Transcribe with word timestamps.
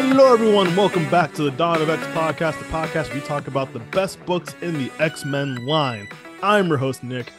Hello, 0.00 0.32
everyone. 0.32 0.76
Welcome 0.76 1.10
back 1.10 1.34
to 1.34 1.42
the 1.42 1.50
Dawn 1.50 1.82
of 1.82 1.90
X 1.90 2.00
podcast, 2.16 2.56
the 2.60 2.64
podcast 2.66 3.08
where 3.08 3.16
we 3.16 3.20
talk 3.20 3.48
about 3.48 3.72
the 3.72 3.80
best 3.80 4.24
books 4.26 4.54
in 4.62 4.74
the 4.74 4.92
X 5.00 5.24
Men 5.24 5.66
line. 5.66 6.08
I'm 6.40 6.68
your 6.68 6.76
host, 6.76 7.02
Nick, 7.02 7.32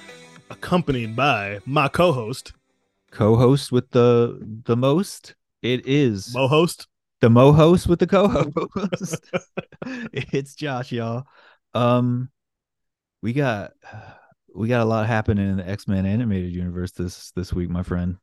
accompanied 0.50 1.16
by 1.16 1.60
my 1.66 1.88
co 1.88 2.11
host, 2.11 2.52
co-host 3.11 3.71
with 3.71 3.89
the 3.92 4.61
the 4.66 4.75
most. 4.75 5.36
It 5.61 5.88
is 5.88 6.34
Mo 6.34 6.50
host. 6.50 6.88
the 7.21 7.30
mo 7.30 7.54
host 7.54 7.88
with 7.88 8.00
the 8.00 8.07
co-host. 8.07 9.32
it's 10.12 10.54
Josh, 10.54 10.91
y'all. 10.91 11.23
Um, 11.73 12.30
we 13.21 13.32
got 13.32 13.71
we 14.54 14.68
got 14.68 14.82
a 14.82 14.86
lot 14.86 15.07
happening 15.07 15.47
in 15.47 15.57
the 15.57 15.68
X 15.68 15.88
Men 15.88 16.05
animated 16.05 16.52
universe 16.52 16.91
this 16.91 17.32
this 17.32 17.54
week, 17.54 17.69
my 17.69 17.83
friend. 17.83 18.18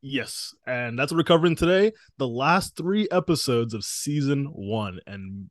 Yes. 0.00 0.54
And 0.66 0.98
that's 0.98 1.10
what 1.12 1.16
we're 1.18 1.24
covering 1.24 1.56
today 1.56 1.92
the 2.18 2.28
last 2.28 2.76
three 2.76 3.08
episodes 3.10 3.74
of 3.74 3.84
season 3.84 4.46
one. 4.46 5.00
And 5.06 5.50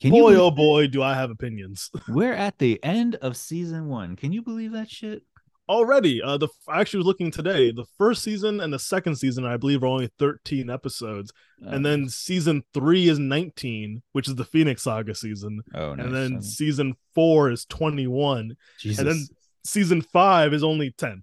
Can 0.00 0.10
boy, 0.10 0.32
you? 0.32 0.40
oh 0.40 0.50
boy, 0.50 0.86
do 0.86 1.02
I 1.02 1.14
have 1.14 1.30
opinions. 1.30 1.90
We're 2.08 2.32
at 2.34 2.58
the 2.58 2.82
end 2.84 3.16
of 3.16 3.36
season 3.36 3.88
one. 3.88 4.16
Can 4.16 4.32
you 4.32 4.42
believe 4.42 4.72
that 4.72 4.90
shit? 4.90 5.22
Already, 5.68 6.20
uh, 6.20 6.36
the 6.38 6.48
I 6.68 6.80
actually 6.80 6.98
was 6.98 7.06
looking 7.06 7.30
today. 7.30 7.70
The 7.70 7.86
first 7.96 8.22
season 8.22 8.60
and 8.60 8.72
the 8.72 8.78
second 8.80 9.14
season, 9.16 9.44
I 9.44 9.56
believe, 9.56 9.82
are 9.82 9.86
only 9.86 10.10
13 10.18 10.68
episodes. 10.68 11.32
and 11.60 11.86
Uh, 11.86 11.88
then 11.88 12.08
season 12.08 12.62
three 12.74 13.08
is 13.08 13.18
19, 13.20 14.02
which 14.12 14.26
is 14.28 14.34
the 14.34 14.44
Phoenix 14.44 14.82
Saga 14.82 15.14
season. 15.14 15.60
oh, 15.74 15.94
nice. 15.94 16.04
and 16.04 16.14
then 16.14 16.42
season 16.42 16.94
four 17.14 17.50
is 17.50 17.64
21 17.66 18.56
Jesus. 18.80 18.98
and 18.98 19.08
then 19.08 19.26
season 19.64 20.02
five 20.02 20.52
is 20.52 20.64
only 20.64 20.90
10 20.90 21.22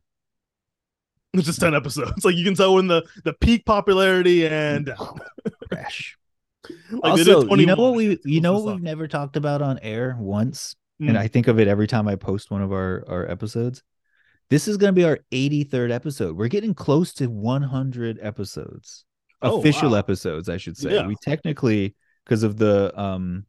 it's 1.33 1.45
just 1.45 1.59
10 1.59 1.75
episodes 1.75 2.23
like 2.25 2.35
you 2.35 2.44
can 2.44 2.55
tell 2.55 2.73
when 2.75 2.88
the 2.88 3.03
the 3.23 3.33
peak 3.33 3.66
popularity 3.66 4.47
and 4.47 4.91
crash. 5.72 6.17
like 6.91 7.11
also, 7.11 7.47
you 7.55 7.66
know 7.66 7.75
what 7.75 7.94
we 7.95 8.19
you 8.25 8.41
know 8.41 8.53
what 8.59 8.73
we've 8.75 8.83
never 8.83 9.08
talked 9.08 9.35
about 9.38 9.61
on 9.61 9.80
air 9.81 10.16
once, 10.19 10.75
Mm. 11.02 11.09
and 11.09 11.17
I 11.17 11.30
think 11.30 11.47
of 11.47 11.59
it 11.61 11.69
every 11.69 11.88
time 11.88 12.09
I 12.09 12.16
post 12.17 12.52
one 12.52 12.61
of 12.61 12.73
our 12.73 13.05
our 13.07 13.25
episodes. 13.31 13.83
This 14.50 14.67
is 14.67 14.75
going 14.75 14.94
to 14.94 15.00
be 15.00 15.05
our 15.05 15.19
83rd 15.31 15.91
episode. 15.91 16.35
We're 16.35 16.50
getting 16.50 16.73
close 16.73 17.13
to 17.13 17.27
100 17.30 18.17
episodes. 18.22 19.05
Oh, 19.41 19.59
Official 19.59 19.91
wow. 19.91 19.97
episodes, 20.00 20.50
I 20.50 20.57
should 20.57 20.75
say. 20.75 20.95
Yeah. 20.95 21.07
We 21.07 21.16
technically 21.22 21.95
because 22.25 22.44
of 22.44 22.57
the 22.57 22.91
um 23.00 23.45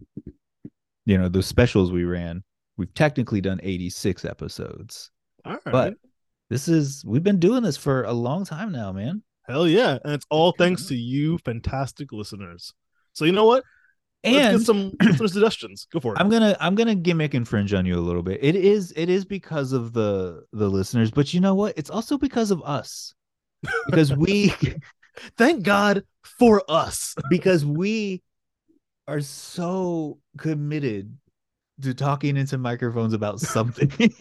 you 1.07 1.19
know, 1.19 1.29
the 1.29 1.43
specials 1.43 1.91
we 1.91 2.05
ran, 2.05 2.45
we've 2.77 2.95
technically 2.95 3.41
done 3.41 3.59
86 3.65 4.25
episodes. 4.25 5.11
all 5.45 5.53
right 5.55 5.61
But 5.65 5.95
this 6.51 6.69
is 6.69 7.05
we've 7.07 7.23
been 7.23 7.39
doing 7.39 7.63
this 7.63 7.77
for 7.77 8.03
a 8.05 8.13
long 8.13 8.45
time 8.45 8.71
now, 8.73 8.93
man. 8.93 9.23
hell 9.49 9.67
yeah 9.67 9.99
and 10.05 10.13
it's 10.13 10.27
all 10.31 10.53
thanks 10.53 10.87
to 10.87 10.95
you 10.95 11.39
fantastic 11.39 12.13
listeners 12.13 12.73
so 13.13 13.25
you 13.25 13.33
know 13.33 13.47
what 13.47 13.65
let's 14.25 14.37
And 14.37 14.59
get 14.59 14.67
some 14.67 14.93
suggestions 15.29 15.87
go 15.93 15.99
for 16.01 16.15
it 16.15 16.21
I'm 16.21 16.29
gonna 16.29 16.57
I'm 16.61 16.75
gonna 16.75 16.95
gimmick 16.95 17.33
and 17.35 17.49
fringe 17.49 17.73
on 17.73 17.87
you 17.87 17.97
a 17.99 18.01
little 18.05 18.23
bit. 18.23 18.39
It 18.43 18.55
is 18.55 18.93
it 18.97 19.09
is 19.09 19.25
because 19.25 19.73
of 19.73 19.93
the 19.95 20.43
the 20.53 20.69
listeners, 20.69 21.11
but 21.11 21.33
you 21.33 21.41
know 21.41 21.55
what? 21.55 21.79
It's 21.79 21.89
also 21.91 22.19
because 22.19 22.51
of 22.51 22.63
us. 22.63 23.15
Because 23.87 24.15
we 24.15 24.53
thank 25.39 25.63
god 25.65 26.05
for 26.23 26.63
us 26.69 27.15
because 27.31 27.65
we 27.65 28.23
are 29.09 29.21
so 29.21 30.19
committed 30.39 31.17
to 31.83 31.95
talking 31.95 32.37
into 32.37 32.59
microphones 32.59 33.15
about 33.15 33.41
something. 33.41 33.91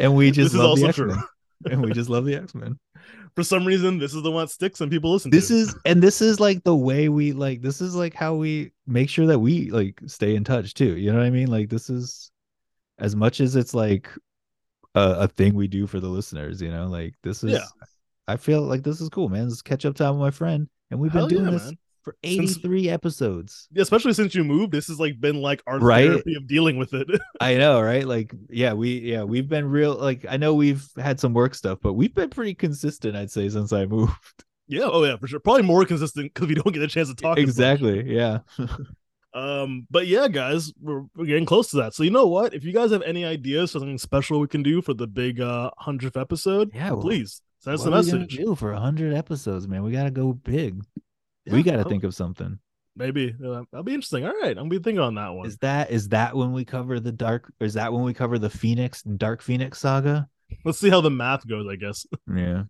and 0.00 0.14
we 0.16 0.30
just 0.32 0.52
This 0.52 0.54
is 0.54 0.58
love 0.58 0.78
the 0.78 0.86
also 0.86 0.88
X-Men. 0.88 1.08
true. 1.08 1.72
and 1.72 1.82
we 1.82 1.92
just 1.92 2.10
love 2.10 2.24
the 2.24 2.34
X-Men. 2.42 2.78
for 3.36 3.44
some 3.44 3.64
reason 3.64 3.98
this 3.98 4.14
is 4.14 4.22
the 4.22 4.30
one 4.30 4.44
that 4.46 4.50
sticks 4.50 4.80
and 4.80 4.90
people 4.90 5.12
listen 5.12 5.30
This 5.30 5.48
to 5.48 5.54
is 5.54 5.76
and 5.84 6.02
this 6.02 6.20
is 6.20 6.40
like 6.40 6.64
the 6.64 6.74
way 6.74 7.08
we 7.08 7.32
like 7.32 7.62
this 7.62 7.80
is 7.80 7.94
like 7.94 8.14
how 8.14 8.34
we 8.34 8.72
make 8.86 9.08
sure 9.08 9.26
that 9.26 9.38
we 9.38 9.70
like 9.70 10.00
stay 10.06 10.34
in 10.34 10.42
touch 10.44 10.74
too. 10.74 10.96
You 10.96 11.12
know 11.12 11.18
what 11.18 11.26
I 11.26 11.30
mean? 11.30 11.48
Like 11.48 11.68
this 11.68 11.88
is 11.90 12.30
as 12.98 13.14
much 13.14 13.40
as 13.40 13.54
it's 13.56 13.72
like 13.74 14.08
a, 14.94 15.00
a 15.20 15.28
thing 15.28 15.54
we 15.54 15.68
do 15.68 15.86
for 15.86 16.00
the 16.00 16.08
listeners, 16.08 16.60
you 16.60 16.70
know, 16.70 16.86
like 16.88 17.14
this 17.22 17.44
is 17.44 17.52
Yeah. 17.52 17.66
I 18.28 18.36
feel 18.36 18.62
like 18.62 18.82
this 18.82 19.00
is 19.00 19.08
cool, 19.08 19.28
man. 19.28 19.44
This 19.44 19.54
is 19.54 19.62
catch 19.62 19.84
up 19.86 19.94
time 19.96 20.12
with 20.14 20.20
my 20.20 20.30
friend. 20.30 20.68
And 20.90 20.98
we've 21.00 21.12
been 21.12 21.20
Hell 21.20 21.28
doing 21.28 21.44
yeah, 21.44 21.50
this 21.52 21.64
man. 21.66 21.78
For 22.02 22.16
Since- 22.24 22.58
83 22.58 22.88
episodes. 22.90 23.68
Yeah, 23.72 23.82
especially 23.82 24.12
since 24.14 24.34
you 24.34 24.44
moved 24.44 24.72
this 24.72 24.88
has 24.88 24.98
like 25.00 25.20
been 25.20 25.40
like 25.42 25.62
our 25.66 25.78
Right? 25.78 26.08
therapy 26.10 26.34
of 26.34 26.46
dealing 26.46 26.76
with 26.76 26.94
it 26.94 27.06
I 27.40 27.56
know, 27.56 27.80
right? 27.82 28.06
Like, 28.06 28.32
yeah, 28.48 28.72
we 28.72 28.98
yeah, 29.00 29.22
we've 29.24 29.48
been 29.48 29.66
real 29.70 29.94
like 29.94 30.24
I 30.28 30.36
know 30.36 30.54
we've 30.54 30.86
had 30.96 31.20
some 31.20 31.34
work 31.34 31.54
stuff, 31.54 31.78
but 31.82 31.94
we've 31.94 32.14
been 32.14 32.30
pretty 32.30 32.54
consistent, 32.54 33.16
I'd 33.16 33.30
say, 33.30 33.48
since 33.48 33.72
I 33.72 33.86
moved. 33.86 34.12
Yeah, 34.68 34.84
oh 34.84 35.04
yeah, 35.04 35.16
for 35.16 35.26
sure. 35.26 35.40
Probably 35.40 35.62
more 35.62 35.84
consistent 35.84 36.32
because 36.32 36.48
we 36.48 36.54
don't 36.54 36.72
get 36.72 36.82
a 36.82 36.88
chance 36.88 37.08
to 37.08 37.14
talk. 37.14 37.38
exactly. 37.38 38.12
Yeah. 38.14 38.38
Um, 39.32 39.86
but 39.90 40.08
yeah, 40.08 40.26
guys, 40.26 40.72
we're, 40.80 41.02
we're 41.14 41.26
getting 41.26 41.46
close 41.46 41.70
to 41.70 41.76
that. 41.76 41.94
So 41.94 42.02
you 42.02 42.10
know 42.10 42.26
what? 42.26 42.52
If 42.52 42.64
you 42.64 42.72
guys 42.72 42.90
have 42.90 43.02
any 43.02 43.24
ideas 43.24 43.70
for 43.70 43.78
something 43.78 43.96
special 43.96 44.40
we 44.40 44.48
can 44.48 44.64
do 44.64 44.82
for 44.82 44.92
the 44.92 45.06
big 45.06 45.40
uh 45.40 45.70
hundredth 45.78 46.16
episode, 46.16 46.72
Yeah, 46.74 46.90
well, 46.90 47.00
please 47.02 47.40
send 47.60 47.74
us 47.74 47.84
a 47.84 47.90
message. 47.92 48.36
do 48.38 48.56
for 48.56 48.72
100 48.72 49.14
episodes, 49.14 49.68
man? 49.68 49.84
We 49.84 49.92
got 49.92 50.04
to 50.04 50.10
go 50.10 50.32
big. 50.32 50.82
We 51.46 51.62
got 51.62 51.72
to 51.72 51.84
oh, 51.84 51.88
think 51.88 52.04
of 52.04 52.14
something. 52.14 52.58
maybe 52.96 53.34
uh, 53.44 53.62
that'll 53.70 53.84
be 53.84 53.94
interesting. 53.94 54.24
All 54.24 54.32
right, 54.32 54.50
I'm 54.50 54.68
gonna 54.68 54.68
be 54.70 54.78
thinking 54.78 55.00
on 55.00 55.14
that 55.14 55.30
one. 55.30 55.46
Is 55.46 55.56
that 55.58 55.90
is 55.90 56.08
that 56.08 56.36
when 56.36 56.52
we 56.52 56.64
cover 56.64 57.00
the 57.00 57.12
dark 57.12 57.52
or 57.60 57.66
is 57.66 57.74
that 57.74 57.92
when 57.92 58.02
we 58.02 58.14
cover 58.14 58.38
the 58.38 58.50
Phoenix 58.50 59.04
and 59.04 59.18
Dark 59.18 59.42
Phoenix 59.42 59.78
saga? 59.78 60.28
Let's 60.64 60.78
see 60.78 60.90
how 60.90 61.00
the 61.00 61.10
math 61.10 61.46
goes. 61.46 61.66
I 61.70 61.76
guess 61.76 62.06
Yeah. 62.34 62.64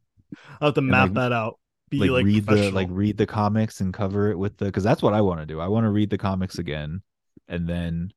I'll 0.61 0.69
have 0.69 0.75
to 0.75 0.83
map 0.83 1.09
like- 1.09 1.15
that 1.15 1.33
out. 1.33 1.59
Be 1.89 1.99
like, 1.99 2.11
like, 2.11 2.27
read 2.27 2.47
the 2.47 2.71
like 2.71 2.89
read 2.91 3.17
the 3.17 3.27
comics 3.27 3.81
and 3.81 3.93
cover 3.93 4.31
it 4.31 4.39
with 4.39 4.57
the 4.59 4.71
cuz 4.71 4.85
that's 4.85 5.03
what 5.03 5.13
I 5.13 5.23
want 5.23 5.41
to 5.41 5.47
do. 5.47 5.59
I 5.59 5.67
want 5.67 5.85
to 5.85 5.91
read 5.91 6.09
the 6.09 6.19
comics 6.19 6.59
again 6.61 7.03
and 7.49 7.69
then 7.69 8.13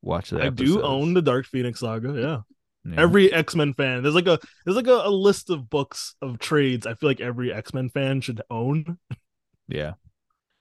watch 0.00 0.30
the 0.30 0.44
I 0.44 0.50
do 0.50 0.80
own 0.80 1.12
the 1.12 1.22
Dark 1.22 1.44
Phoenix 1.46 1.80
saga. 1.80 2.12
Yeah. 2.12 2.40
Yeah. 2.88 3.02
Every 3.02 3.32
X 3.32 3.56
Men 3.56 3.74
fan, 3.74 4.04
there's 4.04 4.14
like 4.14 4.28
a 4.28 4.38
there's 4.64 4.76
like 4.76 4.86
a, 4.86 5.02
a 5.04 5.10
list 5.10 5.50
of 5.50 5.68
books 5.68 6.14
of 6.22 6.38
trades. 6.38 6.86
I 6.86 6.94
feel 6.94 7.08
like 7.08 7.20
every 7.20 7.52
X 7.52 7.74
Men 7.74 7.88
fan 7.88 8.20
should 8.20 8.42
own. 8.48 8.98
Yeah. 9.68 9.94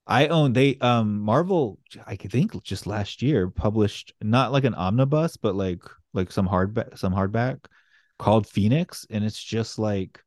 I 0.07 0.27
own 0.27 0.53
they 0.53 0.77
um 0.81 1.19
Marvel 1.19 1.79
I 2.05 2.15
think 2.15 2.61
just 2.63 2.85
last 2.85 3.21
year 3.21 3.49
published 3.49 4.13
not 4.21 4.51
like 4.51 4.63
an 4.63 4.75
omnibus 4.75 5.35
but 5.37 5.55
like 5.55 5.81
like 6.13 6.31
some 6.31 6.47
hardback 6.47 6.97
some 6.97 7.13
hardback 7.13 7.59
called 8.19 8.47
Phoenix 8.47 9.05
and 9.09 9.23
it's 9.23 9.41
just 9.43 9.79
like 9.79 10.21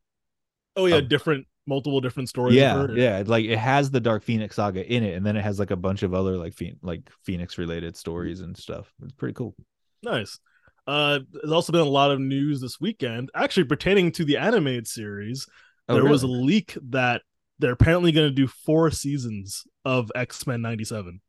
Oh 0.76 0.86
yeah, 0.86 0.96
Um, 0.96 1.08
different 1.08 1.46
multiple 1.66 2.00
different 2.00 2.28
stories. 2.28 2.56
yeah 2.56 2.86
yeah 2.92 3.22
like 3.26 3.44
it 3.44 3.58
has 3.58 3.90
the 3.90 4.00
Dark 4.00 4.24
Phoenix 4.24 4.56
saga 4.56 4.84
in 4.90 5.04
it 5.04 5.14
and 5.14 5.24
then 5.24 5.36
it 5.36 5.42
has 5.42 5.58
like 5.58 5.70
a 5.70 5.76
bunch 5.76 6.02
of 6.02 6.12
other 6.14 6.36
like 6.36 6.54
Phoen- 6.54 6.78
like 6.82 7.08
Phoenix 7.24 7.56
related 7.58 7.96
stories 7.96 8.40
and 8.40 8.56
stuff. 8.56 8.92
It's 9.02 9.12
pretty 9.12 9.34
cool. 9.34 9.54
Nice. 10.02 10.38
Uh, 10.86 11.20
there's 11.32 11.52
also 11.52 11.70
been 11.72 11.82
a 11.82 11.84
lot 11.84 12.10
of 12.10 12.18
news 12.18 12.62
this 12.62 12.80
weekend, 12.80 13.30
actually 13.34 13.64
pertaining 13.64 14.10
to 14.12 14.24
the 14.24 14.38
animated 14.38 14.88
series. 14.88 15.46
Oh, 15.88 15.94
there 15.94 16.04
was 16.06 16.22
a 16.22 16.26
leak 16.26 16.76
that 16.90 17.20
they're 17.58 17.72
apparently 17.72 18.12
going 18.12 18.28
to 18.28 18.34
do 18.34 18.46
four 18.46 18.90
seasons 18.90 19.64
of 19.84 20.10
X 20.14 20.46
Men 20.46 20.62
'97. 20.62 21.20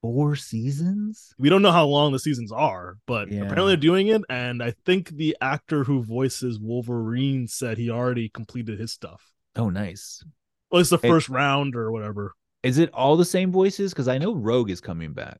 four 0.00 0.34
seasons. 0.34 1.32
We 1.38 1.48
don't 1.48 1.62
know 1.62 1.70
how 1.70 1.86
long 1.86 2.10
the 2.10 2.18
seasons 2.18 2.50
are, 2.50 2.96
but 3.06 3.30
Yeah. 3.30 3.42
apparently 3.42 3.68
they're 3.72 3.76
doing 3.76 4.08
it. 4.08 4.22
And 4.28 4.60
I 4.60 4.72
think 4.84 5.10
the 5.10 5.36
actor 5.40 5.84
who 5.84 6.02
voices 6.02 6.58
Wolverine 6.58 7.46
said 7.46 7.78
he 7.78 7.88
already 7.88 8.28
completed 8.28 8.80
his 8.80 8.90
stuff. 8.92 9.30
Oh, 9.54 9.70
nice. 9.70 10.24
Well, 10.72 10.80
it's 10.80 10.90
the 10.90 10.98
Hey. 10.98 11.08
first 11.08 11.28
round 11.28 11.76
or 11.76 11.92
whatever. 11.92 12.32
Is 12.64 12.78
it 12.78 12.90
all 12.92 13.16
the 13.16 13.24
same 13.24 13.52
voices? 13.52 13.92
Because 13.92 14.08
I 14.08 14.18
know 14.18 14.34
Rogue 14.34 14.70
is 14.70 14.80
coming 14.80 15.12
back. 15.12 15.38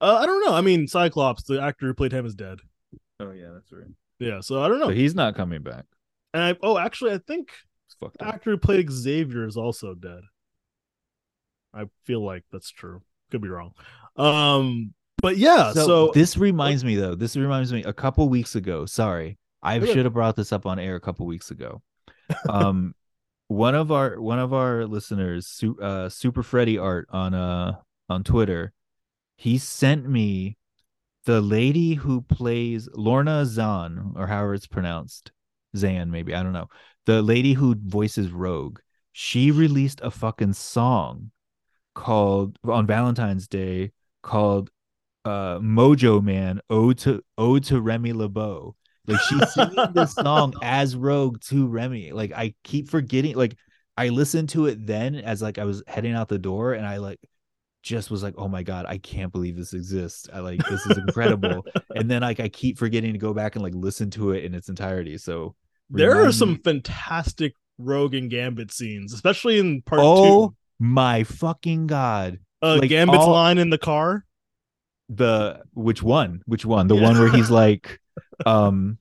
Uh, 0.00 0.18
I 0.20 0.26
don't 0.26 0.44
know. 0.44 0.52
I 0.54 0.62
mean, 0.62 0.88
Cyclops, 0.88 1.44
the 1.44 1.62
actor 1.62 1.86
who 1.86 1.94
played 1.94 2.10
him, 2.12 2.26
is 2.26 2.34
dead. 2.34 2.58
Oh 3.20 3.30
yeah, 3.30 3.50
that's 3.54 3.70
right. 3.70 3.86
Yeah, 4.18 4.40
so 4.40 4.62
I 4.62 4.68
don't 4.68 4.80
know. 4.80 4.86
So 4.86 4.94
he's 4.94 5.14
not 5.14 5.36
coming 5.36 5.62
back. 5.62 5.84
and 6.34 6.42
I, 6.42 6.56
oh, 6.62 6.76
actually, 6.76 7.12
I 7.12 7.18
think 7.18 7.50
It's 7.50 7.71
fucked 8.00 8.18
The 8.18 8.26
up. 8.26 8.34
actor 8.34 8.50
who 8.52 8.58
played 8.58 8.90
Xavier 8.90 9.46
is 9.46 9.56
also 9.56 9.94
dead. 9.94 10.20
I 11.74 11.84
feel 12.04 12.24
like 12.24 12.44
that's 12.52 12.70
true. 12.70 13.02
Could 13.30 13.40
be 13.40 13.48
wrong. 13.48 13.72
Um, 14.16 14.92
but 15.22 15.36
yeah, 15.38 15.72
so, 15.72 16.10
this 16.12 16.36
reminds 16.36 16.84
me 16.84 16.96
though. 16.96 17.14
This 17.14 17.36
reminds 17.36 17.72
me 17.72 17.82
a 17.84 17.92
couple 17.92 18.28
weeks 18.28 18.54
ago. 18.56 18.84
Sorry, 18.86 19.38
I 19.62 19.78
Okay. 19.78 19.92
should 19.92 20.04
have 20.04 20.12
brought 20.14 20.36
this 20.36 20.52
up 20.52 20.66
on 20.66 20.78
air 20.78 20.96
a 20.96 21.00
couple 21.00 21.24
weeks 21.26 21.50
ago. 21.50 21.80
Um, 22.48 22.94
one 23.48 23.74
of 23.74 23.90
our 23.90 24.20
one 24.20 24.38
of 24.38 24.52
our 24.52 24.84
listeners, 24.86 25.62
uh, 25.80 26.08
Super 26.08 26.42
Freddy 26.42 26.76
Art 26.76 27.08
on 27.10 27.32
uh 27.34 27.76
on 28.10 28.22
Twitter, 28.24 28.72
he 29.36 29.56
sent 29.58 30.06
me 30.08 30.56
the 31.24 31.40
lady 31.40 31.94
who 31.94 32.20
plays 32.22 32.88
Lorna 32.94 33.46
Zann 33.46 34.12
or 34.16 34.26
however 34.26 34.54
it's 34.54 34.66
pronounced, 34.66 35.30
Zan 35.76 36.10
maybe 36.10 36.34
I 36.34 36.42
don't 36.42 36.52
know. 36.52 36.68
The 37.06 37.22
lady 37.22 37.54
who 37.54 37.74
voices 37.74 38.30
Rogue. 38.30 38.78
She 39.12 39.50
released 39.50 40.00
a 40.02 40.10
fucking 40.10 40.54
song 40.54 41.30
called 41.94 42.58
on 42.64 42.86
Valentine's 42.86 43.48
Day 43.48 43.92
called 44.22 44.70
uh 45.24 45.58
Mojo 45.58 46.22
Man 46.22 46.60
Ode 46.70 46.98
to 46.98 47.22
Ode 47.36 47.64
to 47.64 47.80
Remy 47.80 48.12
LeBeau. 48.12 48.74
Like 49.06 49.20
she's 49.20 49.52
singing 49.52 49.92
this 49.94 50.14
song 50.14 50.54
as 50.62 50.96
Rogue 50.96 51.40
to 51.42 51.66
Remy. 51.66 52.12
Like 52.12 52.32
I 52.32 52.54
keep 52.64 52.88
forgetting 52.88 53.36
like 53.36 53.56
I 53.96 54.08
listened 54.08 54.48
to 54.50 54.66
it 54.66 54.86
then 54.86 55.16
as 55.16 55.42
like 55.42 55.58
I 55.58 55.64
was 55.64 55.82
heading 55.86 56.14
out 56.14 56.28
the 56.28 56.38
door 56.38 56.72
and 56.72 56.86
I 56.86 56.98
like 56.98 57.20
just 57.82 58.10
was 58.10 58.22
like, 58.22 58.34
oh 58.38 58.48
my 58.48 58.62
God, 58.62 58.86
I 58.86 58.98
can't 58.98 59.32
believe 59.32 59.56
this 59.56 59.74
exists. 59.74 60.28
I 60.32 60.38
like 60.38 60.60
this 60.68 60.86
is 60.86 60.98
incredible. 60.98 61.66
and 61.96 62.10
then 62.10 62.22
like 62.22 62.40
I 62.40 62.48
keep 62.48 62.78
forgetting 62.78 63.12
to 63.12 63.18
go 63.18 63.34
back 63.34 63.56
and 63.56 63.62
like 63.62 63.74
listen 63.74 64.10
to 64.12 64.30
it 64.32 64.44
in 64.44 64.54
its 64.54 64.68
entirety. 64.68 65.18
So 65.18 65.54
there 65.92 66.24
are 66.24 66.32
some 66.32 66.52
me... 66.52 66.58
fantastic 66.64 67.54
Rogue 67.78 68.14
and 68.14 68.30
Gambit 68.30 68.72
scenes, 68.72 69.12
especially 69.12 69.58
in 69.58 69.82
part 69.82 70.00
oh, 70.02 70.48
two. 70.48 70.56
my 70.78 71.24
fucking 71.24 71.86
God. 71.86 72.38
Uh 72.62 72.78
like 72.78 72.90
Gambit's 72.90 73.18
all... 73.18 73.32
line 73.32 73.58
in 73.58 73.70
the 73.70 73.78
car. 73.78 74.24
The 75.08 75.62
which 75.74 76.02
one? 76.02 76.42
Which 76.46 76.64
one? 76.64 76.86
The 76.86 76.96
yeah. 76.96 77.02
one 77.02 77.18
where 77.18 77.30
he's 77.30 77.50
like, 77.62 78.00
um, 78.46 78.98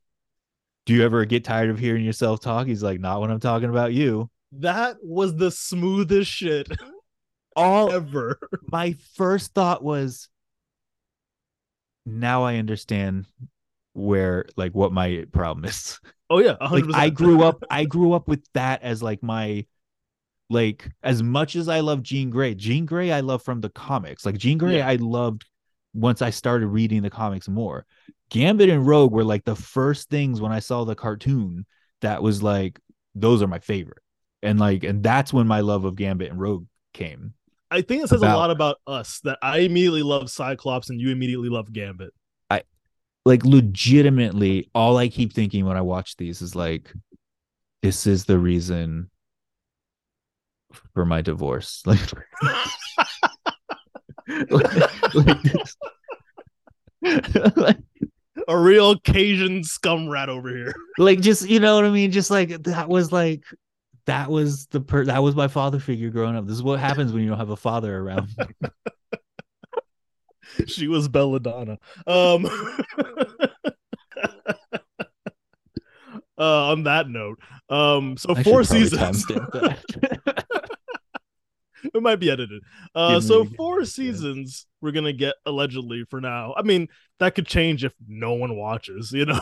do 0.86 0.94
you 0.94 1.04
ever 1.04 1.26
get 1.26 1.44
tired 1.44 1.70
of 1.70 1.80
hearing 1.80 2.04
yourself 2.04 2.42
talk? 2.42 2.68
He's 2.68 2.84
like, 2.84 3.00
not 3.00 3.22
when 3.22 3.32
I'm 3.32 3.40
talking 3.40 3.70
about 3.70 3.94
you. 3.94 4.30
That 4.54 4.98
was 5.02 5.36
the 5.36 5.52
smoothest 5.52 6.30
shit 6.30 6.68
all 7.56 7.92
ever. 7.92 8.40
My 8.72 8.96
first 9.16 9.54
thought 9.54 9.84
was 9.84 10.28
now 12.06 12.44
I 12.44 12.56
understand 12.56 13.26
where 13.94 14.46
like 14.56 14.74
what 14.74 14.92
my 14.92 15.26
problem 15.32 15.66
is. 15.66 16.00
Oh 16.32 16.40
yeah, 16.40 16.56
100%. 16.62 16.72
like 16.72 16.96
I 16.96 17.10
grew 17.10 17.44
up 17.44 17.62
I 17.70 17.84
grew 17.84 18.14
up 18.14 18.30
with 18.30 18.42
that 18.54 18.82
as 18.84 19.04
like 19.04 19.22
my 19.22 19.66
like 20.50 20.90
as 21.04 21.22
much 21.22 21.58
as 21.58 21.68
I 21.68 21.82
love 21.82 22.02
Jean 22.02 22.30
Grey, 22.30 22.56
Jean 22.56 22.86
Grey 22.86 23.12
I 23.12 23.20
love 23.20 23.44
from 23.44 23.60
the 23.60 23.70
comics. 23.70 24.26
Like 24.26 24.38
Jean 24.38 24.58
Grey 24.58 24.78
yeah. 24.78 24.88
I 24.88 24.96
loved 24.96 25.44
once 25.94 26.22
I 26.22 26.30
started 26.30 26.68
reading 26.68 27.02
the 27.02 27.10
comics 27.10 27.50
more. 27.50 27.86
Gambit 28.30 28.70
and 28.70 28.88
Rogue 28.88 29.12
were 29.12 29.26
like 29.26 29.44
the 29.44 29.58
first 29.58 30.10
things 30.10 30.40
when 30.40 30.54
I 30.54 30.60
saw 30.60 30.86
the 30.86 30.96
cartoon 30.96 31.66
that 32.00 32.24
was 32.24 32.42
like 32.42 32.80
those 33.14 33.42
are 33.42 33.48
my 33.48 33.60
favorite. 33.60 34.02
And 34.42 34.58
like 34.58 34.86
and 34.86 35.04
that's 35.04 35.34
when 35.34 35.48
my 35.48 35.60
love 35.60 35.84
of 35.84 35.98
Gambit 35.98 36.32
and 36.32 36.40
Rogue 36.40 36.66
came. 36.94 37.34
I 37.70 37.82
think 37.82 38.06
it 38.06 38.08
says 38.08 38.22
about, 38.22 38.36
a 38.36 38.38
lot 38.38 38.52
about 38.52 38.78
us 38.88 39.20
that 39.26 39.38
I 39.42 39.60
immediately 39.60 40.02
love 40.02 40.32
Cyclops 40.32 40.90
and 40.90 41.00
you 41.00 41.10
immediately 41.10 41.50
love 41.50 41.74
Gambit. 41.74 42.14
Like 43.26 43.46
legitimately 43.46 44.70
all 44.74 44.98
I 44.98 45.08
keep 45.08 45.34
thinking 45.34 45.66
when 45.66 45.78
I 45.78 45.82
watch 45.82 46.18
these 46.18 46.42
is 46.42 46.56
like 46.56 46.92
this 47.82 48.08
is 48.08 48.26
the 48.26 48.40
reason 48.40 49.10
for 50.94 51.06
my 51.06 51.22
divorce. 51.22 51.84
Like, 51.86 52.00
like, 57.04 57.58
like 57.58 57.78
a 58.48 58.58
real 58.58 58.98
Cajun 59.00 59.64
scum 59.64 60.08
rat 60.08 60.30
over 60.30 60.50
here. 60.50 60.74
Like 60.98 61.20
just 61.20 61.48
you 61.50 61.60
know 61.60 61.76
what 61.76 61.86
I 61.86 61.90
mean? 61.90 62.12
Just 62.12 62.32
like 62.32 62.64
that 62.64 62.88
was 62.88 63.12
like 63.12 63.44
that 64.06 64.30
was 64.30 64.68
the 64.68 64.82
per 64.82 65.06
that 65.06 65.22
was 65.22 65.36
my 65.36 65.48
father 65.48 65.80
figure 65.80 66.10
growing 66.10 66.36
up. 66.36 66.46
This 66.46 66.56
is 66.56 66.64
what 66.64 66.80
happens 66.80 67.12
when 67.12 67.24
you 67.24 67.30
don't 67.30 67.40
have 67.40 67.50
a 67.50 67.56
father 67.56 67.98
around. 67.98 68.30
she 70.68 70.88
was 70.88 71.08
belladonna. 71.08 71.78
Um 72.08 72.46
uh 76.38 76.72
on 76.72 76.84
that 76.84 77.10
note, 77.10 77.40
um 77.70 78.18
so 78.18 78.36
I 78.36 78.44
four 78.44 78.64
seasons. 78.64 79.26
it 81.94 82.02
might 82.02 82.18
be 82.18 82.30
edited. 82.30 82.62
Uh, 82.94 83.20
so 83.20 83.46
four 83.46 83.86
seasons 83.86 84.66
yeah. 84.66 84.70
we're 84.82 84.92
gonna 84.92 85.14
get 85.14 85.36
allegedly 85.46 86.06
for 86.10 86.22
now. 86.22 86.54
I 86.56 86.62
mean, 86.62 86.88
that 87.20 87.36
could 87.36 87.48
change 87.48 87.84
if 87.84 87.94
no 88.08 88.34
one 88.34 88.56
watches, 88.56 89.12
you 89.12 89.26
know. 89.26 89.42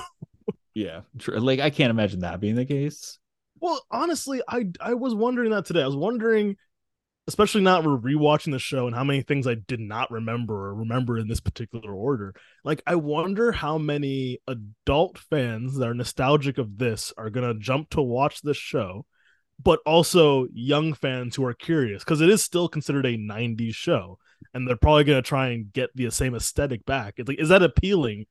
yeah, 0.74 1.02
true. 1.18 1.40
Like 1.40 1.60
I 1.60 1.70
can't 1.70 1.92
imagine 1.92 2.22
that 2.22 2.40
being 2.40 2.56
the 2.56 2.66
case. 2.66 3.20
Well, 3.62 3.86
honestly, 3.92 4.42
I 4.48 4.68
I 4.80 4.94
was 4.94 5.14
wondering 5.14 5.52
that 5.52 5.66
today. 5.66 5.84
I 5.84 5.88
was 5.88 5.96
wondering, 5.96 6.58
especially 7.30 7.62
not 7.62 7.84
rewatching 7.84 8.52
the 8.52 8.60
show 8.60 8.88
and 8.88 8.96
how 8.96 9.04
many 9.04 9.22
things 9.22 9.48
I 9.48 9.56
did 9.56 9.80
not 9.80 10.12
remember 10.12 10.68
or 10.68 10.76
remember 10.76 11.18
in 11.18 11.28
this 11.28 11.40
particular 11.40 11.94
order. 11.94 12.36
Like, 12.64 12.81
I 12.86 12.96
wonder 12.96 13.52
how 13.52 13.78
many 13.78 14.40
adult 14.48 15.18
fans 15.18 15.78
that 15.78 15.88
are 15.88 15.94
nostalgic 15.94 16.58
of 16.58 16.78
this 16.78 17.14
are 17.18 17.30
gonna 17.30 17.54
jump 17.54 17.92
to 17.92 18.02
watch 18.02 18.42
this 18.42 18.58
show 18.58 19.06
but 19.62 19.80
also 19.86 20.48
young 20.54 20.94
fans 20.94 21.36
who 21.36 21.44
are 21.44 21.54
curious 21.54 22.04
because 22.04 22.22
it 22.22 22.30
is 22.30 22.42
still 22.42 22.70
considered 22.70 23.06
a 23.06 23.18
90s 23.18 23.76
show 23.76 24.18
and 24.54 24.68
they're 24.68 24.78
probably 24.78 25.04
to 25.04 25.22
try 25.22 25.50
and 25.50 25.74
get 25.74 25.90
the 25.96 26.10
same 26.10 26.34
aesthetic 26.34 26.86
back 26.86 27.16
it's 27.18 27.28
like 27.28 27.40
is 27.40 27.50
that 27.50 27.64
appealing 27.64 28.26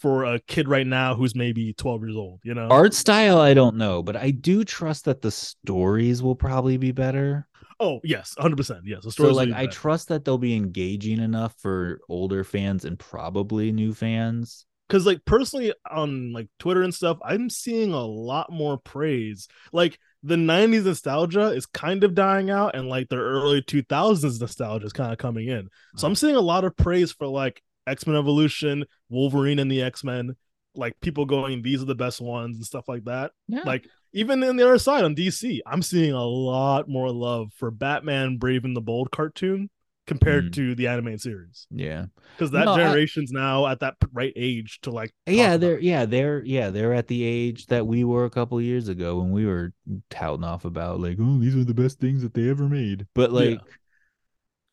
for 0.00 0.24
a 0.24 0.38
kid 0.40 0.68
right 0.68 0.86
now 0.86 1.14
who's 1.14 1.34
maybe 1.34 1.72
12 1.74 2.02
years 2.02 2.16
old 2.16 2.40
you 2.44 2.54
know? 2.54 2.68
Art 2.68 2.94
style 2.94 3.38
i 3.38 3.54
don't 3.54 3.76
know 3.76 4.02
but 4.02 4.16
i 4.16 4.30
do 4.30 4.64
trust 4.64 5.04
that 5.06 5.22
the 5.22 5.30
stories 5.30 6.22
will 6.22 6.36
probably 6.36 6.76
be 6.76 6.92
better. 6.92 7.46
Oh 7.80 8.00
yes 8.02 8.34
100% 8.38 8.80
yes 8.84 9.04
the 9.04 9.12
stories 9.12 9.30
so 9.30 9.36
like 9.36 9.52
i 9.52 9.66
trust 9.66 10.08
that 10.08 10.24
they'll 10.24 10.38
be 10.38 10.56
engaging 10.56 11.20
enough 11.20 11.54
for 11.58 12.00
older 12.08 12.44
fans 12.44 12.84
and 12.84 12.98
probably 12.98 13.72
new 13.72 13.94
fans. 13.94 14.66
Because 14.88 15.06
like 15.06 15.24
personally 15.24 15.72
on 15.88 16.32
like 16.32 16.48
twitter 16.58 16.82
and 16.82 16.94
stuff 16.94 17.18
i'm 17.22 17.48
seeing 17.50 17.92
a 17.92 18.04
lot 18.04 18.50
more 18.50 18.78
praise. 18.78 19.46
Like 19.72 19.98
the 20.24 20.34
90s 20.34 20.84
nostalgia 20.84 21.52
is 21.52 21.66
kind 21.66 22.02
of 22.02 22.14
dying 22.14 22.50
out 22.50 22.74
and 22.74 22.88
like 22.88 23.08
the 23.08 23.16
early 23.16 23.62
2000s 23.62 24.40
nostalgia 24.40 24.86
is 24.86 24.92
kind 24.92 25.12
of 25.12 25.18
coming 25.18 25.46
in. 25.46 25.68
So 25.96 26.08
I'm 26.08 26.16
seeing 26.16 26.34
a 26.34 26.40
lot 26.40 26.64
of 26.64 26.76
praise 26.76 27.12
for 27.12 27.28
like 27.28 27.62
X-Men 27.88 28.16
Evolution, 28.16 28.84
Wolverine 29.08 29.58
and 29.58 29.70
the 29.70 29.82
X-Men, 29.82 30.36
like 30.74 30.98
people 31.00 31.26
going 31.26 31.62
these 31.62 31.82
are 31.82 31.86
the 31.86 31.94
best 31.94 32.20
ones 32.20 32.56
and 32.56 32.64
stuff 32.64 32.88
like 32.88 33.04
that. 33.04 33.32
Yeah. 33.48 33.62
Like 33.64 33.86
even 34.12 34.42
in 34.42 34.56
the 34.56 34.64
other 34.64 34.78
side 34.78 35.04
on 35.04 35.14
DC, 35.14 35.60
I'm 35.66 35.82
seeing 35.82 36.12
a 36.12 36.24
lot 36.24 36.88
more 36.88 37.10
love 37.10 37.52
for 37.56 37.70
Batman 37.70 38.38
Brave 38.38 38.64
and 38.64 38.76
the 38.76 38.80
Bold 38.80 39.10
cartoon 39.10 39.70
compared 40.08 40.46
mm. 40.46 40.52
to 40.54 40.74
the 40.74 40.86
animated 40.86 41.20
series. 41.20 41.66
Yeah, 41.70 42.06
because 42.36 42.50
that 42.52 42.64
no, 42.64 42.76
generation's 42.76 43.32
I, 43.32 43.38
now 43.38 43.66
at 43.66 43.80
that 43.80 43.94
right 44.12 44.32
age 44.34 44.80
to 44.82 44.90
like. 44.90 45.12
Yeah, 45.26 45.56
they're 45.56 45.78
yeah 45.78 46.06
they're 46.06 46.42
yeah 46.44 46.70
they're 46.70 46.94
at 46.94 47.06
the 47.06 47.22
age 47.22 47.66
that 47.66 47.86
we 47.86 48.02
were 48.02 48.24
a 48.24 48.30
couple 48.30 48.60
years 48.60 48.88
ago 48.88 49.18
when 49.18 49.30
we 49.30 49.46
were 49.46 49.72
touting 50.10 50.44
off 50.44 50.64
about 50.64 51.00
like 51.00 51.18
oh 51.20 51.38
these 51.38 51.54
are 51.54 51.64
the 51.64 51.74
best 51.74 52.00
things 52.00 52.22
that 52.22 52.34
they 52.34 52.48
ever 52.48 52.68
made, 52.68 53.06
but 53.14 53.32
like. 53.32 53.60
Yeah. 53.60 53.72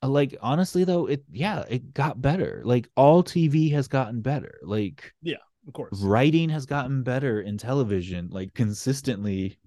Uh, 0.05 0.09
like 0.09 0.35
honestly 0.41 0.83
though 0.83 1.07
it 1.07 1.23
yeah 1.31 1.63
it 1.69 1.93
got 1.93 2.21
better 2.21 2.61
like 2.63 2.87
all 2.95 3.23
tv 3.23 3.71
has 3.71 3.87
gotten 3.87 4.21
better 4.21 4.59
like 4.63 5.13
yeah 5.21 5.35
of 5.67 5.73
course 5.73 5.99
writing 6.01 6.49
has 6.49 6.65
gotten 6.65 7.03
better 7.03 7.41
in 7.41 7.57
television 7.57 8.29
like 8.31 8.53
consistently 8.53 9.57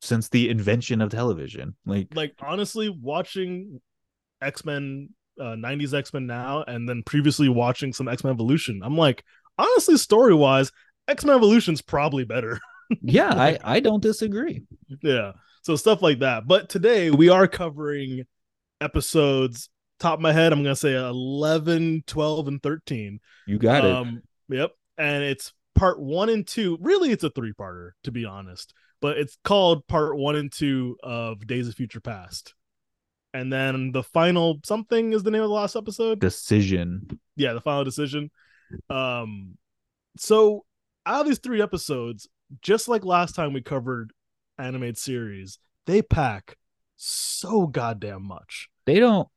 since 0.00 0.28
the 0.28 0.48
invention 0.50 1.00
of 1.00 1.10
television 1.10 1.74
like 1.86 2.08
like 2.14 2.34
honestly 2.40 2.88
watching 2.88 3.80
X 4.42 4.64
Men, 4.64 5.10
uh, 5.40 5.54
90s 5.56 5.94
X 5.94 6.12
Men 6.12 6.26
now, 6.26 6.64
and 6.66 6.88
then 6.88 7.02
previously 7.04 7.48
watching 7.48 7.92
some 7.92 8.08
X 8.08 8.24
Men 8.24 8.32
Evolution. 8.32 8.82
I'm 8.82 8.96
like, 8.96 9.24
honestly, 9.56 9.96
story 9.96 10.34
wise, 10.34 10.72
X 11.08 11.24
Men 11.24 11.36
Evolution's 11.36 11.80
probably 11.80 12.24
better. 12.24 12.58
yeah, 13.02 13.32
I, 13.32 13.58
I 13.62 13.80
don't 13.80 14.02
disagree. 14.02 14.62
Yeah. 15.02 15.32
So 15.62 15.76
stuff 15.76 16.02
like 16.02 16.18
that. 16.18 16.46
But 16.46 16.68
today 16.68 17.10
we 17.10 17.28
are 17.28 17.46
covering 17.46 18.24
episodes, 18.82 19.68
top 19.98 20.14
of 20.14 20.20
my 20.20 20.32
head, 20.32 20.52
I'm 20.52 20.62
to 20.64 20.76
say 20.76 20.94
11, 20.94 22.04
12, 22.06 22.48
and 22.48 22.62
13. 22.62 23.20
You 23.46 23.58
got 23.58 23.84
um, 23.84 24.22
it. 24.48 24.56
Yep. 24.56 24.72
And 24.98 25.24
it's 25.24 25.52
part 25.74 26.00
one 26.00 26.28
and 26.28 26.46
two. 26.46 26.78
Really, 26.80 27.10
it's 27.10 27.24
a 27.24 27.30
three 27.30 27.52
parter, 27.52 27.90
to 28.04 28.12
be 28.12 28.24
honest. 28.24 28.74
But 29.00 29.18
it's 29.18 29.36
called 29.42 29.86
part 29.88 30.16
one 30.16 30.36
and 30.36 30.52
two 30.52 30.96
of 31.02 31.46
Days 31.46 31.68
of 31.68 31.74
Future 31.74 32.00
Past 32.00 32.54
and 33.34 33.52
then 33.52 33.92
the 33.92 34.02
final 34.02 34.60
something 34.64 35.12
is 35.12 35.22
the 35.22 35.30
name 35.30 35.42
of 35.42 35.48
the 35.48 35.54
last 35.54 35.76
episode 35.76 36.20
decision 36.20 37.20
yeah 37.36 37.52
the 37.52 37.60
final 37.60 37.84
decision 37.84 38.30
um 38.90 39.56
so 40.16 40.64
out 41.06 41.22
of 41.22 41.26
these 41.26 41.38
three 41.38 41.62
episodes 41.62 42.28
just 42.60 42.88
like 42.88 43.04
last 43.04 43.34
time 43.34 43.52
we 43.52 43.62
covered 43.62 44.12
animated 44.58 44.98
series 44.98 45.58
they 45.86 46.02
pack 46.02 46.56
so 46.96 47.66
goddamn 47.66 48.22
much 48.22 48.68
they 48.86 48.98
don't 48.98 49.28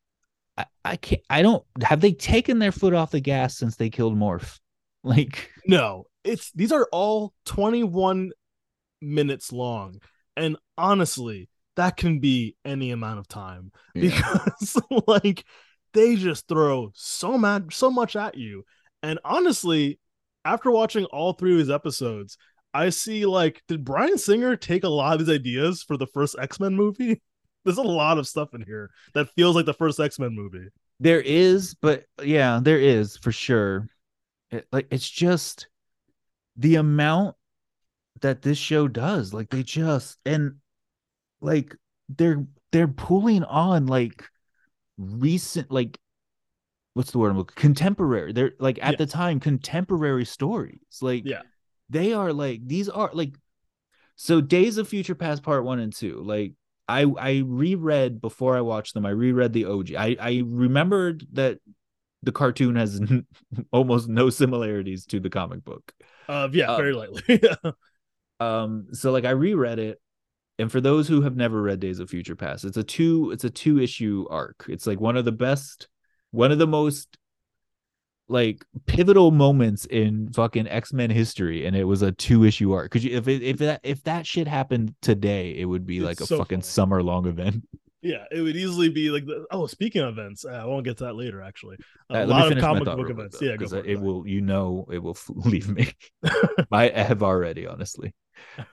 I, 0.57 0.65
I 0.83 0.95
can't 0.95 1.21
i 1.29 1.41
don't 1.41 1.63
have 1.83 2.01
they 2.01 2.13
taken 2.13 2.59
their 2.59 2.71
foot 2.71 2.93
off 2.93 3.11
the 3.11 3.19
gas 3.19 3.57
since 3.57 3.75
they 3.75 3.89
killed 3.89 4.17
morph? 4.17 4.59
Like 5.03 5.51
no 5.67 6.05
it's 6.23 6.51
these 6.53 6.71
are 6.71 6.87
all 6.91 7.31
21 7.45 8.31
minutes 9.01 9.51
long. 9.51 9.99
And 10.35 10.57
honestly 10.77 11.47
that 11.75 11.95
can 11.95 12.19
be 12.19 12.55
any 12.65 12.89
amount 12.89 13.19
of 13.19 13.27
time 13.27 13.71
yeah. 13.93 14.09
because 14.09 14.81
like 15.07 15.45
they 15.93 16.15
just 16.15 16.47
throw 16.47 16.89
so 16.95 17.37
mad 17.37 17.71
so 17.71 17.91
much 17.91 18.15
at 18.15 18.35
you. 18.35 18.63
And 19.03 19.19
honestly 19.23 19.99
after 20.45 20.71
watching 20.71 21.05
all 21.05 21.33
three 21.33 21.51
of 21.53 21.57
these 21.57 21.69
episodes 21.69 22.37
i 22.73 22.89
see 22.89 23.25
like 23.25 23.61
did 23.67 23.83
Bryan 23.83 24.17
Singer 24.17 24.55
take 24.55 24.83
a 24.83 24.89
lot 24.89 25.19
of 25.19 25.25
these 25.25 25.35
ideas 25.35 25.83
for 25.83 25.97
the 25.97 26.07
first 26.07 26.35
x-men 26.39 26.75
movie 26.75 27.21
there's 27.65 27.77
a 27.77 27.81
lot 27.83 28.17
of 28.17 28.27
stuff 28.27 28.53
in 28.53 28.61
here 28.61 28.89
that 29.13 29.29
feels 29.35 29.55
like 29.55 29.65
the 29.65 29.73
first 29.73 29.99
x-men 29.99 30.33
movie 30.33 30.67
there 30.99 31.19
is 31.21 31.75
but 31.81 32.05
yeah 32.23 32.59
there 32.63 32.79
is 32.79 33.17
for 33.17 33.31
sure 33.31 33.89
it, 34.51 34.65
like 34.71 34.87
it's 34.91 35.09
just 35.09 35.67
the 36.55 36.75
amount 36.75 37.35
that 38.21 38.41
this 38.41 38.57
show 38.57 38.87
does 38.87 39.33
like 39.33 39.49
they 39.49 39.61
just 39.63 40.17
and 40.25 40.55
like 41.41 41.75
they're 42.07 42.45
they're 42.71 42.87
pulling 42.87 43.43
on 43.43 43.87
like 43.87 44.23
recent 44.97 45.69
like 45.71 45.99
what's 46.93 47.11
the 47.11 47.17
word 47.17 47.29
I'm 47.31 47.37
looking 47.37 47.55
contemporary. 47.55 48.31
They're 48.31 48.53
like 48.57 48.79
at 48.81 48.93
Yeah. 48.93 48.97
the 48.99 49.05
time 49.07 49.41
contemporary 49.41 50.23
stories. 50.23 50.79
Like 51.01 51.23
Yeah. 51.25 51.41
they 51.89 52.13
are 52.13 52.31
like 52.31 52.65
these 52.65 52.87
are 52.87 53.09
like 53.11 53.35
so 54.15 54.39
Days 54.39 54.77
of 54.77 54.87
Future 54.87 55.15
Past 55.15 55.43
Part 55.43 55.65
One 55.65 55.79
and 55.79 55.91
Two. 55.91 56.21
Like 56.23 56.53
I 56.87 57.03
I 57.03 57.43
reread 57.45 58.21
before 58.21 58.55
I 58.57 58.61
watched 58.61 58.93
them. 58.93 59.05
I 59.05 59.09
reread 59.11 59.53
the 59.53 59.65
OG. 59.65 59.95
I 59.95 60.15
I 60.19 60.43
remembered 60.45 61.25
that 61.33 61.59
the 62.23 62.31
cartoon 62.31 62.75
has 62.75 63.01
almost 63.71 64.07
no 64.07 64.29
similarities 64.29 65.05
to 65.07 65.19
the 65.19 65.29
comic 65.29 65.63
book. 65.63 65.93
Uh, 66.27 66.49
yeah, 66.51 66.71
Uh, 66.71 66.77
very 66.77 66.93
lightly. 66.93 67.41
Um, 68.39 68.87
so 68.91 69.11
like 69.13 69.23
I 69.23 69.29
reread 69.29 69.79
it, 69.79 70.01
and 70.59 70.69
for 70.69 70.81
those 70.81 71.07
who 71.07 71.21
have 71.21 71.37
never 71.37 71.61
read 71.61 71.79
Days 71.79 71.99
of 71.99 72.09
Future 72.09 72.35
Past, 72.35 72.65
it's 72.65 72.75
a 72.77 72.83
two 72.83 73.31
it's 73.31 73.45
a 73.45 73.49
two 73.49 73.79
issue 73.79 74.25
arc. 74.29 74.65
It's 74.67 74.85
like 74.85 74.99
one 74.99 75.15
of 75.15 75.23
the 75.25 75.31
best, 75.31 75.87
one 76.31 76.51
of 76.51 76.57
the 76.57 76.67
most 76.67 77.17
like 78.27 78.65
pivotal 78.87 79.31
moments 79.31 79.85
in 79.85 80.31
fucking 80.33 80.67
X 80.67 80.93
Men 80.93 81.09
history, 81.09 81.65
and 81.65 81.75
it 81.75 81.83
was 81.83 82.01
a 82.01 82.11
two 82.11 82.43
issue 82.43 82.71
arc. 82.73 82.91
Because 82.91 83.05
if 83.05 83.27
it, 83.27 83.43
if 83.43 83.57
that 83.57 83.81
if 83.83 84.03
that 84.03 84.25
shit 84.25 84.47
happened 84.47 84.95
today, 85.01 85.51
it 85.51 85.65
would 85.65 85.85
be 85.85 85.97
It's 85.97 86.05
like 86.05 86.21
a 86.21 86.25
so 86.25 86.37
fucking 86.37 86.61
summer 86.63 87.03
long 87.03 87.27
event. 87.27 87.63
yeah, 88.01 88.25
it 88.31 88.41
would 88.41 88.55
easily 88.55 88.89
be 88.89 89.09
like 89.09 89.25
the, 89.25 89.45
oh, 89.51 89.67
speaking 89.67 90.01
of 90.01 90.17
events, 90.17 90.45
uh, 90.45 90.49
I 90.49 90.65
won't 90.65 90.85
get 90.85 90.97
to 90.97 91.05
that 91.05 91.15
later. 91.15 91.41
Actually, 91.41 91.77
a 92.09 92.25
lot 92.25 92.51
of 92.51 92.59
comic 92.59 92.85
book 92.85 93.09
events. 93.09 93.39
though, 93.39 93.45
Yeah, 93.45 93.57
go 93.57 93.77
it 93.77 93.85
it. 93.85 93.99
will 94.01 94.27
you 94.27 94.41
know 94.41 94.87
it 94.91 94.99
will 94.99 95.17
leave 95.29 95.69
me. 95.69 95.91
I 96.71 96.89
have 96.89 97.23
already, 97.23 97.67
honestly. 97.67 98.13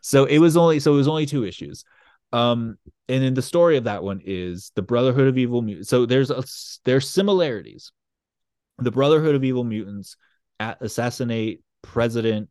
So 0.01 0.25
it 0.25 0.39
was 0.39 0.57
only 0.57 0.81
so 0.81 0.95
it 0.95 0.97
was 0.97 1.09
only 1.09 1.27
two 1.27 1.45
issues. 1.45 1.85
Um, 2.33 2.79
and 3.09 3.23
then 3.23 3.35
the 3.35 3.43
story 3.43 3.77
of 3.77 3.85
that 3.85 4.03
one 4.03 4.23
is 4.25 4.73
the 4.75 4.83
Brotherhood 4.83 5.29
of 5.29 5.37
Evil. 5.37 5.67
So 5.83 6.07
there's 6.07 6.31
a 6.31 6.43
there's 6.85 7.09
similarities. 7.09 7.93
The 8.79 8.91
Brotherhood 8.91 9.35
of 9.35 9.45
Evil 9.45 9.65
Mutants 9.65 10.17
at, 10.61 10.81
assassinate 10.83 11.63
President. 11.83 12.49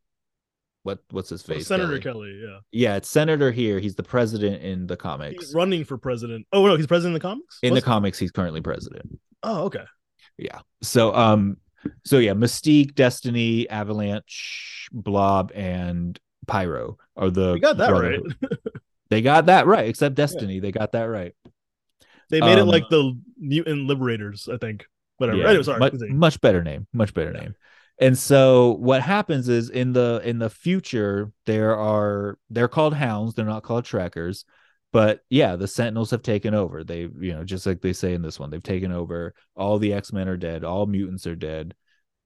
What 0.84 1.00
what's 1.12 1.30
his 1.30 1.44
Oh, 1.48 1.54
face? 1.54 1.68
Senator 1.68 2.00
Kelly? 2.00 2.32
Kelly. 2.32 2.42
Yeah, 2.44 2.60
Yeah, 2.72 2.96
it's 2.96 3.10
Senator 3.10 3.52
here. 3.52 3.80
He's 3.80 3.96
the 3.96 4.04
president 4.04 4.64
in 4.64 4.88
the 4.88 4.98
comics. 4.98 5.46
he's 5.46 5.54
running 5.54 5.84
for 5.86 5.98
president. 5.98 6.48
Oh 6.52 6.66
no, 6.66 6.76
he's 6.76 6.88
president 6.88 7.12
in 7.12 7.20
the 7.20 7.20
comics. 7.20 7.60
in 7.62 7.70
the 7.70 7.76
Was- 7.76 7.84
comics, 7.84 8.18
he's 8.20 8.32
currently 8.32 8.62
president. 8.62 9.20
oh, 9.44 9.64
okay. 9.66 9.84
yeah 10.38 10.60
so 10.82 11.14
um 11.14 11.58
so 12.06 12.18
yeah 12.20 12.34
mystique 12.34 12.96
destiny 12.96 13.68
avalanche 13.70 14.88
blob 14.92 15.52
and 15.54 16.20
pyro 16.48 16.98
are 17.16 17.30
the 17.30 17.54
We 17.54 17.60
got 17.60 17.78
that 17.78 17.92
right. 17.92 18.20
They 19.10 19.22
got 19.22 19.48
that 19.48 19.68
right 19.68 19.88
except 19.88 20.16
destiny 20.16 20.60
they 20.60 20.72
got 20.72 20.94
that 20.94 21.04
right 21.06 21.36
They 22.30 22.40
made 22.40 22.58
it 22.58 22.62
Um, 22.62 22.68
like 22.70 22.88
the 22.90 23.20
mutant 23.38 23.86
liberators, 23.88 24.48
I 24.52 24.58
think. 24.58 24.86
Whatever. 25.22 25.38
Yeah, 25.54 25.78
much, 25.80 25.94
much 26.10 26.42
better 26.42 26.64
name 26.64 26.88
much 26.94 27.14
better 27.14 27.32
Yeah. 27.34 27.42
name. 27.42 27.56
And 28.00 28.18
so 28.18 28.74
what 28.80 29.02
happens 29.02 29.48
is 29.48 29.70
in 29.70 29.94
the 29.94 30.22
in 30.26 30.40
the 30.40 30.50
future 30.50 31.32
there 31.46 31.78
are 31.78 32.38
they're 32.50 32.68
called 32.68 32.94
hounds 32.96 33.34
they're 33.36 33.46
not 33.46 33.64
called 33.64 33.86
trackers 33.86 34.44
but 34.92 35.22
yeah 35.30 35.56
the 35.56 35.68
sentinels 35.68 36.12
have 36.12 36.22
taken 36.22 36.54
over. 36.54 36.84
They 36.84 37.02
you 37.02 37.34
know 37.34 37.44
just 37.46 37.66
like 37.66 37.80
they 37.82 37.94
say 37.94 38.14
in 38.14 38.22
this 38.22 38.40
one 38.40 38.50
they've 38.50 38.62
taken 38.62 38.92
over. 38.92 39.34
All 39.56 39.78
the 39.80 39.94
x-men 39.94 40.28
are 40.28 40.38
dead 40.38 40.64
all 40.66 40.86
mutants 40.88 41.26
are 41.28 41.36
dead. 41.36 41.76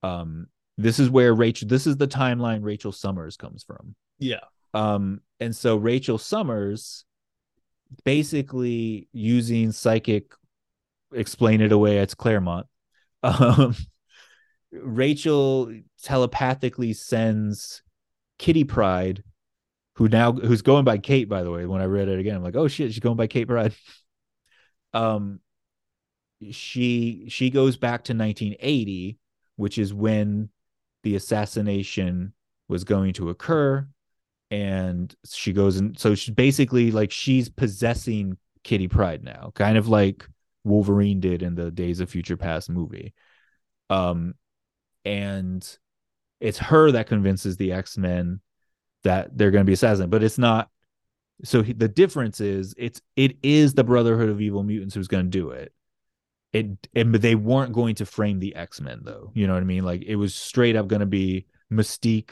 Um 0.01 0.47
this 0.77 0.99
is 0.99 1.09
where 1.09 1.33
rachel 1.33 1.67
this 1.67 1.85
is 1.87 1.97
the 1.97 2.07
timeline 2.07 2.63
rachel 2.63 2.91
summers 2.91 3.37
comes 3.37 3.63
from. 3.63 3.95
Yeah. 4.17 4.39
um 4.73 5.21
and 5.39 5.53
so 5.55 5.75
rachel 5.75 6.17
summers 6.17 7.05
basically 8.03 9.07
using 9.13 9.71
psychic 9.71 10.33
explain 11.13 11.61
it 11.61 11.71
away 11.71 11.99
it's 11.99 12.15
claremont 12.15 12.65
um 13.25 13.75
rachel 14.72 15.72
telepathically 16.01 16.94
sends 16.94 17.82
kitty 18.38 18.63
pryde 18.63 19.24
who 19.96 20.08
now 20.10 20.32
who's 20.34 20.62
going 20.62 20.84
by 20.84 20.98
kate 20.98 21.29
by 21.29 21.44
the 21.44 21.51
way. 21.51 21.65
When 21.65 21.82
i 21.82 21.86
read 21.86 22.08
it 22.10 22.20
again 22.20 22.36
i'm 22.36 22.44
like 22.44 22.55
oh 22.55 22.67
shit 22.67 22.91
she's 22.91 23.00
going 23.00 23.17
by 23.17 23.27
kate 23.27 23.48
pryde. 23.48 23.74
Um 24.94 25.41
she 26.51 27.25
she 27.27 27.50
goes 27.50 27.75
back 27.75 28.05
to 28.05 28.13
1980 28.13 29.17
which 29.58 29.77
is 29.77 29.94
when 29.94 30.50
the 31.03 31.15
assassination 31.15 32.34
was 32.67 32.84
going 32.84 33.13
to 33.13 33.29
occur. 33.29 33.88
And 34.51 35.13
she 35.25 35.53
goes 35.53 35.77
and 35.77 35.98
so 35.98 36.15
she 36.15 36.32
basically 36.32 36.91
like 36.91 37.12
she's 37.12 37.50
possessing 37.50 38.38
kitty 38.63 38.88
pryde 38.88 39.24
now. 39.24 39.51
Kind 39.55 39.77
of 39.77 39.88
like 39.88 40.27
wolverine 40.65 41.19
did 41.19 41.41
in 41.41 41.55
the 41.55 41.72
days 41.72 42.00
of 42.00 42.10
future 42.10 42.38
past 42.38 42.69
movie. 42.69 43.13
Um 43.89 44.34
and 45.05 45.77
it's 46.39 46.57
her 46.57 46.91
that 46.91 47.07
convinces 47.07 47.57
the 47.57 47.72
x-men 47.72 48.41
that 49.03 49.38
they're 49.38 49.51
going 49.51 49.63
to 49.63 49.69
be 49.69 49.74
assassinated 49.74 50.12
but 50.12 50.24
it's 50.24 50.38
not. 50.38 50.69
So 51.43 51.62
he, 51.62 51.74
the 51.74 51.88
difference 51.88 52.39
is 52.41 52.74
it's 52.77 53.01
it 53.15 53.38
is 53.43 53.74
the 53.74 53.84
brotherhood 53.84 54.29
of 54.29 54.41
evil 54.41 54.63
mutants 54.63 54.95
who's 54.95 55.07
going 55.07 55.25
to 55.25 55.29
do 55.29 55.51
it. 55.51 55.74
It 56.53 56.67
and 56.95 57.13
they 57.13 57.36
weren't 57.36 57.74
going 57.74 57.95
to 57.95 58.05
frame 58.05 58.39
the 58.39 58.55
x-men 58.55 59.01
though. 59.03 59.31
You 59.34 59.48
know 59.48 59.53
what 59.53 59.63
i 59.63 59.65
mean? 59.65 59.84
Like 59.84 60.03
it 60.03 60.15
was 60.15 60.34
straight 60.34 60.75
up 60.75 60.88
going 60.88 61.01
to 61.01 61.05
be 61.05 61.45
mystique. 61.72 62.31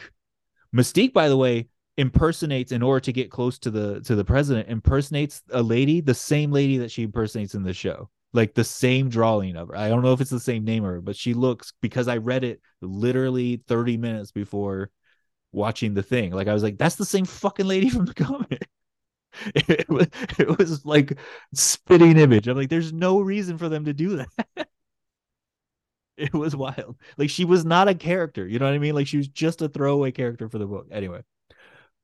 Mystique 0.73 1.13
by 1.13 1.29
the 1.29 1.37
way 1.37 1.67
impersonates 1.97 2.71
in 2.71 2.81
order 2.81 2.99
to 2.99 3.13
get 3.13 3.29
close 3.29 3.59
to 3.59 3.69
the 3.69 4.01
to 4.01 4.15
the 4.15 4.25
president 4.25 4.67
impersonates 4.69 5.43
a 5.51 5.61
lady 5.61 6.01
the 6.01 6.13
same 6.13 6.51
lady 6.51 6.77
that 6.77 6.89
she 6.89 7.03
impersonates 7.03 7.53
in 7.53 7.63
the 7.63 7.73
show 7.73 8.09
like 8.33 8.53
the 8.53 8.63
same 8.63 9.09
drawing 9.09 9.55
of 9.55 9.69
her. 9.69 9.77
I 9.77 9.89
don't 9.89 10.03
know 10.03 10.13
if 10.13 10.21
it's 10.21 10.31
the 10.31 10.39
same 10.39 10.63
name 10.65 10.83
her 10.83 11.01
but 11.01 11.15
she 11.15 11.33
looks 11.33 11.73
because 11.81 12.07
i 12.07 12.17
read 12.17 12.43
it 12.43 12.61
literally 12.81 13.63
30 13.67 13.97
minutes 13.97 14.31
before 14.31 14.89
watching 15.51 15.93
the 15.93 16.03
thing. 16.03 16.31
Like 16.33 16.47
i 16.47 16.53
was 16.53 16.63
like 16.63 16.77
that's 16.77 16.95
the 16.95 17.05
same 17.05 17.25
fucking 17.25 17.67
lady 17.67 17.89
from 17.91 18.05
the 18.05 18.13
comic. 18.13 18.67
It 19.55 19.89
was, 19.89 20.07
it 20.39 20.59
was 20.59 20.85
like 20.85 21.17
spitting 21.53 22.17
image. 22.19 22.47
I'm 22.47 22.57
like 22.57 22.69
there's 22.69 22.93
no 22.93 23.19
reason 23.21 23.57
for 23.57 23.69
them 23.69 23.85
to 23.85 23.93
do 23.93 24.17
that. 24.17 24.67
It 26.17 26.33
was 26.33 26.55
wild. 26.55 26.97
Like 27.17 27.29
she 27.29 27.43
was 27.45 27.65
not 27.65 27.87
a 27.87 27.95
character 27.95 28.47
you 28.47 28.59
know 28.59 28.65
what 28.65 28.75
i 28.75 28.77
mean? 28.79 28.95
Like 28.95 29.07
she 29.07 29.17
was 29.17 29.27
just 29.27 29.61
a 29.61 29.69
throwaway 29.69 30.11
character 30.11 30.47
for 30.49 30.59
the 30.59 30.67
book. 30.67 30.87
Anyway 30.91 31.21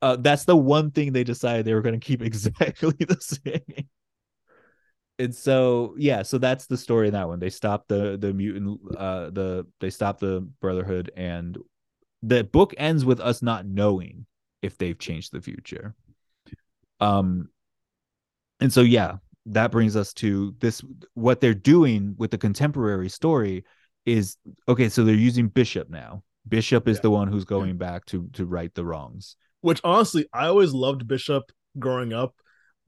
uh, 0.02 0.16
that's 0.18 0.46
the 0.46 0.56
one 0.56 0.92
thing 0.92 1.14
they 1.14 1.24
decided 1.24 1.66
they 1.66 1.74
were 1.74 1.82
going 1.82 2.00
to 2.00 2.06
keep 2.06 2.22
exactly 2.22 2.94
the 3.00 3.18
same 3.22 3.88
and 5.20 5.36
so 5.36 5.94
yeah 5.98 6.24
so 6.24 6.38
that's 6.38 6.66
the 6.66 6.78
story 6.78 7.08
in 7.08 7.14
that 7.14 7.28
one 7.28 7.40
they 7.40 7.50
stopped 7.50 7.88
the 7.90 8.18
the 8.18 8.34
mutant 8.34 8.80
uh 8.98 9.30
the 9.30 9.68
they 9.80 9.90
stopped 9.90 10.22
the 10.22 10.42
brotherhood 10.62 11.12
and 11.16 11.58
the 12.24 12.44
book 12.44 12.74
ends 12.78 13.06
with 13.06 13.20
us 13.20 13.42
not 13.42 13.66
knowing 13.66 14.26
if 14.62 14.78
they've 14.78 14.98
changed 14.98 15.32
the 15.32 15.42
future 15.42 15.94
um 17.00 17.50
and 18.60 18.72
so 18.74 18.82
yeah 18.82 19.18
that 19.46 19.72
brings 19.72 19.96
us 19.96 20.14
to 20.14 20.56
this 20.60 20.82
what 21.14 21.40
they're 21.42 21.54
doing 21.54 22.16
with 22.18 22.32
the 22.32 22.38
contemporary 22.38 23.10
story 23.10 23.64
is 24.06 24.38
okay 24.68 24.90
so 24.90 25.04
they're 25.04 25.16
using 25.16 25.48
bishop 25.48 25.90
now 25.90 26.24
bishop 26.48 26.88
is 26.88 26.98
Yeah. 26.98 27.02
the 27.04 27.12
one 27.12 27.28
who's 27.28 27.46
going 27.46 27.78
back 27.78 28.06
to 28.06 28.28
to 28.34 28.46
right 28.46 28.74
the 28.74 28.86
wrongs 28.86 29.36
Which 29.62 29.82
honestly, 29.84 30.26
I 30.34 30.48
always 30.48 30.72
loved 30.72 31.06
Bishop 31.06 31.52
growing 31.78 32.14
up. 32.14 32.34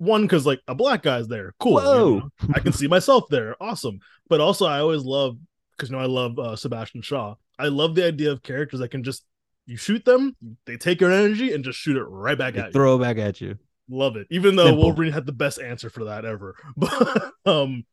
One, 0.02 0.24
because 0.24 0.48
like 0.48 0.62
a 0.68 0.74
black 0.74 1.04
guy's 1.04 1.28
there, 1.28 1.54
cool. 1.60 1.74
you 1.80 1.86
know? 1.86 2.30
I 2.56 2.60
can 2.60 2.74
see 2.74 2.88
myself 2.88 3.26
there, 3.30 3.56
awesome. 3.62 4.00
But 4.28 4.42
also, 4.42 4.66
I 4.66 4.80
always 4.80 5.04
love 5.04 5.38
because 5.78 5.92
you 5.92 5.96
know 5.96 6.02
I 6.02 6.08
love 6.08 6.40
uh, 6.40 6.56
Sebastian 6.56 7.04
Shaw. 7.04 7.36
I 7.60 7.68
love 7.68 7.94
the 7.94 8.08
idea 8.08 8.32
of 8.32 8.42
characters 8.42 8.80
that 8.80 8.90
can 8.90 9.04
just 9.04 9.24
you 9.68 9.78
shoot 9.78 10.04
them, 10.04 10.36
they 10.66 10.76
take 10.76 11.02
your 11.02 11.12
energy 11.12 11.54
and 11.54 11.64
just 11.64 11.78
shoot 11.78 11.98
it 11.98 12.04
right 12.04 12.38
back 12.38 12.56
They 12.56 12.62
at 12.62 12.68
you. 12.68 12.72
throw 12.72 12.96
it 12.96 13.02
back 13.02 13.18
at 13.18 13.40
you 13.42 13.58
Love 13.90 14.16
it. 14.16 14.26
Even 14.32 14.56
though 14.56 14.66
Simple. 14.68 14.84
Wolverine 14.86 15.12
had 15.12 15.26
the 15.26 15.32
best 15.34 15.60
answer 15.60 15.90
for 15.90 16.06
that 16.06 16.26
ever. 16.26 16.56
But 16.78 17.34
um 17.46 17.86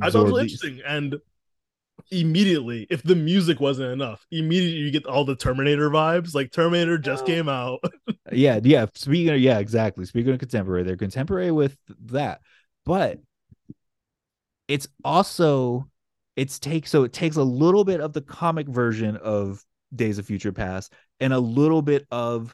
I 0.00 0.10
thought 0.10 0.28
it 0.28 0.32
was 0.32 0.42
these. 0.42 0.64
interesting. 0.64 0.82
And 0.86 1.16
immediately, 2.10 2.86
if 2.90 3.02
the 3.02 3.16
music 3.16 3.60
wasn't 3.60 3.92
enough, 3.92 4.24
immediately 4.30 4.78
you 4.80 4.90
get 4.90 5.06
all 5.06 5.24
the 5.24 5.36
Terminator 5.36 5.90
vibes. 5.90 6.34
Like 6.34 6.52
Terminator 6.52 6.98
just 6.98 7.24
Oh. 7.24 7.26
came 7.26 7.48
out. 7.48 7.80
yeah 8.32 8.58
yeah 8.62 8.86
speaking 8.94 9.32
of 9.34 9.40
yeah 9.40 9.58
exactly 9.58 10.04
speaking 10.04 10.32
of 10.32 10.38
contemporary 10.40 10.82
they're 10.82 10.96
contemporary 10.96 11.52
with 11.52 11.76
that 12.06 12.40
but 12.84 13.20
it's 14.68 14.88
also 15.04 15.88
it's 16.34 16.58
take 16.58 16.86
so 16.88 17.04
it 17.04 17.12
takes 17.12 17.36
a 17.36 17.42
little 17.42 17.84
bit 17.84 18.00
of 18.00 18.12
the 18.12 18.20
comic 18.20 18.66
version 18.68 19.16
of 19.18 19.64
days 19.94 20.18
of 20.18 20.26
future 20.26 20.52
past 20.52 20.92
and 21.20 21.32
a 21.32 21.38
little 21.38 21.82
bit 21.82 22.04
of 22.10 22.52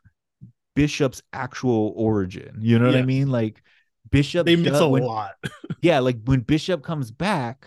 bishop's 0.76 1.22
actual 1.32 1.94
origin 1.96 2.58
you 2.60 2.78
know 2.78 2.86
what 2.86 2.96
i 2.96 3.02
mean 3.02 3.30
like 3.30 3.62
bishop 4.10 4.44
they 4.46 4.56
mix 4.56 4.72
does- 4.72 4.80
a 4.82 4.88
when- 4.88 5.02
lot. 5.02 5.32
yeah 5.80 5.98
like 6.00 6.18
when 6.26 6.40
bishop 6.40 6.82
comes 6.82 7.10
back 7.10 7.66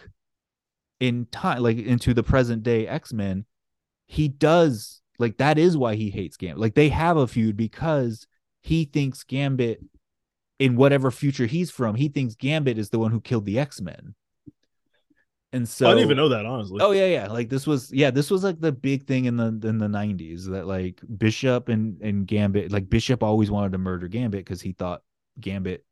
in 0.99 1.25
time 1.31 1.61
like 1.61 1.77
into 1.77 2.13
the 2.13 2.23
present 2.23 2.63
day 2.63 2.87
x-men 2.87 3.45
he 4.07 4.27
does 4.27 5.01
like 5.19 5.37
that 5.37 5.57
is 5.57 5.77
why 5.77 5.95
he 5.95 6.09
hates 6.09 6.37
gambit 6.37 6.59
like 6.59 6.75
they 6.75 6.89
have 6.89 7.17
a 7.17 7.27
feud 7.27 7.57
because 7.57 8.27
he 8.61 8.85
thinks 8.85 9.23
gambit 9.23 9.81
in 10.59 10.75
whatever 10.75 11.11
future 11.11 11.45
he's 11.45 11.71
from, 11.71 11.95
he 11.95 12.09
thinks 12.09 12.35
Gambit 12.35 12.77
is 12.77 12.89
the 12.89 12.99
one 12.99 13.11
who 13.11 13.21
killed 13.21 13.45
the 13.45 13.59
X 13.59 13.81
Men. 13.81 14.15
And 15.51 15.67
so 15.67 15.87
I 15.87 15.91
didn't 15.91 16.05
even 16.05 16.17
know 16.17 16.29
that 16.29 16.45
honestly. 16.45 16.79
Oh 16.81 16.91
yeah, 16.91 17.05
yeah. 17.05 17.27
Like 17.27 17.49
this 17.49 17.65
was 17.65 17.91
yeah, 17.93 18.11
this 18.11 18.29
was 18.29 18.43
like 18.43 18.59
the 18.59 18.71
big 18.71 19.07
thing 19.07 19.25
in 19.25 19.37
the 19.37 19.47
in 19.67 19.77
the 19.77 19.87
nineties 19.87 20.45
that 20.47 20.67
like 20.67 21.01
Bishop 21.17 21.69
and 21.69 22.01
and 22.01 22.27
Gambit 22.27 22.71
like 22.71 22.89
Bishop 22.89 23.23
always 23.23 23.51
wanted 23.51 23.71
to 23.73 23.77
murder 23.77 24.07
Gambit 24.07 24.43
because 24.43 24.61
he 24.61 24.73
thought 24.73 25.01
Gambit 25.39 25.85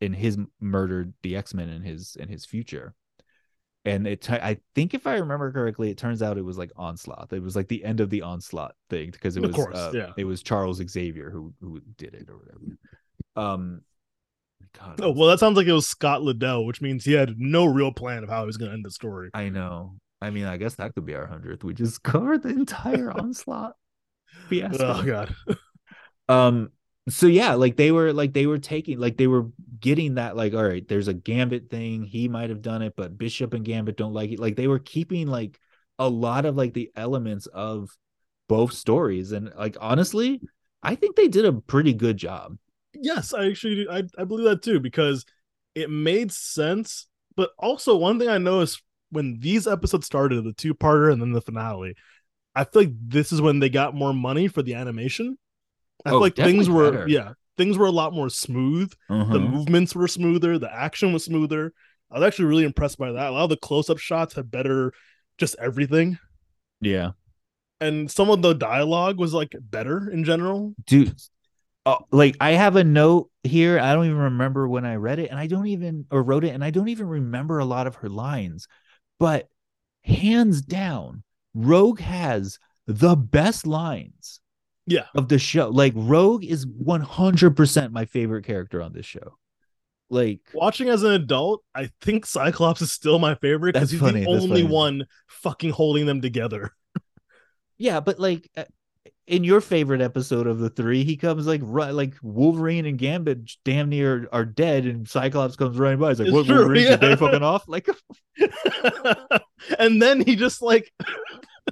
in 0.00 0.12
his 0.12 0.38
murdered 0.60 1.14
the 1.22 1.36
X 1.36 1.52
Men 1.52 1.68
in 1.68 1.82
his 1.82 2.16
in 2.16 2.28
his 2.28 2.44
future. 2.44 2.94
And 3.88 4.06
it, 4.06 4.30
I 4.30 4.58
think 4.74 4.94
if 4.94 5.06
I 5.06 5.16
remember 5.16 5.52
correctly, 5.52 5.90
it 5.90 5.98
turns 5.98 6.22
out 6.22 6.38
it 6.38 6.44
was 6.44 6.58
like 6.58 6.72
Onslaught. 6.76 7.32
It 7.32 7.42
was 7.42 7.56
like 7.56 7.68
the 7.68 7.84
end 7.84 8.00
of 8.00 8.10
the 8.10 8.22
Onslaught 8.22 8.74
thing 8.90 9.10
because 9.10 9.36
it 9.36 9.44
Of 9.44 9.48
was, 9.48 9.56
course, 9.56 9.76
uh, 9.76 9.92
yeah. 9.94 10.12
it 10.16 10.24
was 10.24 10.42
Charles 10.42 10.82
Xavier 10.86 11.30
who 11.30 11.54
who 11.60 11.80
did 11.96 12.14
it 12.14 12.28
or 12.28 12.36
whatever. 12.38 12.78
Um, 13.36 13.82
God, 14.78 15.00
Oh 15.00 15.10
well, 15.12 15.28
that 15.28 15.38
sounds 15.40 15.56
like 15.56 15.66
it 15.66 15.72
was 15.72 15.86
Scott 15.88 16.20
Lobdell, 16.22 16.66
which 16.66 16.80
means 16.80 17.04
he 17.04 17.12
had 17.12 17.38
no 17.38 17.64
real 17.66 17.92
plan 17.92 18.22
of 18.22 18.28
how 18.28 18.40
he 18.40 18.46
was 18.46 18.56
going 18.56 18.70
to 18.70 18.74
end 18.74 18.84
the 18.84 18.90
story. 18.90 19.30
I 19.32 19.48
know. 19.48 19.96
I 20.20 20.30
mean, 20.30 20.44
I 20.46 20.56
guess 20.56 20.74
that 20.76 20.94
could 20.94 21.06
be 21.06 21.14
our 21.14 21.26
hundredth. 21.26 21.64
We 21.64 21.74
just 21.74 22.02
covered 22.04 22.42
the 22.42 22.50
entire 22.50 23.10
Onslaught 23.18 23.74
fiasco. 24.48 24.84
Oh 24.84 25.02
god. 25.04 25.34
um 26.28 26.70
so 27.08 27.26
yeah 27.26 27.54
like 27.54 27.76
they 27.76 27.92
were 27.92 28.12
like 28.12 28.32
they 28.32 28.46
were 28.46 28.58
taking 28.58 28.98
like 28.98 29.16
they 29.16 29.26
were 29.26 29.46
getting 29.80 30.14
that 30.14 30.36
like 30.36 30.54
all 30.54 30.64
right 30.64 30.88
there's 30.88 31.08
a 31.08 31.14
gambit 31.14 31.70
thing 31.70 32.02
he 32.02 32.28
might 32.28 32.50
have 32.50 32.62
done 32.62 32.82
it 32.82 32.94
but 32.96 33.16
bishop 33.16 33.54
and 33.54 33.64
gambit 33.64 33.96
don't 33.96 34.12
like 34.12 34.30
it 34.30 34.40
like 34.40 34.56
they 34.56 34.66
were 34.66 34.78
keeping 34.78 35.26
like 35.26 35.58
a 35.98 36.08
lot 36.08 36.44
of 36.44 36.56
like 36.56 36.74
the 36.74 36.90
elements 36.96 37.46
of 37.46 37.90
both 38.48 38.72
stories 38.72 39.32
and 39.32 39.52
like 39.56 39.76
honestly 39.80 40.40
i 40.82 40.94
think 40.94 41.14
they 41.16 41.28
did 41.28 41.44
a 41.44 41.52
pretty 41.52 41.92
good 41.92 42.16
job 42.16 42.56
Yes, 43.00 43.32
I 43.32 43.46
actually 43.46 43.86
I, 43.88 44.02
I 44.18 44.24
believe 44.24 44.46
that 44.46 44.62
too 44.62 44.80
because 44.80 45.24
it 45.74 45.90
made 45.90 46.32
sense. 46.32 47.06
But 47.36 47.50
also 47.58 47.96
one 47.96 48.18
thing 48.18 48.28
I 48.28 48.38
noticed 48.38 48.82
when 49.10 49.38
these 49.38 49.66
episodes 49.66 50.06
started, 50.06 50.42
the 50.42 50.52
two 50.52 50.74
parter 50.74 51.12
and 51.12 51.22
then 51.22 51.32
the 51.32 51.40
finale, 51.40 51.94
I 52.54 52.64
feel 52.64 52.82
like 52.82 52.92
this 53.00 53.32
is 53.32 53.40
when 53.40 53.60
they 53.60 53.68
got 53.68 53.94
more 53.94 54.12
money 54.12 54.48
for 54.48 54.62
the 54.62 54.74
animation. 54.74 55.38
I 56.04 56.10
Oh, 56.10 56.12
feel 56.12 56.20
like 56.20 56.36
things 56.36 56.68
were 56.68 56.92
better. 56.92 57.08
yeah, 57.08 57.32
things 57.56 57.76
were 57.78 57.86
a 57.86 57.90
lot 57.92 58.12
more 58.12 58.28
smooth. 58.30 58.92
The 59.08 59.14
Uh-huh. 59.14 59.38
movements 59.38 59.94
were 59.94 60.08
smoother, 60.08 60.58
the 60.58 60.72
action 60.72 61.12
was 61.12 61.24
smoother. 61.24 61.72
I 62.10 62.18
was 62.18 62.26
actually 62.26 62.46
really 62.46 62.64
impressed 62.64 62.98
by 62.98 63.12
that. 63.12 63.28
A 63.28 63.32
lot 63.32 63.44
of 63.44 63.50
the 63.50 63.56
close-up 63.58 63.98
shots 63.98 64.34
had 64.34 64.50
better 64.50 64.92
just 65.38 65.56
everything. 65.58 66.18
yeah 66.80 67.12
And 67.80 68.10
some 68.10 68.30
of 68.30 68.42
the 68.42 68.54
dialogue 68.54 69.18
was 69.18 69.32
like 69.34 69.54
better 69.60 70.10
in 70.10 70.24
general. 70.24 70.74
dude 70.86 71.14
uh, 71.86 71.96
like 72.10 72.36
i 72.40 72.50
have 72.52 72.76
a 72.76 72.84
note 72.84 73.30
here 73.44 73.78
i 73.78 73.94
don't 73.94 74.06
even 74.06 74.18
remember 74.18 74.68
when 74.68 74.84
i 74.84 74.96
read 74.96 75.18
it 75.18 75.30
and 75.30 75.38
i 75.38 75.46
don't 75.46 75.66
even 75.68 76.06
or 76.10 76.22
wrote 76.22 76.44
it 76.44 76.50
and 76.54 76.64
i 76.64 76.70
don't 76.70 76.88
even 76.88 77.06
remember 77.08 77.58
a 77.58 77.64
lot 77.64 77.86
of 77.86 77.96
her 77.96 78.08
lines 78.08 78.66
but 79.18 79.48
hands 80.04 80.60
down 80.60 81.22
rogue 81.54 82.00
has 82.00 82.58
the 82.86 83.16
best 83.16 83.66
lines 83.66 84.40
Yeah. 84.88 85.04
of 85.14 85.28
the 85.28 85.38
show 85.38 85.68
like 85.68 85.92
rogue 85.94 86.44
is 86.44 86.66
100% 86.66 87.92
my 87.92 88.04
favorite 88.04 88.44
character 88.44 88.82
on 88.82 88.92
this 88.92 89.06
show 89.06 89.36
like 90.10 90.40
watching 90.54 90.88
as 90.88 91.02
an 91.02 91.12
adult, 91.12 91.62
I 91.74 91.90
think 92.00 92.24
Cyclops 92.24 92.80
is 92.80 92.90
still 92.90 93.18
my 93.18 93.34
favorite 93.34 93.74
because 93.74 93.90
he's 93.90 94.00
funny, 94.00 94.24
the 94.24 94.32
that's 94.32 94.42
only 94.42 94.62
funny. 94.62 94.74
one 94.74 95.06
fucking 95.26 95.68
holding 95.68 96.06
them 96.06 96.22
together. 96.22 96.72
yeah 97.78 98.00
but 98.00 98.18
like 98.18 98.50
uh, 98.56 98.64
in 99.26 99.44
your 99.44 99.60
favorite 99.60 100.00
episode 100.00 100.46
of 100.46 100.58
the 100.58 100.70
three 100.70 101.04
he 101.04 101.16
comes 101.16 101.46
like 101.46 101.60
ru- 101.62 101.92
like 101.92 102.14
wolverine 102.22 102.86
and 102.86 102.98
gambit 102.98 103.38
damn 103.64 103.88
near 103.88 104.28
are 104.32 104.44
dead 104.44 104.84
and 104.84 105.08
cyclops 105.08 105.56
comes 105.56 105.78
running 105.78 105.98
by 105.98 106.10
he's 106.10 106.20
like 106.20 106.32
what 106.32 106.46
true, 106.46 106.56
wolverine's 106.56 107.00
yeah. 107.00 107.16
fucking 107.16 107.42
off 107.42 107.64
like 107.68 107.88
and 109.78 110.02
then 110.02 110.20
he 110.20 110.34
just 110.36 110.60
like 110.60 110.92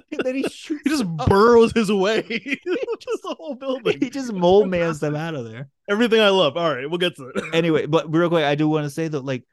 and 0.11 0.21
then 0.23 0.35
he 0.35 0.43
shoots 0.43 0.81
he 0.83 0.89
just 0.89 1.05
burrows 1.27 1.71
his 1.73 1.91
way 1.91 2.21
just 2.27 3.23
the 3.23 3.35
whole 3.37 3.55
building. 3.55 3.99
he 3.99 4.09
just 4.09 4.31
mold 4.33 4.69
mans 4.69 4.99
them 4.99 5.15
out 5.15 5.35
of 5.35 5.49
there 5.49 5.69
Everything 5.89 6.19
I 6.19 6.29
love. 6.29 6.57
All 6.57 6.73
right, 6.73 6.89
we'll 6.89 6.97
get 6.97 7.15
to 7.15 7.29
it. 7.29 7.43
anyway 7.53 7.85
but 7.85 8.13
real 8.13 8.29
quick 8.29 8.43
i 8.43 8.55
do 8.55 8.67
want 8.67 8.83
to 8.85 8.89
say 8.89 9.07
that 9.07 9.21
like 9.23 9.43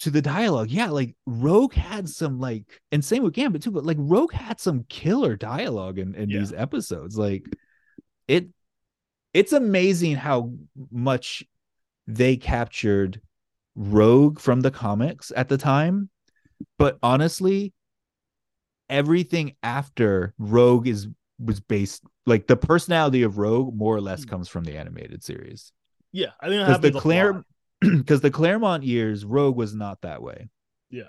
to 0.00 0.10
the 0.10 0.22
dialogue 0.22 0.70
yeah 0.70 0.90
like 0.90 1.14
rogue 1.26 1.72
had 1.74 2.08
some 2.08 2.40
like 2.40 2.64
and 2.92 3.04
same 3.04 3.22
with 3.22 3.32
gambit 3.34 3.62
too 3.62 3.70
but 3.70 3.84
like 3.86 3.96
rogue 4.00 4.32
had 4.32 4.58
some 4.60 4.84
killer 4.88 5.36
dialogue 5.36 5.98
in, 5.98 6.14
in 6.14 6.28
Yeah. 6.28 6.40
these 6.40 6.52
episodes 6.52 7.16
like 7.16 7.44
it 8.26 8.48
it's 9.32 9.52
amazing 9.52 10.16
how 10.16 10.52
much 10.90 11.44
they 12.06 12.36
captured 12.36 13.20
rogue 13.76 14.38
from 14.40 14.60
the 14.62 14.70
comics 14.70 15.30
at 15.36 15.48
the 15.48 15.58
time 15.58 16.08
but 16.78 16.98
honestly 17.02 17.72
everything 18.88 19.54
after 19.62 20.34
rogue 20.38 20.86
is 20.86 21.08
was 21.38 21.60
based 21.60 22.02
like 22.26 22.46
the 22.46 22.56
personality 22.56 23.22
of 23.22 23.38
rogue 23.38 23.74
more 23.74 23.94
or 23.96 24.00
less 24.00 24.22
hmm. 24.22 24.30
comes 24.30 24.48
from 24.48 24.64
the 24.64 24.76
animated 24.76 25.22
series 25.24 25.72
Yeah, 26.12 26.28
I 26.40 26.48
think 26.48 26.66
because 26.66 26.80
the 26.80 27.00
Claire 27.00 27.44
because 27.80 28.20
the 28.22 28.30
Claremont 28.30 28.84
years, 28.84 29.24
Rogue 29.24 29.56
was 29.56 29.74
not 29.74 30.00
that 30.02 30.22
way. 30.22 30.48
Yeah. 30.90 31.08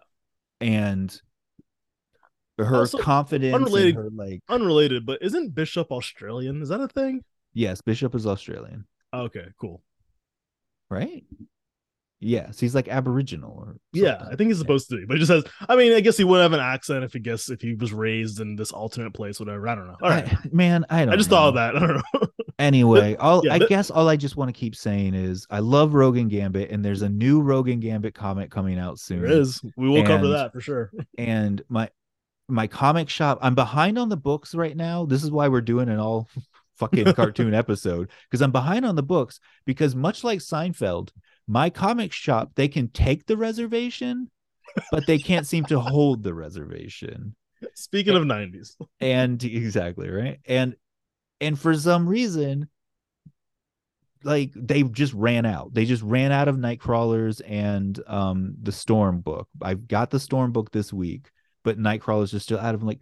and 0.59 1.15
her 2.57 2.75
Also, 2.81 2.97
confidence, 2.97 3.53
and 3.55 3.65
unrelated- 3.65 3.95
her 3.95 4.09
like 4.13 4.41
unrelated, 4.49 5.05
but 5.05 5.21
isn't 5.21 5.53
Bishop 5.53 5.91
Australian? 5.91 6.61
Is 6.61 6.69
that 6.69 6.81
a 6.81 6.87
thing? 6.87 7.23
yes, 7.53 7.81
Bishop 7.81 8.15
is 8.15 8.25
Australian, 8.27 8.85
Okay, 9.13 9.47
cool. 9.59 9.81
right? 10.89 11.23
Yes, 12.25 12.59
he's 12.59 12.73
like 12.73 12.87
Aboriginal 12.87 13.51
or 13.51 13.75
Yeah. 13.93 14.23
I 14.31 14.35
think 14.35 14.49
he's 14.49 14.57
supposed 14.57 14.89
to 14.89 14.97
be, 14.97 15.05
but 15.05 15.13
he 15.17 15.19
just 15.23 15.31
has. 15.31 15.43
I 15.69 15.75
mean, 15.75 15.93
I 15.93 15.99
guess 15.99 16.17
he 16.17 16.23
would 16.23 16.41
have 16.41 16.53
an 16.53 16.59
accent 16.59 17.03
if 17.03 17.13
he 17.13 17.19
guess 17.19 17.49
if 17.51 17.61
he 17.61 17.75
was 17.75 17.93
raised 17.93 18.39
in 18.39 18.55
this 18.55 18.71
alternate 18.71 19.13
place, 19.13 19.39
whatever. 19.39 19.67
I 19.67 19.75
don't 19.75 19.87
know. 19.87 19.97
All 20.01 20.09
right, 20.09 20.33
I- 20.33 20.37
man, 20.51 20.85
I 20.89 21.05
don't. 21.05 21.13
I 21.13 21.17
just 21.17 21.29
know. 21.29 21.37
thought 21.37 21.47
of 21.49 21.53
that. 21.55 21.75
I 21.75 21.79
don't 21.79 21.95
know. 21.97 22.27
Anyway, 22.57 23.15
all 23.17 23.41
yeah, 23.45 23.53
I 23.53 23.59
guess 23.59 23.91
all 23.91 24.07
I 24.07 24.15
just 24.15 24.37
want 24.37 24.47
to 24.47 24.57
keep 24.57 24.77
saying 24.77 25.13
is 25.13 25.45
I 25.49 25.59
love 25.59 25.93
Rogan 25.93 26.29
Gambit, 26.29 26.71
and 26.71 26.85
there's 26.85 27.01
a 27.01 27.09
new 27.09 27.41
Rogan 27.41 27.81
Gambit 27.81 28.15
comic 28.15 28.49
coming 28.49 28.79
out 28.79 28.97
soon. 28.97 29.23
there 29.23 29.29
is. 29.41 29.61
We 29.75 29.89
will 29.89 30.05
cover 30.05 30.29
that 30.29 30.53
for 30.53 30.61
sure. 30.61 30.89
and 31.17 31.61
my 31.67 31.89
my 32.47 32.67
comic 32.67 33.09
shop 33.09 33.39
i'm 33.41 33.55
behind 33.55 33.97
on 33.97 34.07
the 34.07 34.15
books 34.15 34.53
right 34.53 34.77
now 34.77 35.03
this 35.03 35.23
is 35.23 35.31
why 35.31 35.47
we're 35.47 35.61
doing 35.61 35.89
an 35.89 35.99
all 35.99 36.29
fucking 36.77 37.11
cartoon 37.13 37.55
episode 37.55 38.09
because 38.29 38.39
i'm 38.41 38.51
behind 38.51 38.85
on 38.85 38.95
the 38.95 39.01
books 39.01 39.39
because 39.65 39.95
much 39.95 40.23
like 40.23 40.37
seinfeld 40.37 41.09
my 41.47 41.69
comic 41.69 42.11
shop 42.11 42.51
they 42.55 42.67
can 42.67 42.87
take 42.89 43.25
the 43.25 43.37
reservation 43.37 44.29
but 44.91 45.05
they 45.07 45.17
can't 45.17 45.47
seem 45.47 45.63
to 45.65 45.79
hold 45.79 46.23
the 46.23 46.33
reservation. 46.33 47.35
Speaking 47.75 48.15
of 48.15 48.23
'90s, 48.23 48.75
and 48.99 49.41
exactly 49.43 50.09
right? 50.09 50.39
And 50.45 50.75
and 51.39 51.57
for 51.57 51.73
some 51.75 52.07
reason 52.07 52.67
like 54.23 54.51
they 54.55 54.83
just 54.83 55.13
ran 55.13 55.45
out. 55.45 55.73
They 55.73 55.85
just 55.85 56.03
ran 56.03 56.31
out 56.31 56.47
of 56.47 56.55
nightcrawlers 56.57 57.41
and 57.47 57.99
um 58.07 58.55
the 58.61 58.71
storm 58.71 59.21
book. 59.21 59.47
I've 59.61 59.87
got 59.87 60.09
the 60.09 60.19
storm 60.19 60.51
book 60.51 60.71
this 60.71 60.91
week 60.91 61.31
but 61.65 61.79
nightcrawlers 61.79 62.33
are 62.33 62.39
still 62.39 62.59
out 62.59 62.75
of 62.75 62.83
like 62.83 62.99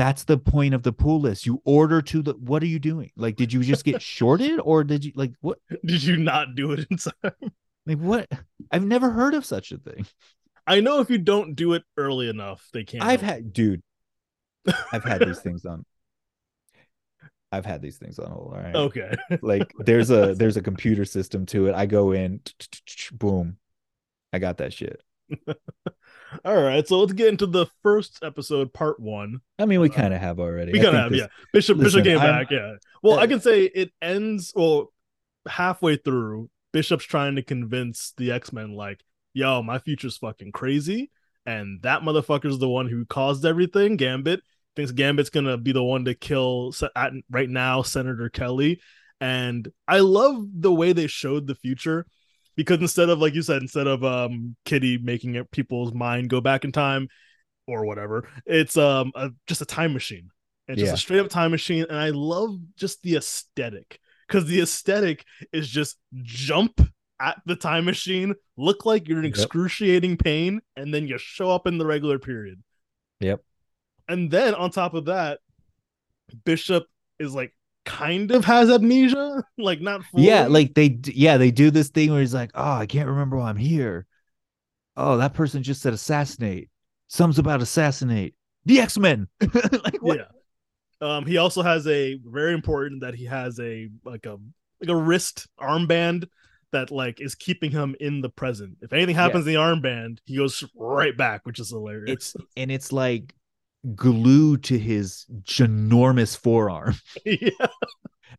that's 0.00 0.24
the 0.24 0.38
point 0.38 0.72
of 0.72 0.82
the 0.82 0.94
pull 0.94 1.20
list 1.20 1.44
you 1.44 1.60
order 1.66 2.00
to 2.00 2.22
the 2.22 2.32
what 2.32 2.62
are 2.62 2.66
you 2.66 2.78
doing 2.78 3.10
like 3.16 3.36
did 3.36 3.52
you 3.52 3.62
just 3.62 3.84
get 3.84 4.00
shorted 4.16 4.58
or 4.64 4.82
did 4.82 5.04
you 5.04 5.12
like 5.14 5.32
what 5.42 5.58
did 5.84 6.02
you 6.02 6.16
not 6.16 6.54
do 6.54 6.72
it 6.72 6.86
in 6.90 6.96
time? 6.96 7.52
like 7.86 7.98
what 7.98 8.26
i've 8.70 8.86
never 8.86 9.10
heard 9.10 9.34
of 9.34 9.44
such 9.44 9.72
a 9.72 9.76
thing 9.76 10.06
I 10.66 10.80
know 10.80 11.00
if 11.00 11.10
you 11.10 11.18
don't 11.18 11.54
do 11.54 11.72
it 11.72 11.82
early 11.96 12.28
enough, 12.28 12.68
they 12.72 12.84
can't. 12.84 13.04
i've 13.04 13.20
help. 13.20 13.32
had 13.34 13.52
dude 13.52 13.82
i've 14.92 15.04
had 15.04 15.20
these 15.20 15.40
things 15.40 15.66
on 15.66 15.84
i've 17.52 17.66
had 17.66 17.82
these 17.82 17.98
things 17.98 18.18
on 18.18 18.30
hold 18.30 18.54
all 18.54 18.60
right 18.62 18.74
Okay. 18.76 19.14
like 19.42 19.70
there's 19.80 20.10
a 20.10 20.34
there's 20.34 20.56
a 20.56 20.62
computer 20.62 21.04
system 21.04 21.44
to 21.46 21.66
it 21.66 21.74
i 21.74 21.84
go 21.84 22.12
in 22.12 22.40
boom 23.12 23.58
i 24.32 24.38
got 24.38 24.56
that 24.58 24.72
shit 24.72 25.02
All 26.44 26.62
right. 26.62 26.86
So 26.86 26.98
let's 27.00 27.12
get 27.12 27.28
into 27.28 27.46
the 27.46 27.66
first 27.82 28.20
episode, 28.22 28.72
part 28.72 29.00
one. 29.00 29.40
i 29.58 29.66
mean 29.66 29.80
we 29.80 29.88
kind 29.88 30.14
of 30.14 30.20
have 30.20 30.38
already 30.38 30.72
We 30.72 30.78
kind 30.80 30.96
of 30.96 31.02
have, 31.02 31.10
this- 31.10 31.20
yeah. 31.20 31.26
Bishop 31.52 31.78
listen, 31.78 32.02
Bishop 32.02 32.04
came 32.04 32.18
I'm- 32.18 32.40
back, 32.42 32.50
yeah. 32.50 32.74
Well, 33.02 33.18
I 33.18 33.24
uh, 33.24 33.26
can 33.26 33.40
say 33.40 33.64
it 33.64 33.92
ends 34.02 34.52
well 34.54 34.92
halfway 35.48 35.96
through. 35.96 36.50
Bishop's 36.72 37.04
trying 37.04 37.36
to 37.36 37.42
convince 37.42 38.12
the 38.16 38.30
X 38.32 38.52
Men, 38.52 38.74
like, 38.74 39.00
"Yo, 39.32 39.62
my 39.62 39.78
future's 39.78 40.18
fucking 40.18 40.52
crazy," 40.52 41.10
and 41.46 41.82
that 41.82 42.02
motherfucker's 42.02 42.58
the 42.58 42.68
one 42.68 42.88
who 42.88 43.04
caused 43.06 43.44
everything. 43.44 43.96
Gambit 43.96 44.40
thinks 44.76 44.92
Gambit's 44.92 45.30
gonna 45.30 45.56
be 45.56 45.72
the 45.72 45.82
one 45.82 46.04
to 46.04 46.14
kill 46.14 46.72
at, 46.94 47.12
right 47.30 47.48
now 47.50 47.82
Senator 47.82 48.28
Kelly, 48.28 48.80
and 49.20 49.66
I 49.88 50.00
love 50.00 50.44
the 50.54 50.72
way 50.72 50.92
they 50.92 51.06
showed 51.08 51.46
the 51.46 51.54
future 51.56 52.06
because 52.56 52.78
instead 52.80 53.08
of 53.08 53.18
like 53.18 53.34
you 53.34 53.42
said, 53.42 53.62
instead 53.62 53.86
of 53.86 54.04
um 54.04 54.56
Kitty 54.64 54.98
making 54.98 55.34
it 55.34 55.50
people's 55.50 55.92
mind 55.94 56.30
go 56.30 56.40
back 56.40 56.64
in 56.64 56.72
time 56.72 57.08
or 57.66 57.84
whatever, 57.84 58.28
it's 58.46 58.76
um 58.76 59.12
a, 59.14 59.30
just 59.46 59.62
a 59.62 59.66
time 59.66 59.92
machine. 59.92 60.30
It's 60.68 60.78
Yeah. 60.78 60.86
just 60.86 60.94
a 60.94 60.98
straight 60.98 61.20
up 61.20 61.28
time 61.28 61.50
machine, 61.50 61.86
and 61.88 61.98
I 61.98 62.10
love 62.10 62.56
just 62.76 63.02
the 63.02 63.16
aesthetic 63.16 63.98
because 64.28 64.46
the 64.46 64.60
aesthetic 64.60 65.24
is 65.52 65.68
just 65.68 65.96
jump 66.22 66.80
at 67.20 67.40
the 67.44 67.56
time 67.56 67.84
machine, 67.84 68.34
look 68.56 68.86
like 68.86 69.06
you're 69.08 69.18
in 69.18 69.24
Yep. 69.24 69.34
excruciating 69.34 70.16
pain, 70.16 70.60
and 70.76 70.94
then 70.94 71.06
you 71.06 71.18
show 71.18 71.50
up 71.50 71.66
in 71.66 71.76
the 71.76 71.84
regular 71.84 72.18
period. 72.18 72.62
Yep. 73.20 73.42
And 74.08 74.30
then 74.30 74.54
on 74.54 74.70
top 74.70 74.94
of 74.94 75.04
that, 75.06 75.40
Bishop 76.44 76.86
is 77.18 77.34
like 77.34 77.54
kind 77.90 78.30
of 78.30 78.44
has 78.44 78.70
amnesia, 78.70 79.42
like 79.58 79.80
not 79.80 80.04
fully. 80.04 80.26
Yeah, 80.26 80.46
like 80.46 80.74
they 80.74 80.98
yeah, 81.04 81.36
they 81.36 81.50
do 81.50 81.70
this 81.70 81.88
thing 81.88 82.10
where 82.10 82.20
he's 82.20 82.34
like, 82.34 82.50
"Oh, 82.54 82.72
I 82.72 82.86
can't 82.86 83.08
remember 83.08 83.36
why 83.36 83.48
I'm 83.48 83.56
here." 83.56 84.06
Oh, 84.96 85.18
that 85.18 85.34
person 85.34 85.62
just 85.62 85.82
said 85.82 85.92
assassinate. 85.92 86.68
Something's 87.08 87.38
about 87.38 87.62
assassinate. 87.62 88.34
The 88.66 88.80
X-Men. 88.80 89.26
like 89.40 89.98
what? 90.00 90.18
yeah. 90.18 90.24
Um, 91.00 91.26
he 91.26 91.38
also 91.38 91.62
has 91.62 91.86
a 91.86 92.18
very 92.24 92.52
important 92.52 93.00
that 93.00 93.14
he 93.14 93.24
has 93.24 93.58
a 93.58 93.88
like 94.04 94.26
a 94.26 94.36
like 94.80 94.90
a 94.90 94.96
wrist 94.96 95.48
armband 95.58 96.26
that 96.72 96.90
like 96.90 97.20
is 97.20 97.34
keeping 97.34 97.70
him 97.70 97.96
in 98.00 98.20
the 98.20 98.28
present. 98.28 98.76
If 98.80 98.92
anything 98.92 99.16
happens 99.16 99.46
in 99.46 99.54
the 99.54 99.58
armband, 99.58 100.18
he 100.24 100.36
goes 100.36 100.64
right 100.74 101.16
back, 101.16 101.44
which 101.44 101.58
is 101.58 101.70
hilarious. 101.70 102.34
It's 102.34 102.36
and 102.56 102.70
it's 102.70 102.92
like 102.92 103.34
glued 103.94 104.64
to 104.64 104.78
his 104.78 105.26
ginormous 105.42 106.36
forearm. 106.36 106.94
yeah. 107.24 107.50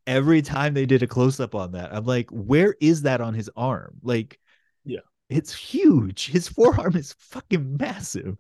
Every 0.08 0.42
time 0.42 0.74
they 0.74 0.86
did 0.86 1.04
a 1.04 1.08
close 1.08 1.40
up 1.40 1.54
on 1.56 1.74
that, 1.74 1.94
I'm 1.94 2.06
like, 2.06 2.30
where 2.32 2.76
is 2.80 3.04
that 3.04 3.22
on 3.22 3.34
his 3.34 3.50
arm? 3.56 3.96
Like, 4.02 4.40
Yeah. 4.86 5.00
it's 5.30 5.54
huge. 5.54 6.28
His 6.28 6.48
forearm 6.48 6.96
is 6.96 7.16
fucking 7.20 7.78
massive. 7.80 8.38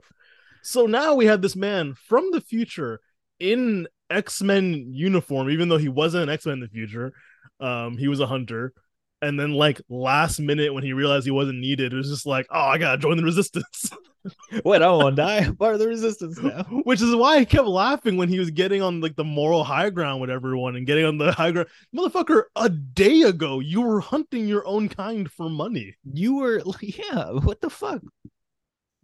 So 0.63 0.85
now 0.85 1.15
we 1.15 1.25
have 1.25 1.41
this 1.41 1.55
man 1.55 1.93
from 1.95 2.29
the 2.31 2.41
future 2.41 2.99
in 3.39 3.87
X-Men 4.09 4.85
uniform, 4.93 5.49
even 5.49 5.69
though 5.69 5.77
he 5.77 5.89
wasn't 5.89 6.23
an 6.23 6.29
X-Men 6.29 6.55
in 6.55 6.59
the 6.61 6.67
future. 6.67 7.13
Um, 7.59 7.97
he 7.97 8.07
was 8.07 8.19
a 8.19 8.27
hunter. 8.27 8.73
And 9.21 9.39
then 9.39 9.53
like 9.53 9.79
last 9.87 10.39
minute 10.39 10.73
when 10.73 10.83
he 10.83 10.93
realized 10.93 11.25
he 11.25 11.31
wasn't 11.31 11.59
needed, 11.59 11.93
it 11.93 11.95
was 11.95 12.09
just 12.09 12.25
like, 12.25 12.47
oh, 12.49 12.59
I 12.59 12.77
gotta 12.77 12.97
join 12.97 13.17
the 13.17 13.23
resistance. 13.23 13.91
Wait, 14.65 14.81
I 14.81 15.09
to 15.09 15.11
die. 15.15 15.37
I'm 15.37 15.55
part 15.55 15.73
of 15.73 15.79
the 15.79 15.87
resistance 15.87 16.39
now. 16.39 16.63
Which 16.83 17.01
is 17.01 17.15
why 17.15 17.37
I 17.37 17.45
kept 17.45 17.67
laughing 17.67 18.17
when 18.17 18.29
he 18.29 18.39
was 18.39 18.51
getting 18.51 18.81
on 18.81 18.99
like 18.99 19.15
the 19.15 19.23
moral 19.23 19.63
high 19.63 19.89
ground 19.89 20.21
with 20.21 20.29
everyone 20.29 20.75
and 20.75 20.87
getting 20.87 21.05
on 21.05 21.17
the 21.17 21.31
high 21.31 21.51
ground. 21.51 21.69
Motherfucker, 21.95 22.43
a 22.55 22.69
day 22.69 23.21
ago 23.21 23.59
you 23.59 23.81
were 23.81 23.99
hunting 23.99 24.47
your 24.47 24.65
own 24.67 24.89
kind 24.89 25.31
for 25.31 25.49
money. 25.49 25.95
You 26.03 26.37
were, 26.37 26.61
yeah. 26.81 27.31
What 27.31 27.61
the 27.61 27.69
fuck? 27.69 28.01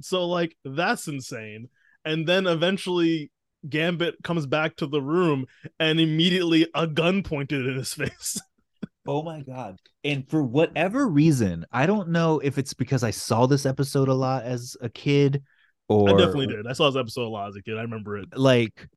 So 0.01 0.27
like 0.27 0.56
that's 0.63 1.08
insane. 1.08 1.69
And 2.06 2.27
then 2.27 2.47
eventually 2.47 3.32
Gambit 3.67 4.15
comes 4.23 4.45
back 4.45 4.75
to 4.77 4.88
the 4.88 5.01
room 5.01 5.45
and 5.80 5.99
immediately 5.99 6.67
a 6.73 6.88
gun 6.88 7.23
pointed 7.23 7.67
in 7.67 7.75
his 7.75 7.93
face. 7.93 8.39
Oh 9.07 9.23
my 9.23 9.41
god. 9.41 9.79
And 10.03 10.27
for 10.29 10.43
whatever 10.43 11.07
reason, 11.07 11.65
I 11.71 11.85
don't 11.85 12.09
know 12.09 12.39
if 12.39 12.57
it's 12.57 12.73
because 12.73 13.03
I 13.03 13.11
saw 13.11 13.45
this 13.45 13.65
episode 13.65 14.09
a 14.09 14.13
lot 14.13 14.43
as 14.43 14.75
a 14.81 14.89
kid 14.89 15.43
or 15.89 16.09
I 16.09 16.13
definitely 16.13 16.47
did. 16.47 16.67
I 16.67 16.73
saw 16.73 16.89
this 16.89 16.99
episode 16.99 17.27
a 17.27 17.29
lot 17.29 17.49
as 17.49 17.55
a 17.55 17.61
kid. 17.61 17.77
I 17.77 17.81
remember 17.81 18.17
it. 18.17 18.37
like 18.37 18.87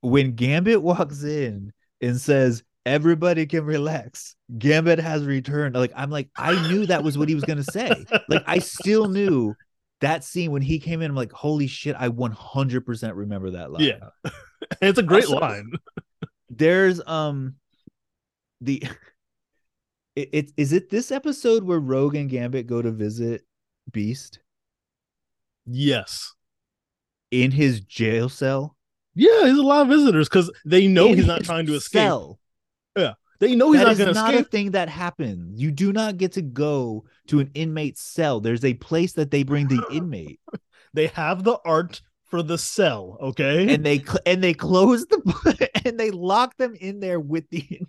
when 0.00 0.32
Gambit 0.36 0.80
walks 0.82 1.22
in 1.24 1.72
and 2.00 2.20
says 2.20 2.62
everybody 2.86 3.46
can 3.46 3.64
relax. 3.64 4.36
Gambit 4.56 5.00
has 5.00 5.24
returned. 5.24 5.74
Like 5.74 5.92
I'm 5.96 6.10
like 6.10 6.28
I 6.36 6.68
knew 6.68 6.86
that 6.86 7.02
was 7.02 7.18
what 7.18 7.28
he 7.28 7.34
was 7.34 7.44
going 7.44 7.62
to 7.62 7.64
say. 7.72 7.92
Like 8.28 8.44
I 8.46 8.60
still 8.60 9.08
knew 9.08 9.54
that 10.00 10.22
scene 10.22 10.52
when 10.52 10.62
he 10.62 10.78
came 10.78 11.02
in 11.02 11.10
I'm 11.10 11.16
like 11.16 11.32
holy 11.32 11.66
shit 11.66 11.96
I 11.98 12.08
100% 12.08 13.16
remember 13.16 13.50
that 13.50 13.72
line. 13.72 13.82
Yeah. 13.82 14.30
It's 14.82 14.98
a 14.98 15.02
great 15.02 15.24
Also- 15.24 15.38
line. 15.38 15.70
there's 16.50 17.00
um 17.06 17.54
the 18.60 18.82
it, 20.18 20.28
it 20.32 20.52
is 20.56 20.72
it 20.72 20.90
this 20.90 21.10
episode 21.12 21.62
where 21.64 21.78
Rogue 21.80 22.14
and 22.16 22.28
Gambit 22.30 22.66
go 22.66 22.82
to 22.82 22.90
visit 22.90 23.42
Beast 23.92 24.40
Yes. 25.66 26.34
in 27.30 27.50
his 27.50 27.80
jail 27.80 28.28
cell. 28.28 28.76
Yeah, 29.14 29.46
he's 29.46 29.58
a 29.58 29.62
lot 29.62 29.82
of 29.82 29.88
visitors 29.88 30.28
because 30.28 30.50
they 30.64 30.86
know 30.86 31.08
In 31.08 31.16
he's 31.16 31.26
not 31.26 31.44
trying 31.44 31.66
to 31.66 31.74
escape. 31.74 32.00
cell. 32.02 32.38
They 33.40 33.54
know 33.54 33.70
he's 33.70 33.80
That 33.82 33.86
not 33.88 33.96
going 33.98 34.06
to 34.14 34.18
escape. 34.20 34.34
not 34.34 34.40
a 34.40 34.44
thing 34.44 34.70
that 34.72 34.88
happens. 34.88 35.60
You 35.60 35.70
do 35.70 35.92
not 35.92 36.16
get 36.16 36.32
to 36.32 36.42
go 36.42 37.04
to 37.28 37.38
an 37.38 37.52
inmate's 37.54 38.00
cell. 38.02 38.40
There's 38.40 38.64
a 38.64 38.74
place 38.74 39.12
that 39.12 39.30
they 39.30 39.44
bring 39.44 39.68
the 39.68 39.80
inmate, 39.92 40.40
They 40.94 41.06
have 41.08 41.44
the 41.44 41.56
art 41.64 42.00
for 42.24 42.42
the 42.42 42.58
cell, 42.58 43.16
okay? 43.20 43.72
and 43.72 43.86
they 43.86 43.98
cl- 43.98 44.18
and 44.26 44.42
they 44.42 44.54
close 44.54 45.06
the 45.06 45.68
and 45.84 46.00
they 46.00 46.10
lock 46.10 46.56
them 46.56 46.74
in 46.80 46.98
there 46.98 47.20
with 47.20 47.48
the. 47.50 47.80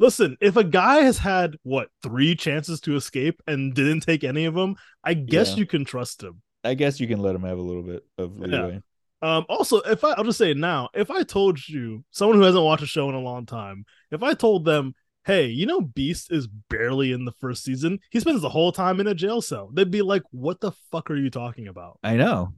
Listen, 0.00 0.36
if 0.40 0.56
a 0.56 0.64
guy 0.64 1.02
has 1.02 1.18
had 1.18 1.56
what 1.62 1.88
three 2.02 2.34
chances 2.34 2.80
to 2.80 2.96
escape 2.96 3.42
and 3.46 3.74
didn't 3.74 4.00
take 4.00 4.24
any 4.24 4.46
of 4.46 4.54
them, 4.54 4.74
I 5.04 5.12
guess 5.14 5.50
Yeah. 5.50 5.56
you 5.56 5.66
can 5.66 5.84
trust 5.84 6.22
him. 6.22 6.40
I 6.64 6.74
guess 6.74 6.98
you 6.98 7.06
can 7.06 7.20
let 7.20 7.34
him 7.34 7.42
have 7.42 7.58
a 7.58 7.62
little 7.62 7.82
bit 7.82 8.02
of 8.18 8.38
leeway. 8.38 8.80
Um, 9.22 9.44
also, 9.50 9.80
if 9.82 10.02
I, 10.02 10.12
I'll 10.12 10.24
just 10.24 10.38
say 10.38 10.52
it 10.52 10.56
now, 10.56 10.88
if 10.94 11.10
I 11.10 11.22
told 11.22 11.68
you, 11.68 12.02
someone 12.10 12.38
who 12.38 12.44
hasn't 12.44 12.64
watched 12.64 12.82
a 12.82 12.86
show 12.86 13.10
in 13.10 13.14
a 13.14 13.20
long 13.20 13.44
time, 13.44 13.84
if 14.10 14.22
I 14.22 14.32
told 14.32 14.64
them, 14.64 14.94
hey, 15.26 15.46
you 15.48 15.66
know, 15.66 15.82
Beast 15.82 16.32
is 16.32 16.48
barely 16.70 17.12
in 17.12 17.26
the 17.26 17.34
first 17.38 17.62
season, 17.62 17.98
he 18.10 18.20
spends 18.20 18.40
the 18.40 18.48
whole 18.48 18.72
time 18.72 19.00
in 19.00 19.06
a 19.06 19.14
jail 19.14 19.42
cell, 19.42 19.70
they'd 19.74 19.90
be 19.90 20.00
like, 20.00 20.22
what 20.30 20.60
the 20.60 20.72
fuck 20.90 21.10
are 21.10 21.16
you 21.16 21.28
talking 21.28 21.68
about? 21.68 21.98
I 22.02 22.16
know. 22.16 22.54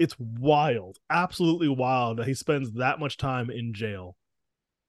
It's 0.00 0.16
wild, 0.18 0.98
absolutely 1.08 1.68
wild 1.68 2.18
that 2.18 2.26
he 2.26 2.34
spends 2.34 2.72
that 2.72 2.98
much 2.98 3.16
time 3.16 3.48
in 3.48 3.72
jail. 3.72 4.16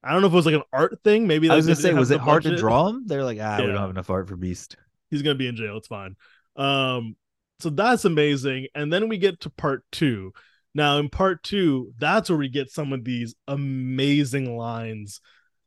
I 0.05 0.11
don't 0.11 0.21
know 0.21 0.27
if 0.27 0.33
it 0.33 0.35
was 0.35 0.45
like 0.45 0.55
an 0.55 0.63
art 0.71 0.99
thing. 1.03 1.27
Maybe 1.27 1.49
I 1.49 1.55
was 1.55 1.65
gonna 1.65 1.75
say, 1.75 1.93
was 1.93 2.11
it 2.11 2.19
hard 2.19 2.43
to 2.43 2.55
draw 2.55 2.87
him? 2.89 3.03
They're 3.07 3.23
like, 3.23 3.39
ah, 3.41 3.57
we 3.59 3.65
don't 3.65 3.75
have 3.75 3.89
enough 3.89 4.09
art 4.09 4.27
for 4.27 4.35
Beast. 4.35 4.77
he's 5.09 5.21
gonna 5.21 5.35
be 5.35 5.47
in 5.47 5.55
jail. 5.55 5.77
It's 5.77 5.87
fine. 5.87 6.15
Um, 6.55 7.15
so 7.59 7.69
that's 7.69 8.05
amazing. 8.05 8.67
And 8.75 8.91
then 8.91 9.09
we 9.09 9.17
get 9.17 9.41
to 9.41 9.49
part 9.49 9.83
two. 9.91 10.33
Now, 10.73 10.97
in 10.99 11.09
part 11.09 11.41
two, 11.41 11.93
that's 11.97 12.29
where 12.29 12.37
we 12.37 12.49
get 12.49 12.69
some 12.69 12.91
of 12.93 13.03
these 13.03 13.33
amazing 13.47 14.57
lines 14.57 15.21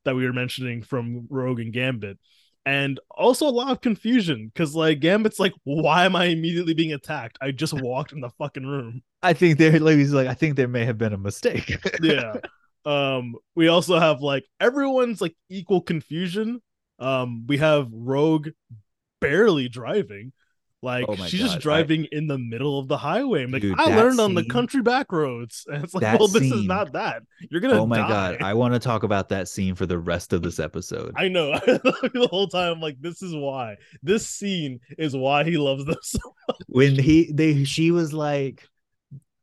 that 0.05 0.15
we 0.15 0.25
were 0.25 0.33
mentioning 0.33 0.83
from 0.83 1.27
Rogue 1.31 1.61
and 1.61 1.73
Gambit. 1.73 2.19
And 2.67 3.01
also 3.11 3.47
a 3.47 3.51
lot 3.51 3.71
of 3.71 3.81
confusion 3.81 4.51
because 4.53 4.75
like 4.75 5.01
Gambit's 5.01 5.41
like, 5.41 5.55
why 5.65 6.05
am 6.05 6.15
I 6.15 6.27
immediately 6.27 6.75
being 6.75 6.93
attacked? 6.93 7.39
I 7.41 7.51
just 7.51 7.73
walked 7.73 8.13
in 8.13 8.21
the 8.21 8.29
fucking 8.39 8.67
room. 8.67 9.03
I 9.23 9.33
think 9.33 9.59
there, 9.59 9.79
like 9.81 9.97
he's 9.97 10.13
like, 10.13 10.29
I 10.29 10.35
think 10.35 10.57
there 10.57 10.69
may 10.69 10.85
have 10.85 10.99
been 10.99 11.15
a 11.15 11.19
mistake. 11.19 11.75
yeah. 12.03 12.35
Um, 12.85 13.35
we 13.55 13.69
also 13.69 13.99
have 13.99 14.21
like 14.21 14.45
everyone's 14.61 15.21
like 15.21 15.37
equal 15.49 15.81
confusion. 15.81 16.63
Um, 16.99 17.47
we 17.47 17.59
have 17.59 17.89
Rogue 17.93 18.49
barely 19.21 19.69
driving. 19.69 20.33
Like 20.81 21.07
Oh 21.09 21.17
she's 21.17 21.41
God, 21.41 21.47
just 21.47 21.57
I- 21.57 21.59
driving 21.59 22.07
in 22.13 22.29
the 22.29 22.39
middle 22.39 22.79
of 22.79 22.87
the 22.87 22.97
highway. 22.97 23.43
I'm 23.43 23.51
like, 23.51 23.63
Dude, 23.63 23.81
I 23.81 23.97
learned 23.97 24.21
on 24.21 24.35
the 24.35 24.45
country 24.45 24.81
back 24.81 25.11
roads. 25.11 25.67
And 25.73 25.83
it's 25.83 25.93
like, 25.93 26.19
well, 26.21 26.29
this 26.29 26.53
is 26.53 26.65
not 26.65 26.93
that. 26.93 27.23
You're 27.51 27.61
gonna 27.61 27.81
oh 27.81 27.87
my 27.87 27.97
die. 27.99 28.09
god, 28.09 28.43
I 28.43 28.55
want 28.55 28.75
to 28.75 28.79
talk 28.81 29.03
about 29.03 29.31
that 29.31 29.49
scene 29.49 29.75
for 29.75 29.87
the 29.87 29.99
rest 29.99 30.33
of 30.33 30.41
this 30.43 30.61
episode. 30.61 31.15
I 31.17 31.27
know 31.27 31.51
the 31.67 32.29
whole 32.31 32.47
time. 32.47 32.75
I'm 32.75 32.81
like, 32.81 32.97
this 33.01 33.23
is 33.23 33.35
why. 33.35 33.75
This 34.05 34.29
scene 34.29 34.79
is 34.97 35.17
why 35.17 35.43
he 35.43 35.59
loves 35.59 35.85
them 35.85 35.97
this. 36.01 36.17
when 36.69 36.97
he 36.97 37.33
they 37.33 37.65
she 37.65 37.91
was 37.91 38.13
like, 38.13 38.65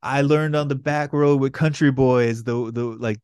I 0.06 0.22
learned 0.22 0.56
on 0.56 0.68
the 0.68 0.76
back 0.76 1.14
road 1.14 1.42
with 1.42 1.54
country 1.54 1.92
boys, 1.92 2.44
the 2.44 2.72
the 2.72 2.84
like 2.84 3.20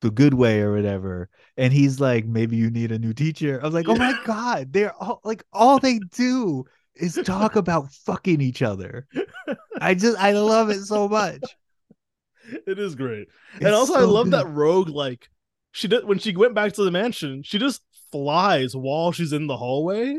the 0.00 0.10
good 0.10 0.34
way 0.34 0.60
or 0.60 0.74
whatever. 0.74 1.30
And 1.56 1.72
he's 1.72 2.00
like, 2.00 2.26
maybe 2.26 2.56
you 2.56 2.68
need 2.68 2.90
a 2.90 2.98
new 2.98 3.12
teacher. 3.12 3.60
I 3.62 3.64
was 3.64 3.74
like, 3.74 3.88
oh 3.88 3.94
my 3.94 4.18
god, 4.24 4.72
they're 4.72 4.92
all 4.94 5.20
like 5.24 5.44
all 5.52 5.78
they 5.78 6.00
do 6.12 6.64
is 6.96 7.18
talk 7.24 7.54
about 7.54 7.92
fucking 7.92 8.40
each 8.40 8.60
other. 8.60 9.06
I 9.80 9.94
just 9.94 10.18
I 10.18 10.32
love 10.32 10.70
it 10.70 10.82
so 10.82 11.08
much. 11.08 11.42
it 12.66 12.78
is 12.78 12.96
great. 12.96 13.28
It's 13.54 13.64
and 13.64 13.74
also 13.74 13.94
I 13.94 14.02
love 14.02 14.26
good. 14.26 14.34
that 14.34 14.48
Rogue 14.48 14.88
like 14.88 15.30
she 15.70 15.86
did 15.86 16.04
when 16.04 16.18
she 16.18 16.34
went 16.34 16.54
back 16.54 16.72
to 16.72 16.84
the 16.84 16.90
mansion, 16.90 17.44
she 17.44 17.58
just 17.58 17.82
flies 18.10 18.74
while 18.74 19.12
she's 19.12 19.32
in 19.32 19.46
the 19.46 19.56
hallway. 19.56 20.18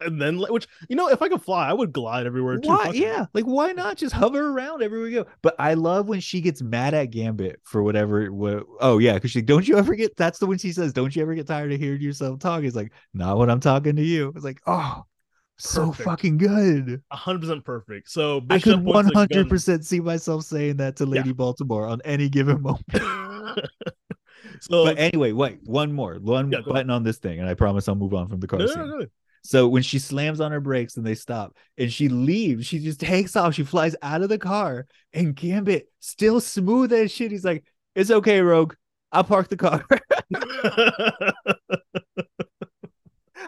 And 0.00 0.20
then 0.20 0.38
which 0.38 0.66
you 0.88 0.96
know, 0.96 1.08
if 1.08 1.22
I 1.22 1.28
could 1.28 1.42
fly, 1.42 1.68
I 1.68 1.72
would 1.72 1.92
glide 1.92 2.26
everywhere 2.26 2.58
too. 2.58 2.68
Why? 2.68 2.90
Yeah, 2.92 3.26
like 3.32 3.44
why 3.44 3.72
not 3.72 3.96
just 3.96 4.12
hover 4.12 4.50
around 4.50 4.82
everywhere 4.82 5.06
we 5.06 5.12
go? 5.12 5.26
But 5.40 5.54
I 5.58 5.74
love 5.74 6.08
when 6.08 6.20
she 6.20 6.40
gets 6.40 6.60
mad 6.62 6.94
at 6.94 7.06
Gambit 7.06 7.60
for 7.62 7.82
whatever. 7.82 8.30
What? 8.32 8.64
Oh 8.80 8.98
yeah, 8.98 9.14
because 9.14 9.30
she 9.30 9.40
don't 9.40 9.66
you 9.66 9.78
ever 9.78 9.94
get? 9.94 10.16
That's 10.16 10.38
the 10.38 10.46
one 10.46 10.58
she 10.58 10.72
says. 10.72 10.92
Don't 10.92 11.14
you 11.14 11.22
ever 11.22 11.34
get 11.34 11.46
tired 11.46 11.72
of 11.72 11.80
hearing 11.80 12.00
yourself 12.00 12.40
talk? 12.40 12.64
It's 12.64 12.76
like 12.76 12.92
not 13.14 13.38
when 13.38 13.48
I'm 13.48 13.60
talking 13.60 13.96
to 13.96 14.02
you. 14.02 14.32
It's 14.34 14.44
like 14.44 14.60
oh, 14.66 15.04
so 15.56 15.86
Perfect. 15.86 16.08
fucking 16.08 16.38
good. 16.38 17.02
hundred 17.12 17.40
percent 17.42 17.64
perfect. 17.64 18.10
So 18.10 18.42
I 18.50 18.58
could 18.58 18.84
wants 18.84 19.06
one 19.06 19.06
a 19.06 19.10
gun- 19.10 19.16
hundred 19.20 19.48
percent 19.48 19.86
see 19.86 20.00
myself 20.00 20.44
saying 20.44 20.78
that 20.78 20.96
to 20.96 21.06
Lady 21.06 21.32
Baltimore 21.32 21.86
on 21.86 22.02
any 22.04 22.28
given 22.28 22.60
moment. 22.62 22.82
so 24.60 24.84
But 24.84 24.98
anyway, 24.98 25.32
wait, 25.32 25.60
one 25.64 25.92
more, 25.92 26.16
one 26.16 26.50
Yeah, 26.50 26.60
button 26.66 26.90
on 26.90 27.04
this 27.04 27.18
thing, 27.18 27.38
and 27.38 27.48
I 27.48 27.54
promise 27.54 27.88
I'll 27.88 27.94
move 27.94 28.14
on 28.14 28.28
from 28.28 28.40
the 28.40 28.46
car 28.46 28.58
no, 28.58 28.66
no, 28.66 28.86
no. 28.86 29.06
So 29.44 29.68
when 29.68 29.82
she 29.82 29.98
slams 29.98 30.40
on 30.40 30.52
her 30.52 30.60
brakes 30.60 30.96
and 30.96 31.06
they 31.06 31.14
stop 31.14 31.54
and 31.76 31.92
she 31.92 32.08
leaves, 32.08 32.66
she 32.66 32.78
just 32.78 32.98
takes 32.98 33.36
off. 33.36 33.54
She 33.54 33.62
flies 33.62 33.94
out 34.00 34.22
of 34.22 34.30
the 34.30 34.38
car 34.38 34.86
and 35.12 35.36
Gambit 35.36 35.86
still 36.00 36.40
smooth 36.40 36.94
as 36.94 37.12
shit. 37.12 37.30
He's 37.30 37.44
like, 37.44 37.62
it's 37.94 38.10
okay, 38.10 38.40
Rogue. 38.40 38.74
I'll 39.12 39.22
park 39.22 39.48
the 39.48 39.58
car. 39.58 39.84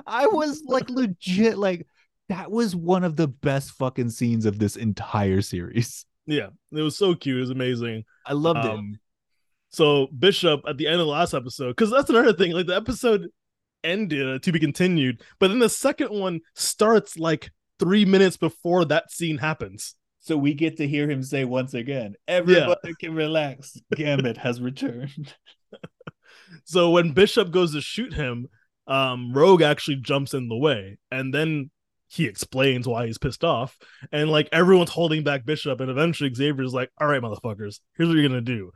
I 0.06 0.26
was 0.26 0.62
like 0.66 0.90
legit 0.90 1.56
like 1.56 1.86
that 2.28 2.50
was 2.50 2.76
one 2.76 3.02
of 3.02 3.16
the 3.16 3.28
best 3.28 3.70
fucking 3.72 4.10
scenes 4.10 4.44
of 4.44 4.58
this 4.58 4.76
entire 4.76 5.40
series. 5.40 6.04
Yeah, 6.26 6.48
it 6.72 6.82
was 6.82 6.98
so 6.98 7.14
cute. 7.14 7.38
It 7.38 7.40
was 7.40 7.50
amazing. 7.50 8.04
I 8.26 8.34
loved 8.34 8.64
it. 8.64 8.70
Um, 8.70 8.98
so 9.70 10.08
Bishop 10.08 10.60
at 10.68 10.76
the 10.76 10.86
end 10.86 11.00
of 11.00 11.06
the 11.06 11.12
last 11.12 11.34
episode, 11.34 11.70
because 11.70 11.90
that's 11.90 12.10
another 12.10 12.34
thing. 12.34 12.52
Like 12.52 12.66
the 12.66 12.76
episode 12.76 13.28
ended 13.86 14.28
uh, 14.28 14.38
to 14.40 14.52
be 14.52 14.58
continued, 14.58 15.22
but 15.38 15.48
then 15.48 15.58
the 15.58 15.68
second 15.68 16.10
one 16.10 16.40
starts 16.54 17.18
like 17.18 17.50
three 17.78 18.04
minutes 18.04 18.36
before 18.36 18.84
that 18.86 19.10
scene 19.10 19.38
happens. 19.38 19.94
So 20.18 20.36
we 20.36 20.54
get 20.54 20.78
to 20.78 20.88
hear 20.88 21.08
him 21.08 21.22
say 21.22 21.44
once 21.44 21.72
again, 21.72 22.16
everybody 22.26 22.94
can 23.00 23.14
relax. 23.14 23.76
Gambit 23.94 24.38
has 24.38 24.60
returned. 24.60 25.34
So 26.64 26.90
when 26.90 27.12
Bishop 27.12 27.50
goes 27.50 27.72
to 27.72 27.80
shoot 27.80 28.14
him, 28.14 28.48
um, 28.86 29.32
Rogue 29.32 29.62
actually 29.62 29.96
jumps 29.96 30.34
in 30.34 30.48
the 30.48 30.56
way, 30.56 30.98
and 31.10 31.32
then 31.32 31.70
he 32.08 32.26
explains 32.26 32.86
why 32.86 33.06
he's 33.06 33.18
pissed 33.18 33.44
off, 33.44 33.76
and 34.12 34.30
like 34.30 34.48
everyone's 34.52 34.90
holding 34.90 35.24
back 35.24 35.44
Bishop, 35.44 35.80
and 35.80 35.90
eventually 35.90 36.32
Xavier's 36.32 36.72
like, 36.74 36.90
"All 37.00 37.08
right, 37.08 37.22
motherfuckers, 37.22 37.80
here's 37.96 38.08
what 38.08 38.16
you're 38.16 38.28
gonna 38.28 38.40
do: 38.40 38.70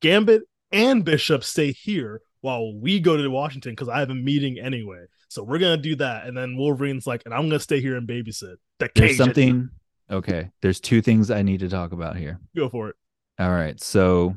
Gambit 0.00 0.42
and 0.70 1.04
Bishop 1.04 1.44
stay 1.44 1.72
here 1.72 2.22
while 2.42 2.74
we 2.74 3.00
go 3.00 3.16
to 3.16 3.28
Washington 3.28 3.72
because 3.72 3.88
I 3.88 4.00
have 4.00 4.10
a 4.10 4.14
meeting 4.14 4.58
anyway. 4.58 5.06
So 5.28 5.42
we're 5.42 5.58
gonna 5.58 5.78
do 5.78 5.96
that, 5.96 6.26
and 6.26 6.36
then 6.36 6.58
Wolverine's 6.58 7.06
like, 7.06 7.22
and 7.24 7.32
I'm 7.32 7.48
gonna 7.48 7.58
stay 7.58 7.80
here 7.80 7.96
and 7.96 8.06
babysit. 8.06 8.56
The 8.78 8.90
There's 8.94 9.16
something 9.16 9.70
okay. 10.10 10.50
There's 10.60 10.80
two 10.80 11.00
things 11.00 11.30
I 11.30 11.40
need 11.40 11.60
to 11.60 11.70
talk 11.70 11.92
about 11.92 12.16
here. 12.16 12.38
Go 12.54 12.68
for 12.68 12.90
it. 12.90 12.96
All 13.38 13.50
right. 13.50 13.80
So 13.80 14.36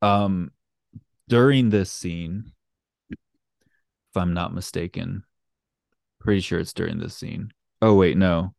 um 0.00 0.50
during 1.28 1.70
this 1.70 1.92
scene, 1.92 2.50
if 3.10 3.18
I'm 4.16 4.34
not 4.34 4.52
mistaken, 4.52 5.22
pretty 6.18 6.40
sure 6.40 6.58
it's 6.58 6.72
during 6.72 6.98
this 6.98 7.16
scene. 7.16 7.52
Oh 7.80 7.94
wait, 7.94 8.16
no. 8.16 8.54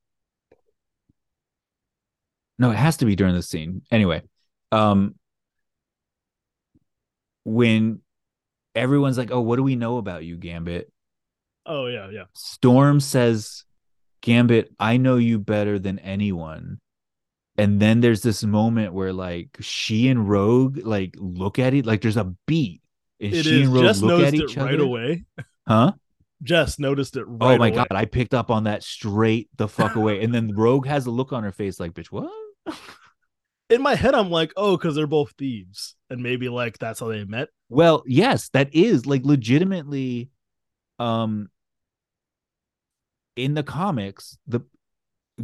No, 2.59 2.71
it 2.71 2.77
has 2.77 2.97
to 2.97 3.05
be 3.05 3.15
during 3.15 3.35
this 3.35 3.49
scene. 3.49 3.81
Anyway, 3.91 4.21
um 4.71 5.15
when 7.43 8.02
everyone's 8.75 9.17
like, 9.17 9.31
"Oh, 9.31 9.41
what 9.41 9.57
do 9.57 9.63
we 9.63 9.75
know 9.75 9.97
about 9.97 10.23
you, 10.25 10.37
Gambit?" 10.37 10.91
Oh 11.65 11.87
yeah, 11.87 12.09
yeah. 12.09 12.25
Storm 12.33 12.99
says, 12.99 13.63
Gambit, 14.21 14.73
I 14.79 14.97
know 14.97 15.15
you 15.17 15.39
better 15.39 15.79
than 15.79 15.99
anyone. 15.99 16.79
And 17.57 17.79
then 17.79 18.01
there's 18.01 18.21
this 18.23 18.43
moment 18.43 18.93
where 18.93 19.13
like 19.13 19.57
she 19.61 20.09
and 20.09 20.27
Rogue 20.27 20.79
like 20.85 21.15
look 21.17 21.59
at 21.59 21.73
it, 21.73 21.85
like 21.85 22.01
there's 22.01 22.17
a 22.17 22.33
beat. 22.47 22.81
And 23.21 23.33
It 23.33 23.43
she 23.43 23.61
is. 23.61 23.67
and 23.67 23.73
Rogue 23.73 23.83
Jess 23.85 24.01
look 24.01 24.23
at 24.25 24.33
each 24.33 24.57
it 24.57 24.57
right 24.57 24.73
other. 24.73 24.83
away. 24.83 25.23
Huh? 25.67 25.93
Jess 26.41 26.79
noticed 26.79 27.15
it 27.15 27.25
oh 27.41 27.47
right 27.47 27.55
oh 27.55 27.57
my 27.57 27.67
away. 27.67 27.75
god, 27.75 27.87
I 27.91 28.05
picked 28.05 28.33
up 28.33 28.51
on 28.51 28.65
that 28.65 28.83
straight 28.83 29.49
the 29.55 29.67
fuck 29.67 29.95
away. 29.95 30.21
And 30.23 30.33
then 30.33 30.53
Rogue 30.55 30.87
has 30.87 31.05
a 31.05 31.11
look 31.11 31.31
on 31.31 31.43
her 31.43 31.51
face 31.53 31.79
like, 31.79 31.93
bitch, 31.93 32.07
what? 32.07 32.29
In 33.69 33.81
my 33.81 33.95
head, 33.95 34.13
I'm 34.13 34.29
like, 34.29 34.53
oh, 34.55 34.77
because 34.77 34.95
they're 34.95 35.07
both 35.07 35.33
thieves, 35.37 35.95
and 36.09 36.21
maybe 36.21 36.49
like 36.49 36.77
that's 36.77 36.99
how 36.99 37.07
they 37.07 37.23
met. 37.23 37.49
Well, 37.69 38.03
yes, 38.05 38.49
that 38.49 38.73
is 38.73 39.05
like 39.05 39.25
legitimately 39.25 40.29
um 40.99 41.49
in 43.35 43.53
the 43.53 43.63
comics, 43.63 44.37
the 44.45 44.61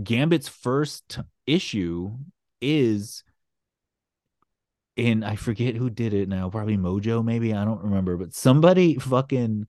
Gambit's 0.04 0.48
first 0.48 1.20
issue 1.48 2.12
is 2.62 3.24
in 4.96 5.24
I 5.24 5.36
forget 5.36 5.76
who 5.76 5.90
did 5.90 6.14
it 6.14 6.30
now, 6.30 6.50
probably 6.50 6.78
Mojo 6.78 7.24
maybe, 7.24 7.54
I 7.54 7.66
don't 7.66 7.84
remember, 7.84 8.18
but 8.18 8.34
somebody 8.34 8.96
fucking 8.96 9.68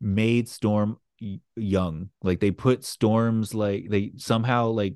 made 0.00 0.48
Storm 0.48 0.98
young. 1.56 2.10
Like 2.22 2.40
they 2.40 2.50
put 2.50 2.84
Storm's 2.84 3.54
like 3.54 3.86
they 3.88 4.12
somehow 4.16 4.68
like 4.68 4.94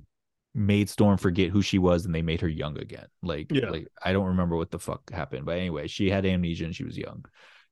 made 0.59 0.88
Storm 0.90 1.18
forget 1.18 1.51
who 1.51 1.62
she 1.62 1.79
was 1.79 2.07
and 2.07 2.14
they 2.14 2.23
made 2.23 2.40
her 2.42 2.49
young 2.49 2.79
again. 2.79 3.07
Like 3.23 3.51
Yeah. 3.51 3.71
like 3.71 3.88
I 4.03 4.12
don't 4.12 4.29
remember 4.29 4.57
what 4.57 4.71
the 4.71 4.79
fuck 4.79 5.11
happened, 5.11 5.47
but 5.47 5.59
anyway, 5.59 5.88
she 5.88 6.11
had 6.11 6.27
amnesia 6.27 6.64
and 6.64 6.77
she 6.77 6.85
was 6.85 6.99
young. 6.99 7.25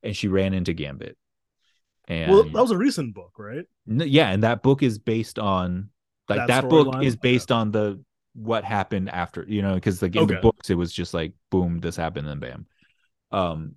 And 0.02 0.16
she 0.16 0.28
ran 0.28 0.54
into 0.54 0.72
Gambit. 0.74 1.16
And 2.08 2.30
Well, 2.30 2.50
that 2.50 2.60
was 2.60 2.70
a 2.72 2.76
recent 2.76 3.14
book, 3.14 3.38
right? 3.38 3.64
N- 3.88 4.02
yeah, 4.06 4.30
and 4.30 4.42
that 4.42 4.62
book 4.62 4.82
is 4.82 4.98
based 4.98 5.38
on 5.38 5.90
like 6.28 6.38
That 6.38 6.48
that, 6.48 6.68
book 6.68 6.88
storyline? 6.88 7.00
is 7.00 7.16
based 7.16 7.52
on 7.52 7.70
the 7.70 8.02
what 8.34 8.64
happened 8.64 9.08
after, 9.10 9.44
you 9.48 9.62
know, 9.62 9.74
because 9.74 10.02
like 10.02 10.16
in 10.16 10.22
Okay. 10.22 10.34
the 10.34 10.34
books 10.34 10.70
it 10.70 10.74
was 10.74 10.92
just 10.92 11.14
like 11.14 11.32
boom, 11.50 11.78
this 11.80 11.96
happened, 11.96 12.28
and 12.28 12.40
bam. 12.40 12.66
Um 13.32 13.76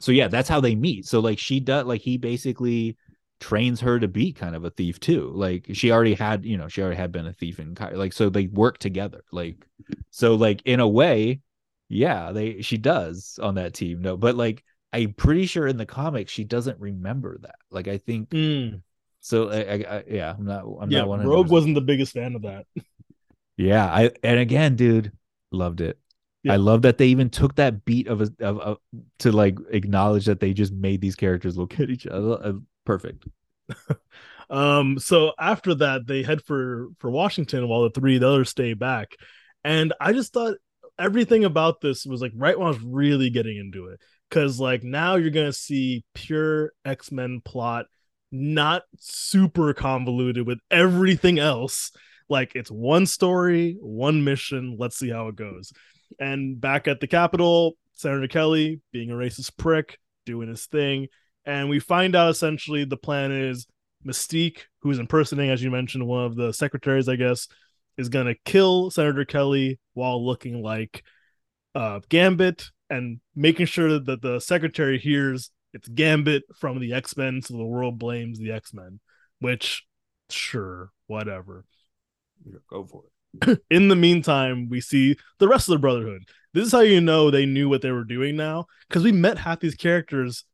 so 0.00 0.12
yeah, 0.12 0.28
that's 0.28 0.48
how 0.48 0.60
they 0.60 0.74
meet. 0.74 1.06
So 1.06 1.20
like 1.20 1.38
she 1.38 1.60
does 1.60 1.86
like 1.86 2.02
he 2.02 2.18
basically 2.18 2.96
trains 3.42 3.80
her 3.80 3.98
to 3.98 4.08
be 4.08 4.32
kind 4.32 4.54
of 4.54 4.64
a 4.64 4.70
thief 4.70 5.00
too. 5.00 5.30
Like 5.34 5.66
she 5.72 5.90
already 5.90 6.14
had, 6.14 6.44
you 6.44 6.56
know, 6.56 6.68
she 6.68 6.80
already 6.80 6.96
had 6.96 7.12
been 7.12 7.26
a 7.26 7.32
thief 7.32 7.58
in 7.58 7.76
like 7.92 8.12
so 8.12 8.30
they 8.30 8.46
work 8.46 8.78
together. 8.78 9.24
Like 9.32 9.66
so 10.10 10.36
like 10.36 10.62
in 10.64 10.80
a 10.80 10.88
way, 10.88 11.40
yeah, 11.88 12.32
they 12.32 12.62
she 12.62 12.78
does 12.78 13.38
on 13.42 13.56
that 13.56 13.74
team. 13.74 14.00
No, 14.00 14.16
but 14.16 14.36
like 14.36 14.64
I'm 14.92 15.12
pretty 15.12 15.46
sure 15.46 15.66
in 15.66 15.76
the 15.76 15.84
comics 15.84 16.32
she 16.32 16.44
doesn't 16.44 16.80
remember 16.80 17.38
that. 17.42 17.56
Like 17.70 17.88
I 17.88 17.98
think 17.98 18.30
hmm. 18.30 18.76
so. 19.20 19.50
I, 19.50 19.56
I, 19.56 19.96
I 19.96 20.04
yeah, 20.08 20.34
I'm 20.38 20.46
not. 20.46 20.64
I'm 20.80 20.90
yeah, 20.90 21.00
not 21.00 21.08
100%. 21.08 21.24
Rogue 21.26 21.50
wasn't 21.50 21.74
the 21.74 21.80
biggest 21.80 22.12
fan 22.12 22.34
of 22.34 22.42
that. 22.42 22.66
Yeah, 23.58 23.84
I 23.84 24.10
and 24.22 24.38
again, 24.38 24.76
dude, 24.76 25.12
loved 25.50 25.80
it. 25.80 25.98
Yeah. 26.42 26.54
I 26.54 26.56
love 26.56 26.82
that 26.82 26.98
they 26.98 27.06
even 27.08 27.30
took 27.30 27.54
that 27.56 27.84
beat 27.84 28.08
of 28.08 28.20
a 28.20 28.32
of, 28.40 28.58
of 28.58 28.78
to 29.20 29.30
like 29.30 29.58
acknowledge 29.70 30.24
that 30.24 30.40
they 30.40 30.52
just 30.52 30.72
made 30.72 31.00
these 31.00 31.14
characters 31.14 31.56
look 31.56 31.78
at 31.78 31.90
each 31.90 32.06
other. 32.06 32.38
Uh, 32.42 32.52
Perfect. 32.84 33.26
Um, 34.52 34.98
so 34.98 35.32
after 35.40 35.74
that, 35.76 36.06
they 36.06 36.22
head 36.22 36.42
for 36.42 36.88
for 36.98 37.10
Washington 37.10 37.66
while 37.68 37.84
the 37.84 37.90
three 37.90 38.18
the 38.18 38.28
others 38.28 38.50
stay 38.50 38.74
back. 38.74 39.16
And 39.64 39.94
I 39.98 40.12
just 40.12 40.34
thought 40.34 40.56
everything 40.98 41.44
about 41.46 41.80
this 41.80 42.04
was 42.04 42.20
like 42.20 42.32
right 42.36 42.58
when 42.58 42.66
I 42.66 42.70
was 42.70 42.82
really 42.82 43.30
getting 43.30 43.56
into 43.56 43.86
it. 43.86 44.00
Cause 44.30 44.60
like 44.60 44.82
now 44.82 45.16
you're 45.16 45.30
gonna 45.30 45.54
see 45.54 46.04
pure 46.14 46.72
X-Men 46.84 47.40
plot, 47.42 47.86
not 48.30 48.82
super 48.98 49.72
convoluted 49.72 50.46
with 50.46 50.58
everything 50.70 51.38
else. 51.38 51.90
Like 52.28 52.52
it's 52.54 52.70
one 52.70 53.06
story, 53.06 53.78
one 53.80 54.22
mission. 54.22 54.76
Let's 54.78 54.98
see 54.98 55.08
how 55.08 55.28
it 55.28 55.36
goes. 55.36 55.72
And 56.20 56.60
back 56.60 56.88
at 56.88 57.00
the 57.00 57.06
Capitol, 57.06 57.72
Senator 57.94 58.28
Kelly 58.28 58.82
being 58.92 59.10
a 59.10 59.14
racist 59.14 59.56
prick, 59.56 59.98
doing 60.26 60.48
his 60.48 60.66
thing. 60.66 61.08
And 61.44 61.68
we 61.68 61.80
find 61.80 62.14
out 62.14 62.30
essentially 62.30 62.84
the 62.84 62.96
plan 62.96 63.32
is 63.32 63.66
Mystique, 64.06 64.60
who 64.80 64.90
is 64.90 64.98
impersonating, 64.98 65.50
as 65.50 65.62
you 65.62 65.70
mentioned, 65.70 66.06
one 66.06 66.24
of 66.24 66.36
the 66.36 66.52
secretaries, 66.52 67.08
I 67.08 67.16
guess, 67.16 67.48
is 67.96 68.08
going 68.08 68.26
to 68.26 68.36
kill 68.44 68.90
Senator 68.90 69.24
Kelly 69.24 69.78
while 69.94 70.24
looking 70.24 70.62
like 70.62 71.02
uh, 71.74 72.00
Gambit 72.08 72.70
and 72.90 73.20
making 73.34 73.66
sure 73.66 73.98
that 73.98 74.22
the 74.22 74.40
secretary 74.40 74.98
hears 74.98 75.50
it's 75.72 75.88
Gambit 75.88 76.42
from 76.58 76.80
the 76.80 76.92
X 76.92 77.16
Men, 77.16 77.40
so 77.40 77.56
the 77.56 77.64
world 77.64 77.98
blames 77.98 78.38
the 78.38 78.52
X 78.52 78.74
Men, 78.74 79.00
which, 79.40 79.86
sure, 80.28 80.90
whatever. 81.06 81.64
Go 82.68 82.84
for 82.84 83.04
it. 83.04 83.60
In 83.70 83.88
the 83.88 83.96
meantime, 83.96 84.68
we 84.68 84.80
see 84.80 85.16
the 85.38 85.48
rest 85.48 85.68
of 85.68 85.72
the 85.72 85.78
Brotherhood. 85.78 86.24
This 86.52 86.66
is 86.66 86.72
how 86.72 86.80
you 86.80 87.00
know 87.00 87.30
they 87.30 87.46
knew 87.46 87.68
what 87.70 87.80
they 87.80 87.90
were 87.90 88.04
doing 88.04 88.36
now, 88.36 88.66
because 88.88 89.02
we 89.02 89.12
met 89.12 89.38
half 89.38 89.60
these 89.60 89.74
characters 89.74 90.44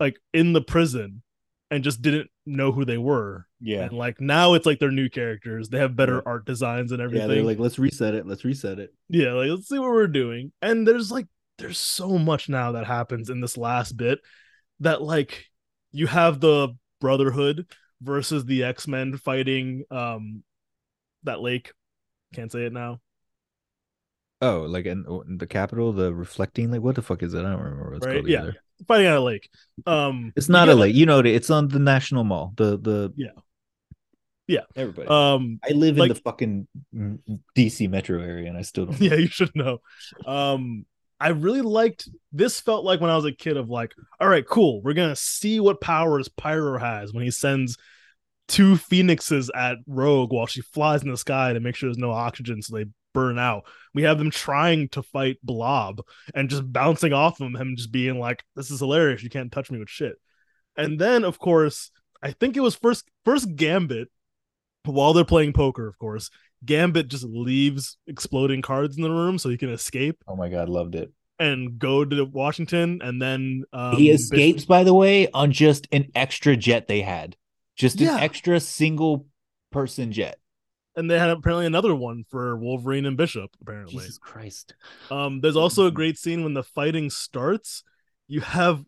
like 0.00 0.18
in 0.32 0.52
the 0.52 0.60
prison 0.62 1.22
and 1.70 1.84
just 1.84 2.02
didn't 2.02 2.30
know 2.46 2.72
who 2.72 2.84
they 2.84 2.98
were. 2.98 3.46
Yeah. 3.60 3.82
And 3.82 3.92
like 3.92 4.20
now 4.20 4.54
it's 4.54 4.66
like 4.66 4.78
they're 4.80 4.90
new 4.90 5.08
characters. 5.08 5.68
They 5.68 5.78
have 5.78 5.94
better 5.94 6.16
Yeah. 6.16 6.22
art 6.26 6.46
designs 6.46 6.90
and 6.90 7.00
everything. 7.00 7.28
Yeah, 7.28 7.34
they're 7.34 7.44
like, 7.44 7.58
let's 7.60 7.78
reset 7.78 8.14
it. 8.14 8.26
Let's 8.26 8.44
reset 8.44 8.78
it. 8.80 8.92
yeah, 9.08 9.32
like 9.34 9.50
let's 9.50 9.68
see 9.68 9.78
what 9.78 9.90
we're 9.90 10.06
doing. 10.08 10.52
And 10.62 10.88
there's 10.88 11.12
like 11.12 11.26
there's 11.58 11.78
so 11.78 12.18
much 12.18 12.48
now 12.48 12.72
that 12.72 12.86
happens 12.86 13.28
in 13.30 13.40
this 13.40 13.56
last 13.58 13.92
bit 13.96 14.18
that 14.80 15.02
like 15.02 15.44
you 15.92 16.06
have 16.06 16.40
the 16.40 16.70
Brotherhood 17.00 17.66
versus 18.02 18.44
the 18.46 18.64
X-Men 18.64 19.16
fighting 19.18 19.84
um 19.90 20.42
that 21.24 21.40
lake. 21.40 21.72
Can't 22.34 22.50
say 22.50 22.64
it 22.64 22.72
now. 22.72 23.00
Oh, 24.42 24.60
like 24.62 24.86
in, 24.86 25.04
the 25.36 25.46
capital, 25.46 25.92
the 25.92 26.14
reflecting 26.14 26.70
like 26.70 26.80
what 26.80 26.94
the 26.94 27.02
fuck 27.02 27.22
is 27.22 27.34
it? 27.34 27.40
I 27.40 27.50
don't 27.50 27.60
remember 27.60 27.90
what 27.90 27.96
it's 27.98 28.06
Right? 28.06 28.14
called 28.16 28.28
Yeah. 28.28 28.40
either. 28.42 28.56
Fighting 28.86 29.06
at 29.06 29.16
a 29.16 29.20
lake. 29.20 29.48
Um 29.86 30.32
It's 30.36 30.48
not 30.48 30.68
a 30.68 30.74
lake. 30.74 30.94
You 30.94 31.06
know, 31.06 31.20
it- 31.20 31.26
it's 31.26 31.50
on 31.50 31.68
the 31.68 31.78
National 31.78 32.24
Mall. 32.24 32.52
The 32.56 32.78
the 32.78 33.12
Yeah. 33.16 33.28
Yeah. 34.46 34.64
Everybody. 34.76 35.08
Um 35.08 35.60
I 35.64 35.72
live 35.72 35.96
like- 35.96 36.10
in 36.10 36.14
the 36.14 36.20
fucking 36.20 36.68
DC 37.56 37.88
metro 37.88 38.20
area, 38.22 38.48
and 38.48 38.58
I 38.58 38.62
still 38.62 38.86
don't. 38.86 39.00
yeah, 39.00 39.14
you 39.14 39.28
should 39.28 39.54
know. 39.54 39.78
Um, 40.26 40.86
I 41.20 41.28
really 41.28 41.60
liked 41.60 42.08
this. 42.32 42.60
Felt 42.60 42.84
like 42.84 43.00
when 43.00 43.10
I 43.10 43.16
was 43.16 43.26
a 43.26 43.32
kid, 43.32 43.56
of 43.58 43.68
like, 43.68 43.92
all 44.18 44.28
right, 44.28 44.46
cool, 44.46 44.80
we're 44.82 44.94
gonna 44.94 45.14
see 45.16 45.60
what 45.60 45.80
powers 45.80 46.28
Pyro 46.28 46.78
has 46.78 47.12
when 47.12 47.24
he 47.24 47.30
sends 47.30 47.76
two 48.48 48.76
phoenixes 48.76 49.50
at 49.54 49.76
Rogue 49.86 50.32
while 50.32 50.46
she 50.46 50.62
flies 50.62 51.02
in 51.04 51.10
the 51.10 51.16
sky 51.16 51.52
to 51.52 51.60
make 51.60 51.76
sure 51.76 51.88
there's 51.88 51.98
no 51.98 52.10
oxygen, 52.10 52.62
so 52.62 52.74
they 52.76 52.86
burn 53.12 53.38
out. 53.38 53.64
We 53.94 54.02
have 54.02 54.18
them 54.18 54.30
trying 54.30 54.88
to 54.90 55.02
fight 55.02 55.38
Blob 55.42 56.00
and 56.34 56.48
just 56.50 56.70
bouncing 56.72 57.12
off 57.12 57.40
him, 57.40 57.56
him 57.56 57.74
just 57.76 57.90
being 57.92 58.18
like, 58.18 58.44
"This 58.56 58.70
is 58.70 58.80
hilarious. 58.80 59.22
You 59.22 59.30
can't 59.30 59.50
touch 59.52 59.70
me 59.70 59.78
with 59.78 59.88
shit." 59.90 60.14
And 60.76 60.98
then, 60.98 61.24
of 61.24 61.38
course, 61.38 61.90
I 62.22 62.32
think 62.32 62.56
it 62.56 62.60
was 62.60 62.74
first 62.74 63.08
first 63.24 63.54
Gambit 63.56 64.08
while 64.84 65.12
they're 65.12 65.24
playing 65.24 65.52
poker. 65.52 65.86
Of 65.88 65.98
course, 65.98 66.30
Gambit 66.64 67.08
just 67.08 67.24
leaves 67.24 67.98
exploding 68.06 68.62
cards 68.62 68.96
in 68.96 69.02
the 69.02 69.10
room 69.10 69.38
so 69.38 69.48
he 69.48 69.56
can 69.58 69.70
escape 69.70 70.22
Oh 70.28 70.36
my 70.36 70.48
god, 70.48 70.68
loved 70.68 70.94
it. 70.94 71.10
and 71.38 71.78
go 71.78 72.04
to 72.04 72.24
Washington. 72.24 73.00
And 73.02 73.20
then 73.20 73.64
um, 73.72 73.96
he 73.96 74.10
Bish- 74.10 74.20
escapes, 74.20 74.64
by 74.64 74.84
the 74.84 74.94
way, 74.94 75.28
on 75.32 75.52
just 75.52 75.86
an 75.92 76.08
extra 76.14 76.56
jet 76.56 76.86
they 76.86 77.00
had, 77.00 77.36
just 77.76 77.98
Yeah. 78.00 78.16
an 78.16 78.22
extra 78.22 78.60
single 78.60 79.26
person 79.72 80.12
jet. 80.12 80.38
And 81.00 81.10
they 81.10 81.18
had 81.18 81.30
apparently 81.30 81.64
another 81.64 81.94
one 81.94 82.24
for 82.28 82.58
Wolverine 82.58 83.06
and 83.06 83.16
Bishop. 83.16 83.50
Apparently, 83.62 83.94
Jesus 83.94 84.18
Christ! 84.18 84.74
Um, 85.10 85.40
there's 85.40 85.56
also 85.56 85.86
a 85.86 85.90
great 85.90 86.18
scene 86.18 86.44
when 86.44 86.52
the 86.52 86.62
fighting 86.62 87.08
starts. 87.08 87.82
You 88.28 88.42
have 88.42 88.84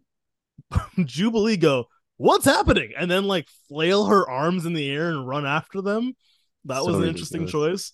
Jubilee 1.04 1.56
go, 1.56 1.86
"What's 2.18 2.44
happening?" 2.44 2.92
and 2.96 3.10
then 3.10 3.24
like 3.24 3.48
flail 3.66 4.04
her 4.04 4.28
arms 4.28 4.66
in 4.66 4.74
the 4.74 4.90
air 4.90 5.08
and 5.08 5.26
run 5.26 5.46
after 5.46 5.80
them. 5.80 6.12
That 6.66 6.84
was 6.84 6.96
an 6.96 7.04
interesting 7.04 7.46
choice. 7.46 7.92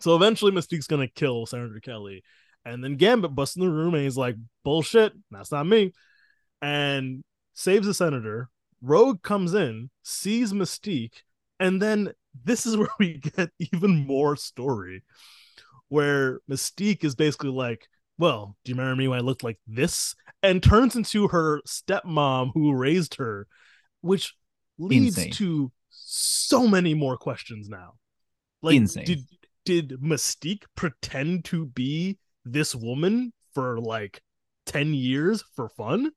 So 0.00 0.14
eventually, 0.14 0.52
Mystique's 0.52 0.86
gonna 0.86 1.08
kill 1.08 1.46
Senator 1.46 1.80
Kelly, 1.80 2.22
and 2.66 2.84
then 2.84 2.96
Gambit 2.96 3.34
busts 3.34 3.56
in 3.56 3.62
the 3.62 3.70
room 3.70 3.94
and 3.94 4.04
he's 4.04 4.18
like, 4.18 4.36
"Bullshit, 4.64 5.14
that's 5.30 5.50
not 5.50 5.66
me," 5.66 5.92
and 6.60 7.24
saves 7.54 7.86
the 7.86 7.94
senator. 7.94 8.50
Rogue 8.82 9.22
comes 9.22 9.54
in, 9.54 9.88
sees 10.02 10.52
Mystique, 10.52 11.22
and 11.58 11.80
then 11.80 12.12
this 12.44 12.66
is 12.66 12.76
where 12.78 12.88
we 12.98 13.18
get 13.18 13.50
even 13.58 14.06
more 14.06 14.36
story 14.36 15.02
where 15.88 16.40
Mystique 16.50 17.04
is 17.04 17.14
basically 17.14 17.50
like, 17.50 17.88
Well, 18.18 18.56
do 18.64 18.72
you 18.72 18.76
remember 18.76 18.96
me 18.96 19.08
when 19.08 19.18
I 19.18 19.22
looked 19.22 19.44
like 19.44 19.58
this? 19.66 20.14
And 20.42 20.62
turns 20.62 20.96
into 20.96 21.28
her 21.28 21.60
stepmom 21.66 22.50
who 22.52 22.74
raised 22.74 23.14
her, 23.16 23.46
which 24.00 24.34
leads 24.78 25.16
Insane. 25.18 25.32
to 25.34 25.72
so 25.90 26.66
many 26.66 26.94
more 26.94 27.16
questions 27.16 27.68
now. 27.68 27.94
Like, 28.60 28.76
Insane. 28.76 29.04
did 29.04 29.20
did 29.64 29.90
Mystique 30.02 30.64
pretend 30.74 31.46
to 31.46 31.66
be 31.66 32.18
this 32.44 32.74
woman 32.74 33.32
for 33.54 33.80
like 33.80 34.20
10 34.66 34.92
years 34.92 35.42
for 35.54 35.68
fun? 35.70 36.10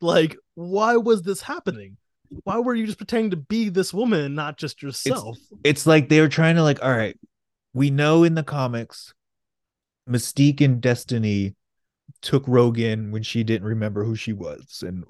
Like, 0.00 0.36
why 0.54 0.96
was 0.96 1.22
this 1.22 1.40
happening? 1.40 1.96
Why 2.44 2.58
were 2.58 2.74
you 2.74 2.86
just 2.86 2.98
pretending 2.98 3.30
to 3.30 3.36
be 3.36 3.68
this 3.68 3.92
woman 3.94 4.34
not 4.34 4.56
just 4.58 4.82
yourself? 4.82 5.38
It's 5.64 5.86
like 5.86 6.08
they 6.08 6.20
were 6.20 6.28
trying 6.28 6.56
to 6.56 6.62
like, 6.62 6.82
all 6.82 6.90
right, 6.96 7.18
we 7.72 7.90
know 7.90 8.24
in 8.24 8.34
the 8.34 8.42
comics, 8.42 9.14
Mystique 10.08 10.60
and 10.60 10.80
Destiny 10.80 11.54
took 12.22 12.44
Rogan 12.46 13.10
when 13.10 13.22
she 13.22 13.44
didn't 13.44 13.66
remember 13.66 14.04
who 14.04 14.14
she 14.14 14.32
was, 14.32 14.82
and 14.86 15.04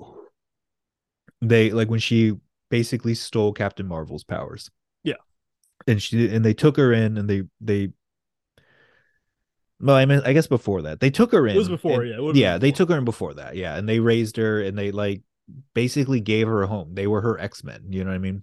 they 1.40 1.70
like 1.70 1.88
when 1.88 2.00
she 2.00 2.34
basically 2.70 3.14
stole 3.14 3.52
Captain 3.52 3.86
Marvel's 3.86 4.24
powers. 4.24 4.70
Yeah. 5.04 5.14
and 5.86 6.02
she 6.02 6.28
and 6.34 6.44
they 6.44 6.54
took 6.54 6.76
her 6.76 6.92
in, 6.92 7.16
and 7.18 7.28
they 7.28 7.42
they. 7.60 7.90
Well, 9.78 9.94
I 9.94 10.06
mean, 10.06 10.22
I 10.24 10.32
guess 10.32 10.46
before 10.46 10.82
that 10.82 11.00
they 11.00 11.10
took 11.10 11.32
her 11.32 11.46
in. 11.46 11.54
It 11.54 11.58
was 11.58 11.68
before, 11.68 12.00
and- 12.00 12.10
yeah, 12.10 12.16
it 12.16 12.20
would've 12.20 12.34
been 12.34 12.42
yeah, 12.42 12.58
they 12.58 12.72
took 12.72 12.88
her 12.88 12.96
in 12.96 13.04
before 13.04 13.34
that, 13.34 13.56
yeah, 13.56 13.76
and 13.76 13.88
they 13.88 14.00
raised 14.00 14.36
her, 14.38 14.62
and 14.62 14.76
they 14.78 14.90
like 14.90 15.22
basically 15.74 16.20
gave 16.20 16.46
her 16.48 16.62
a 16.62 16.66
home. 16.66 16.94
They 16.94 17.06
were 17.06 17.20
her 17.20 17.38
X 17.38 17.64
Men. 17.64 17.86
You 17.90 18.04
know 18.04 18.10
what 18.10 18.16
I 18.16 18.18
mean? 18.18 18.42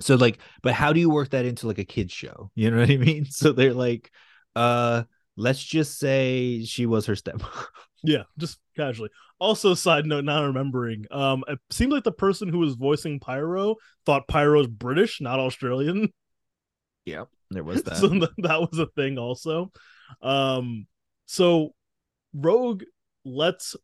So 0.00 0.16
like, 0.16 0.38
but 0.62 0.74
how 0.74 0.92
do 0.92 1.00
you 1.00 1.10
work 1.10 1.30
that 1.30 1.44
into 1.46 1.66
like 1.66 1.78
a 1.78 1.84
kids 1.84 2.12
show? 2.12 2.50
You 2.54 2.70
know 2.70 2.78
what 2.78 2.90
I 2.90 2.96
mean? 2.96 3.26
So 3.26 3.52
they're 3.52 3.74
like, 3.74 4.10
uh, 4.54 5.04
let's 5.36 5.62
just 5.62 5.98
say 5.98 6.64
she 6.64 6.86
was 6.86 7.06
her 7.06 7.16
step. 7.16 7.42
Yeah, 8.02 8.22
just 8.38 8.60
casually. 8.76 9.10
Also, 9.40 9.74
side 9.74 10.06
note, 10.06 10.24
now 10.24 10.44
remembering, 10.44 11.06
um, 11.10 11.42
it 11.48 11.58
seemed 11.70 11.90
like 11.90 12.04
the 12.04 12.12
person 12.12 12.48
who 12.48 12.58
was 12.58 12.74
voicing 12.74 13.18
Pyro 13.18 13.76
thought 14.04 14.28
Pyro's 14.28 14.68
British, 14.68 15.20
not 15.20 15.40
Australian. 15.40 16.12
yep, 17.04 17.28
there 17.50 17.64
was 17.64 17.82
that. 17.82 17.96
so 17.96 18.08
th- 18.10 18.30
that 18.38 18.60
was 18.60 18.78
a 18.78 18.86
thing 18.94 19.18
also. 19.18 19.72
Um, 20.22 20.86
so 21.24 21.74
Rogue 22.32 22.84
lets 23.24 23.74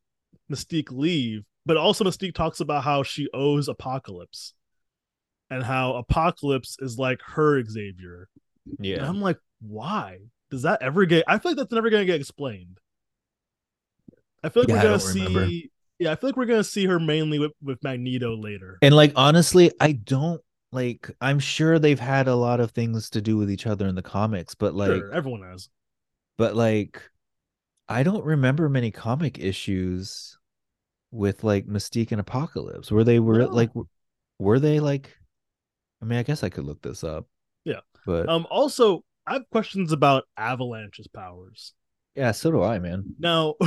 Mystique 0.51 0.93
leave, 0.93 1.45
but 1.67 1.77
also 1.77 2.05
Mystique 2.05 2.35
talks 2.35 2.61
about 2.61 2.85
how 2.85 3.03
she 3.03 3.29
owes 3.33 3.69
Apocalypse 3.69 4.55
and 5.51 5.63
how 5.63 5.95
Apocalypse 5.97 6.77
is 6.81 6.99
like 6.99 7.21
her 7.23 7.63
Xavier. 7.65 8.29
And 8.67 8.87
yeah, 8.87 9.09
I'm 9.09 9.21
like, 9.21 9.39
why? 9.61 10.19
Does 10.51 10.63
that 10.63 10.83
ever 10.83 11.05
get? 11.07 11.25
I 11.27 11.39
feel 11.39 11.53
like 11.53 11.59
that's 11.59 11.73
never 11.73 11.91
gonna 11.91 12.05
get 12.05 12.21
explained. 12.21 12.79
I 14.45 14.49
feel 14.49 14.63
like 14.65 14.69
Yeah, 14.71 14.75
we're 14.77 14.83
gonna 14.83 15.01
see. 15.01 15.25
remember. 15.25 15.49
Yeah, 15.99 16.13
I 16.13 16.17
feel 16.17 16.29
like 16.31 16.37
we're 16.37 16.47
gonna 16.47 16.65
see 16.65 16.87
her 16.87 16.99
mainly 16.99 17.39
with 17.39 17.53
with 17.63 17.83
Magneto 17.83 18.37
later. 18.37 18.79
and 18.83 18.95
like 18.95 19.13
honestly, 19.17 19.71
I 19.81 19.93
don't 19.93 20.41
like. 20.73 21.11
I'm 21.21 21.39
sure 21.39 21.79
they've 21.79 22.01
had 22.01 22.29
a 22.29 22.35
lot 22.35 22.61
of 22.61 22.73
things 22.73 23.11
to 23.11 23.21
do 23.23 23.37
with 23.37 23.51
each 23.51 23.67
other 23.67 23.87
in 23.87 23.95
the 23.95 24.03
comics, 24.03 24.55
but 24.55 24.75
like, 24.75 24.89
sure, 24.89 25.13
everyone 25.13 25.43
has. 25.43 25.69
but 26.39 26.57
like, 26.57 27.03
I 27.89 28.03
don't 28.03 28.25
remember 28.25 28.69
many 28.69 28.91
comic 28.91 29.39
issues 29.39 30.39
with 31.13 31.45
like 31.45 31.67
Mystique 31.67 32.11
and 32.11 32.21
Apocalypse. 32.21 32.91
Were 32.91 33.05
they 33.05 33.21
were 33.21 33.39
No. 33.41 33.47
like, 33.49 33.71
were 34.41 34.59
they 34.59 34.81
like? 34.81 35.15
I 36.03 36.07
mean, 36.07 36.19
I 36.19 36.25
guess 36.25 36.43
I 36.43 36.49
could 36.49 36.65
look 36.65 36.83
this 36.83 37.05
up. 37.05 37.27
Yeah. 37.65 37.81
but 38.05 38.29
Um. 38.29 38.47
Also, 38.51 39.05
I 39.27 39.35
have 39.35 39.49
questions 39.53 39.93
about 39.93 40.25
Avalanche's 40.37 41.07
powers. 41.07 41.75
yeah, 42.17 42.33
so 42.33 42.51
do 42.51 42.63
I, 42.63 42.81
man. 42.81 43.05
Now, 43.21 43.55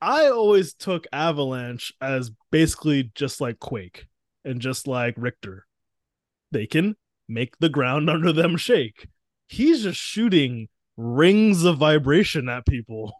I 0.00 0.28
always 0.28 0.72
took 0.74 1.06
Avalanche 1.12 1.92
as 2.00 2.30
basically 2.50 3.10
just 3.14 3.40
like 3.40 3.58
Quake 3.58 4.06
and 4.44 4.60
just 4.60 4.86
like 4.86 5.14
Richter. 5.18 5.66
They 6.52 6.66
can 6.66 6.96
make 7.28 7.58
the 7.58 7.68
ground 7.68 8.08
under 8.10 8.32
them 8.32 8.56
shake. 8.56 9.08
He's 9.48 9.82
just 9.82 10.00
shooting 10.00 10.68
rings 10.96 11.64
of 11.64 11.78
vibration 11.78 12.48
at 12.48 12.66
people. 12.66 13.12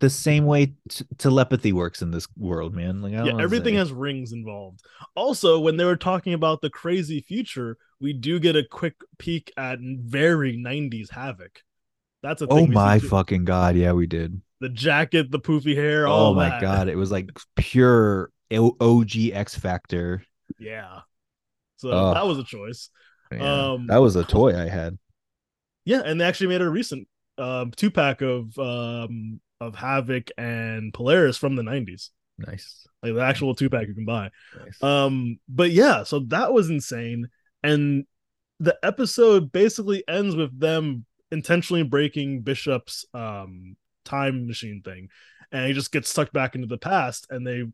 The 0.00 0.10
same 0.10 0.44
way 0.44 0.74
t- 0.88 1.04
telepathy 1.16 1.72
works 1.72 2.02
in 2.02 2.10
this 2.10 2.28
world, 2.36 2.74
man. 2.74 3.00
Like, 3.00 3.12
Yeah, 3.12 3.36
everything 3.38 3.74
say. 3.74 3.78
has 3.78 3.92
rings 3.92 4.32
involved. 4.32 4.80
Also, 5.14 5.58
when 5.60 5.76
they 5.76 5.84
were 5.84 5.96
talking 5.96 6.34
about 6.34 6.60
the 6.60 6.70
crazy 6.70 7.20
future, 7.20 7.78
we 8.00 8.12
do 8.12 8.38
get 8.38 8.56
a 8.56 8.64
quick 8.64 8.96
peek 9.18 9.52
at 9.56 9.78
very 9.80 10.56
90s 10.56 11.10
Havoc. 11.10 11.62
That's 12.22 12.42
a 12.42 12.46
thing. 12.46 12.58
Oh 12.58 12.66
my 12.66 12.98
fucking 12.98 13.44
god! 13.44 13.76
Yeah, 13.76 13.92
we 13.92 14.06
did. 14.06 14.40
The 14.60 14.68
jacket, 14.68 15.30
the 15.30 15.38
poofy 15.38 15.74
hair. 15.76 16.06
Oh 16.06 16.34
my 16.34 16.48
that. 16.48 16.60
god, 16.60 16.88
it 16.88 16.96
was 16.96 17.12
like 17.12 17.30
pure 17.56 18.30
OG 18.52 19.30
X 19.32 19.54
Factor. 19.54 20.24
Yeah. 20.58 21.00
So 21.76 21.90
Ugh. 21.90 22.14
that 22.14 22.26
was 22.26 22.38
a 22.38 22.44
choice. 22.44 22.90
Yeah, 23.30 23.70
Um, 23.72 23.86
that 23.86 23.98
was 23.98 24.16
a 24.16 24.24
toy 24.24 24.58
I 24.58 24.68
had. 24.68 24.98
Yeah, 25.84 26.02
and 26.04 26.20
they 26.20 26.24
actually 26.24 26.48
made 26.48 26.60
a 26.62 26.68
recent 26.68 27.06
um, 27.38 27.70
two 27.70 27.90
pack 27.90 28.20
of 28.20 28.58
um, 28.58 29.40
of 29.60 29.74
Havoc 29.74 30.30
and 30.38 30.92
Polaris 30.92 31.36
from 31.36 31.56
the 31.56 31.62
90s. 31.62 32.10
Nice. 32.38 32.86
Like 33.02 33.14
the 33.14 33.20
actual 33.20 33.54
two 33.54 33.68
pack 33.68 33.88
you 33.88 33.94
can 33.94 34.04
buy. 34.04 34.30
nice. 34.58 34.82
Um, 34.82 35.38
but 35.48 35.70
yeah, 35.70 36.04
so 36.04 36.20
that 36.28 36.52
was 36.52 36.70
insane. 36.70 37.28
And 37.62 38.04
the 38.60 38.76
episode 38.82 39.52
basically 39.52 40.04
ends 40.08 40.36
with 40.36 40.58
them 40.58 41.04
intentionally 41.30 41.82
breaking 41.82 42.40
Bishop's 42.40 43.04
um 43.14 43.76
time 44.04 44.46
machine 44.46 44.82
thing. 44.84 45.08
And 45.52 45.66
he 45.66 45.72
just 45.72 45.92
gets 45.92 46.10
sucked 46.10 46.32
back 46.32 46.54
into 46.54 46.66
the 46.66 46.78
past. 46.78 47.26
And 47.30 47.46
they 47.46 47.64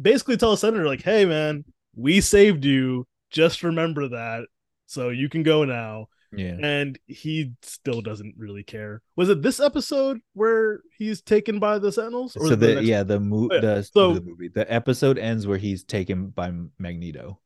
basically 0.00 0.36
tell 0.36 0.56
senator, 0.56 0.86
like, 0.86 1.02
hey 1.02 1.24
man, 1.24 1.64
we 1.94 2.20
saved 2.20 2.64
you. 2.64 3.06
Just 3.30 3.62
remember 3.62 4.08
that. 4.08 4.46
So 4.86 5.10
you 5.10 5.28
can 5.28 5.42
go 5.42 5.64
now. 5.64 6.08
Yeah. 6.32 6.56
And 6.62 6.98
he 7.06 7.52
still 7.62 8.00
doesn't 8.00 8.34
really 8.38 8.62
care. 8.62 9.02
Was 9.16 9.28
it 9.28 9.42
this 9.42 9.58
episode 9.60 10.20
where 10.34 10.80
he's 10.96 11.20
taken 11.22 11.58
by 11.58 11.78
the 11.78 11.90
Sentinels? 11.92 12.34
So 12.34 12.50
the 12.50 12.56
the, 12.76 12.84
yeah 12.84 13.02
the 13.02 13.18
mo- 13.20 13.48
Oh, 13.50 13.54
yeah. 13.54 13.60
the, 13.60 13.82
So- 13.82 14.14
the 14.14 14.20
movie 14.20 14.48
the 14.48 14.70
episode 14.72 15.18
ends 15.18 15.46
where 15.46 15.58
he's 15.58 15.82
taken 15.84 16.28
by 16.28 16.52
Magneto. 16.78 17.40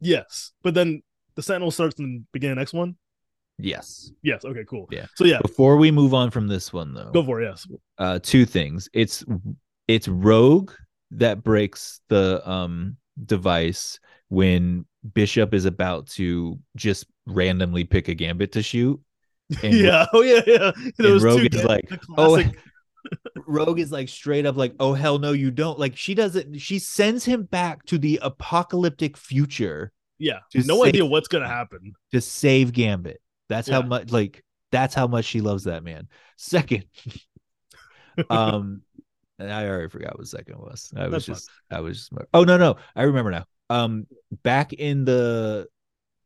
Yes. 0.00 0.52
But 0.62 0.74
then 0.74 1.02
the 1.34 1.42
Sentinel 1.42 1.70
starts 1.70 1.98
in 1.98 2.04
the 2.04 2.24
beginning 2.32 2.56
next 2.56 2.72
one. 2.72 2.96
Yes. 3.58 4.12
Yes. 4.22 4.44
Okay. 4.44 4.64
Cool. 4.68 4.86
Yeah. 4.90 5.06
So 5.14 5.24
yeah, 5.24 5.40
Before 5.40 5.76
we 5.76 5.90
move 5.90 6.12
on 6.12 6.30
from 6.30 6.46
this 6.46 6.72
one 6.72 6.92
though, 6.92 7.10
go 7.12 7.24
for 7.24 7.40
it. 7.40 7.46
Yes. 7.46 7.66
uh 7.98 8.18
two 8.22 8.44
things 8.44 8.88
it's 8.92 9.24
it's 9.88 10.08
rogue 10.08 10.72
that 11.12 11.42
breaks 11.42 12.00
the 12.08 12.46
um 12.48 12.96
device 13.24 13.98
when 14.28 14.84
bishop 15.14 15.54
is 15.54 15.64
about 15.64 16.06
to 16.08 16.58
just 16.76 17.06
randomly 17.26 17.84
pick 17.84 18.08
a 18.08 18.14
gambit 18.14 18.52
to 18.52 18.62
shoot 18.62 19.00
and 19.62 19.74
yeah. 19.78 20.06
Oh 20.12 20.22
yeah. 20.22 20.40
Yeah. 20.46 20.70
Those 20.98 21.22
Rogue 21.22 21.50
two 21.50 21.58
is 21.58 21.64
like, 21.64 21.88
oh, 22.16 22.42
rogue 23.46 23.78
is 23.78 23.92
like 23.92 24.08
straight 24.08 24.44
up 24.46 24.56
like 24.56 24.74
oh 24.80 24.92
hell 24.92 25.18
no 25.20 25.30
you 25.30 25.52
don't 25.52 25.78
like 25.78 25.96
she 25.96 26.12
doesn't 26.12 26.58
she 26.58 26.80
sends 26.80 27.24
him 27.24 27.44
back 27.44 27.84
to 27.84 27.98
the 27.98 28.18
apocalyptic 28.20 29.16
future 29.16 29.92
Yeah, 30.18 30.40
no 30.54 30.82
say- 30.82 30.88
idea 30.88 31.06
what's 31.06 31.28
gonna 31.28 31.46
happen. 31.46 31.92
to 32.12 32.20
save 32.20 32.72
Gambit. 32.72 33.20
That's 33.48 33.68
how 33.68 33.82
much 33.82 34.10
like 34.10 34.42
that's 34.72 34.92
how 34.92 35.06
much 35.06 35.24
she 35.26 35.40
loves 35.40 35.64
that 35.64 35.84
man. 35.84 36.08
Second, 36.36 36.86
um, 38.28 38.82
I 39.38 39.66
already 39.66 39.88
forgot 39.88 40.18
what 40.18 40.26
second 40.26 40.58
was. 40.58 40.92
I 40.96 41.06
was 41.06 41.12
That's 41.12 41.26
fine. 41.26 41.34
just 41.34 41.50
I 41.70 41.80
was 41.80 41.98
just 41.98 42.12
oh 42.34 42.42
no 42.42 42.56
no 42.56 42.76
I 42.96 43.02
remember 43.02 43.30
now. 43.30 43.44
Um, 43.68 44.06
back 44.42 44.72
in 44.72 45.04
the 45.04 45.66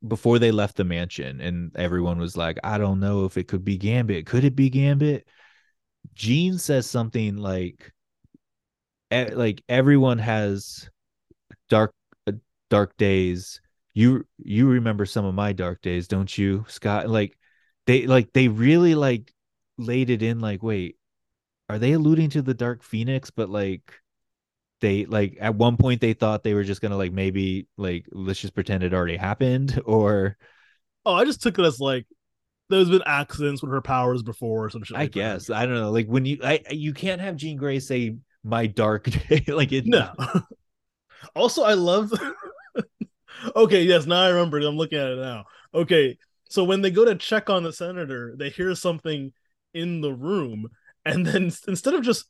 before 0.06 0.38
they 0.38 0.50
left 0.50 0.76
the 0.76 0.84
mansion, 0.84 1.40
and 1.40 1.74
everyone 1.76 2.18
was 2.18 2.36
like, 2.36 2.58
I 2.64 2.78
don't 2.78 3.00
know 3.00 3.24
if 3.24 3.36
it 3.36 3.48
could 3.48 3.64
be 3.64 3.76
Gambit. 3.78 4.26
Could 4.26 4.44
it 4.44 4.56
be 4.56 4.70
Gambit? 4.70 5.26
Jean 6.14 6.58
says 6.58 6.88
something 6.88 7.36
like, 7.36 7.92
like 9.10 9.62
everyone 9.68 10.18
has 10.18 10.88
dark 11.68 11.94
uh, 12.26 12.32
dark 12.68 12.96
days 12.96 13.60
you 13.94 14.26
you 14.38 14.68
remember 14.68 15.06
some 15.06 15.24
of 15.24 15.34
my 15.34 15.52
dark 15.52 15.80
days 15.82 16.08
don't 16.08 16.36
you 16.36 16.64
scott 16.68 17.08
like 17.08 17.36
they 17.86 18.06
like 18.06 18.32
they 18.32 18.48
really 18.48 18.94
like 18.94 19.32
laid 19.78 20.10
it 20.10 20.22
in 20.22 20.40
like 20.40 20.62
wait 20.62 20.96
are 21.68 21.78
they 21.78 21.92
alluding 21.92 22.30
to 22.30 22.42
the 22.42 22.54
dark 22.54 22.82
phoenix 22.82 23.30
but 23.30 23.48
like 23.48 23.94
they 24.80 25.04
like 25.06 25.36
at 25.40 25.54
one 25.54 25.76
point 25.76 26.00
they 26.00 26.12
thought 26.14 26.42
they 26.42 26.54
were 26.54 26.64
just 26.64 26.80
gonna 26.80 26.96
like 26.96 27.12
maybe 27.12 27.66
like 27.76 28.06
let's 28.12 28.40
just 28.40 28.54
pretend 28.54 28.82
it 28.82 28.94
already 28.94 29.16
happened 29.16 29.80
or 29.86 30.36
Oh, 31.06 31.14
I 31.14 31.24
just 31.24 31.42
took 31.42 31.58
it 31.58 31.64
as 31.64 31.80
like 31.80 32.06
there's 32.68 32.90
been 32.90 33.02
accidents 33.06 33.62
with 33.62 33.72
her 33.72 33.80
powers 33.80 34.22
before 34.22 34.66
or 34.66 34.70
some 34.70 34.82
shit. 34.84 34.96
i 34.96 35.00
like 35.00 35.12
that. 35.12 35.18
guess 35.18 35.50
i 35.50 35.66
don't 35.66 35.74
know 35.74 35.90
like 35.90 36.06
when 36.06 36.24
you 36.24 36.38
i 36.44 36.60
you 36.70 36.92
can't 36.92 37.20
have 37.20 37.36
jean 37.36 37.56
grey 37.56 37.80
say 37.80 38.16
my 38.44 38.66
dark 38.66 39.04
day 39.28 39.44
like 39.48 39.72
it 39.72 39.84
No. 39.86 40.12
also, 41.34 41.62
I 41.64 41.74
love. 41.74 42.12
okay, 43.56 43.82
yes, 43.82 44.06
now 44.06 44.22
I 44.22 44.28
remember. 44.28 44.58
it. 44.60 44.66
I'm 44.66 44.76
looking 44.76 44.98
at 44.98 45.10
it 45.10 45.18
now. 45.18 45.44
Okay, 45.74 46.18
so 46.48 46.64
when 46.64 46.82
they 46.82 46.90
go 46.90 47.04
to 47.04 47.14
check 47.14 47.50
on 47.50 47.62
the 47.62 47.72
senator, 47.72 48.34
they 48.36 48.50
hear 48.50 48.74
something 48.74 49.32
in 49.74 50.00
the 50.00 50.12
room, 50.12 50.68
and 51.04 51.26
then 51.26 51.50
instead 51.68 51.94
of 51.94 52.02
just 52.02 52.26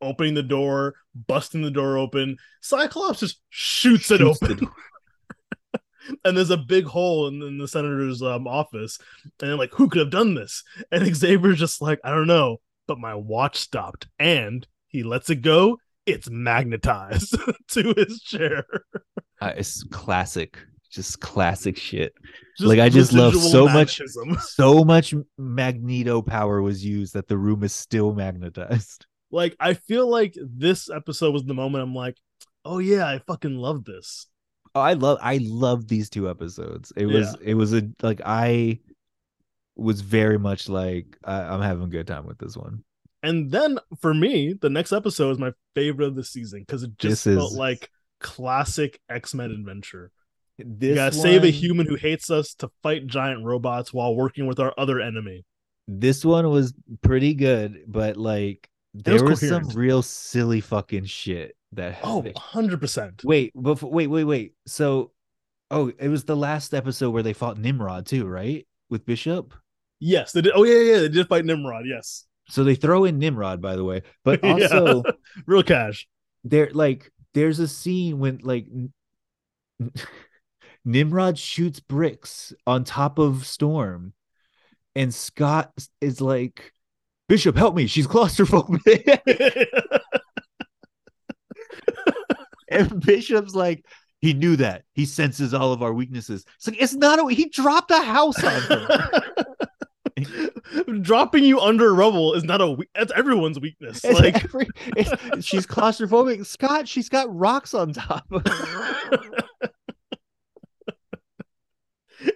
opening 0.00 0.34
the 0.34 0.42
door, 0.42 0.94
busting 1.26 1.62
the 1.62 1.70
door 1.70 1.98
open, 1.98 2.36
Cyclops 2.60 3.20
just 3.20 3.40
shoots, 3.50 4.10
it 4.10 4.18
Shoots 4.18 4.40
the 4.40 4.46
open. 4.52 4.68
and 6.24 6.36
there's 6.36 6.50
a 6.50 6.56
big 6.56 6.84
hole 6.84 7.28
in, 7.28 7.42
in 7.42 7.58
the 7.58 7.68
senator's 7.68 8.22
um, 8.22 8.46
office, 8.46 8.98
and 9.24 9.50
they're 9.50 9.56
like, 9.56 9.72
"Who 9.74 9.88
could 9.88 10.00
have 10.00 10.10
done 10.10 10.34
this?" 10.34 10.62
And 10.90 11.04
Xavier's 11.16 11.58
just 11.58 11.82
like, 11.82 12.00
"I 12.04 12.10
don't 12.10 12.26
know, 12.26 12.58
but 12.86 12.98
my 12.98 13.14
watch 13.14 13.58
stopped," 13.58 14.08
and 14.18 14.66
he 14.88 15.02
lets 15.02 15.30
it 15.30 15.36
go. 15.36 15.78
It's 16.06 16.28
magnetized 16.28 17.36
to 17.68 17.94
his 17.96 18.20
chair. 18.22 18.64
uh, 19.40 19.52
it's 19.56 19.84
classic 19.84 20.58
just 20.90 21.20
classic 21.20 21.76
shit 21.78 22.12
Just 22.58 22.68
Like, 22.68 22.78
I 22.78 22.90
just 22.90 23.14
love 23.14 23.34
so 23.34 23.66
much- 23.66 23.98
so 24.40 24.84
much 24.84 25.14
magneto 25.38 26.20
power 26.20 26.60
was 26.60 26.84
used 26.84 27.14
that 27.14 27.28
the 27.28 27.38
room 27.38 27.62
is 27.62 27.72
still 27.72 28.12
magnetized 28.12 29.06
Like 29.32 29.56
I 29.58 29.74
feel 29.74 30.08
like 30.08 30.36
this 30.40 30.88
episode 30.90 31.32
was 31.32 31.44
the 31.44 31.54
moment 31.54 31.82
I'm 31.82 31.94
like, 31.94 32.16
"Oh 32.64 32.78
yeah, 32.78 33.06
I 33.08 33.18
fucking 33.26 33.56
love 33.56 33.84
this." 33.84 34.26
Oh, 34.74 34.80
I 34.80 34.92
love 34.92 35.18
I 35.20 35.38
love 35.42 35.88
these 35.88 36.08
two 36.10 36.30
episodes. 36.30 36.92
It 36.96 37.06
was 37.06 37.34
it 37.42 37.54
was 37.54 37.74
a 37.74 37.88
like 38.02 38.20
I 38.24 38.78
was 39.76 40.02
very 40.02 40.38
much 40.38 40.68
like 40.68 41.16
I, 41.24 41.40
I'm 41.42 41.62
having 41.62 41.84
a 41.84 41.88
good 41.88 42.06
time 42.06 42.26
with 42.26 42.38
this 42.38 42.56
one. 42.56 42.84
And 43.22 43.50
then 43.50 43.78
for 44.00 44.12
me, 44.12 44.54
the 44.60 44.68
next 44.70 44.92
episode 44.92 45.30
is 45.30 45.38
my 45.38 45.52
favorite 45.74 46.08
of 46.08 46.14
the 46.16 46.24
season 46.24 46.60
because 46.60 46.82
it 46.82 46.98
just 46.98 47.24
This 47.24 47.36
felt 47.36 47.52
is- 47.52 47.58
like 47.58 47.90
classic 48.20 49.00
X 49.08 49.34
Men 49.34 49.50
adventure. 49.50 50.10
This 50.58 50.90
you 50.90 50.94
gotta 50.96 51.16
save 51.16 51.44
a 51.44 51.50
human 51.50 51.86
who 51.86 51.94
hates 51.96 52.30
us 52.30 52.54
to 52.56 52.70
fight 52.82 53.06
giant 53.06 53.44
robots 53.44 53.92
while 53.92 54.14
working 54.14 54.46
with 54.46 54.60
our 54.60 54.74
other 54.76 55.00
enemy. 55.00 55.44
This 55.88 56.24
one 56.24 56.48
was 56.50 56.74
pretty 57.02 57.34
good, 57.34 57.84
but 57.88 58.16
like 58.16 58.68
there 58.94 59.24
was 59.24 59.46
some 59.46 59.68
real 59.70 60.02
silly 60.02 60.60
fucking 60.60 61.04
shit 61.06 61.56
that 61.72 61.98
Oh, 62.02 62.22
100%. 62.22 63.24
Wait, 63.24 63.52
before, 63.60 63.90
wait, 63.90 64.06
wait, 64.08 64.24
wait. 64.24 64.54
So, 64.66 65.12
oh, 65.70 65.90
it 65.98 66.08
was 66.08 66.24
the 66.24 66.36
last 66.36 66.74
episode 66.74 67.10
where 67.10 67.22
they 67.22 67.32
fought 67.32 67.58
Nimrod 67.58 68.06
too, 68.06 68.26
right? 68.26 68.66
With 68.90 69.06
Bishop. 69.06 69.54
Yes, 70.00 70.32
they 70.32 70.42
did. 70.42 70.52
Oh, 70.54 70.64
yeah, 70.64 70.80
yeah, 70.94 70.98
they 71.00 71.08
did 71.08 71.28
fight 71.28 71.44
Nimrod. 71.44 71.84
Yes. 71.86 72.26
So 72.48 72.64
they 72.64 72.74
throw 72.74 73.04
in 73.04 73.18
Nimrod, 73.18 73.62
by 73.62 73.76
the 73.76 73.84
way, 73.84 74.02
but 74.24 74.40
Yeah. 74.44 74.52
also 74.52 75.02
Real 75.46 75.62
cash. 75.62 76.06
there, 76.44 76.68
like, 76.72 77.10
there's 77.34 77.60
a 77.60 77.68
scene 77.68 78.18
when 78.18 78.40
like 78.42 78.66
Nimrod 80.84 81.38
shoots 81.38 81.80
bricks 81.80 82.52
on 82.66 82.84
top 82.84 83.18
of 83.18 83.46
Storm, 83.46 84.12
and 84.94 85.14
Scott 85.14 85.72
is 86.00 86.20
like, 86.20 86.72
"Bishop, 87.32 87.56
help 87.56 87.74
me! 87.74 87.86
She's 87.86 88.06
claustrophobic." 88.06 89.08
and 92.68 93.00
Bishop's 93.00 93.54
like, 93.54 93.86
"He 94.20 94.34
knew 94.34 94.56
that. 94.56 94.82
He 94.92 95.06
senses 95.06 95.54
all 95.54 95.72
of 95.72 95.82
our 95.82 95.94
weaknesses." 95.94 96.44
It's 96.56 96.68
like 96.68 96.82
it's 96.82 96.92
not 96.92 97.18
a. 97.18 97.34
He 97.34 97.48
dropped 97.48 97.90
a 97.90 98.02
house 98.02 98.44
on 98.44 98.60
her. 98.60 99.22
Dropping 101.00 101.44
you 101.44 101.58
under 101.58 101.94
rubble 101.94 102.34
is 102.34 102.44
not 102.44 102.60
a. 102.60 102.76
That's 102.94 103.12
everyone's 103.16 103.58
weakness. 103.58 104.04
It's 104.04 104.20
Like, 104.20 104.44
every- 104.44 104.66
she's 105.40 105.66
claustrophobic. 105.66 106.44
Scott, 106.44 106.86
she's 106.86 107.08
got 107.08 107.34
rocks 107.34 107.72
on 107.72 107.94
top. 107.94 108.30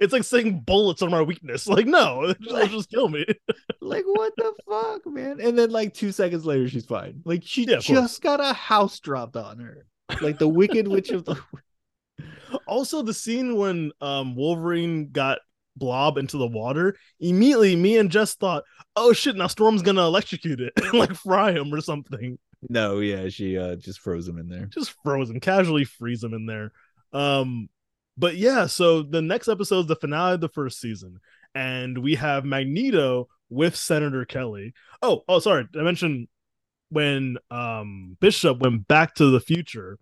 It's 0.01 0.13
like 0.13 0.25
saying 0.25 0.61
bullets 0.61 1.03
are 1.03 1.11
my 1.11 1.23
weakness. 1.23 1.67
Like, 1.77 1.87
no, 1.87 2.29
it'll 2.49 2.67
just 2.69 2.91
kill 2.91 3.09
me. 3.09 3.27
like 3.81 4.05
what 4.07 4.33
the 4.37 4.53
fuck, 4.69 5.07
man? 5.07 5.41
And 5.41 5.59
then 5.59 5.71
like 5.71 5.95
two 5.95 6.13
seconds 6.13 6.47
later, 6.47 6.69
she's 6.69 6.87
fine. 6.87 7.21
Like 7.25 7.43
she 7.45 7.65
Yeah, 7.65 7.79
just 7.79 8.23
got 8.23 8.41
a 8.41 8.53
house 8.53 8.99
dropped 9.01 9.37
on 9.37 9.59
her. 9.59 9.87
Like 10.21 10.39
the 10.39 10.49
Wicked 10.49 10.89
Witch 10.89 11.11
of 11.11 11.25
the. 11.25 11.39
Also, 12.67 13.03
the 13.03 13.15
scene 13.15 13.57
when 13.57 13.93
um 14.01 14.37
Wolverine 14.37 15.11
got 15.11 15.41
Blob 15.77 16.17
into 16.17 16.39
the 16.39 16.47
water, 16.47 16.97
immediately 17.21 17.77
me 17.77 17.99
and 17.99 18.11
Jess 18.11 18.35
thought, 18.35 18.65
"Oh 18.95 19.13
shit, 19.13 19.37
now 19.37 19.47
Storm's 19.47 19.83
gonna 19.83 20.07
electrocute 20.07 20.61
it 20.61 20.73
and 20.77 20.95
like 20.95 21.15
fry 21.15 21.53
him 21.53 21.73
or 21.75 21.81
something." 21.81 22.39
No, 22.71 23.01
yeah, 23.01 23.29
she 23.29 23.59
uh 23.59 23.77
just 23.77 24.01
froze 24.01 24.27
him 24.27 24.39
in 24.39 24.49
there. 24.49 24.67
Just 24.67 24.95
froze 25.03 25.29
him, 25.29 25.41
casually 25.41 25.85
freeze 25.85 26.25
him 26.25 26.33
in 26.33 26.47
there. 26.47 26.73
Um, 27.13 27.69
but 28.17 28.37
yeah, 28.37 28.67
so 28.67 29.03
the 29.03 29.23
next 29.23 29.49
episode 29.49 29.81
is 29.81 29.87
the 29.87 29.97
finale 29.97 30.35
of 30.35 30.41
the 30.41 30.49
first 30.49 30.81
season, 30.81 31.21
and 31.55 31.99
we 31.99 32.15
have 32.17 32.45
Magneto 32.45 33.29
with 33.49 33.77
Senator 33.77 34.25
Kelly. 34.25 34.73
Oh, 35.03 35.23
oh, 35.29 35.39
sorry, 35.39 35.67
I 35.79 35.83
mentioned 35.83 36.29
when 36.89 37.37
um 37.51 38.17
Bishop 38.21 38.59
went 38.59 38.87
back 38.89 39.15
to 39.17 39.31
the 39.31 39.41
future, 39.41 39.99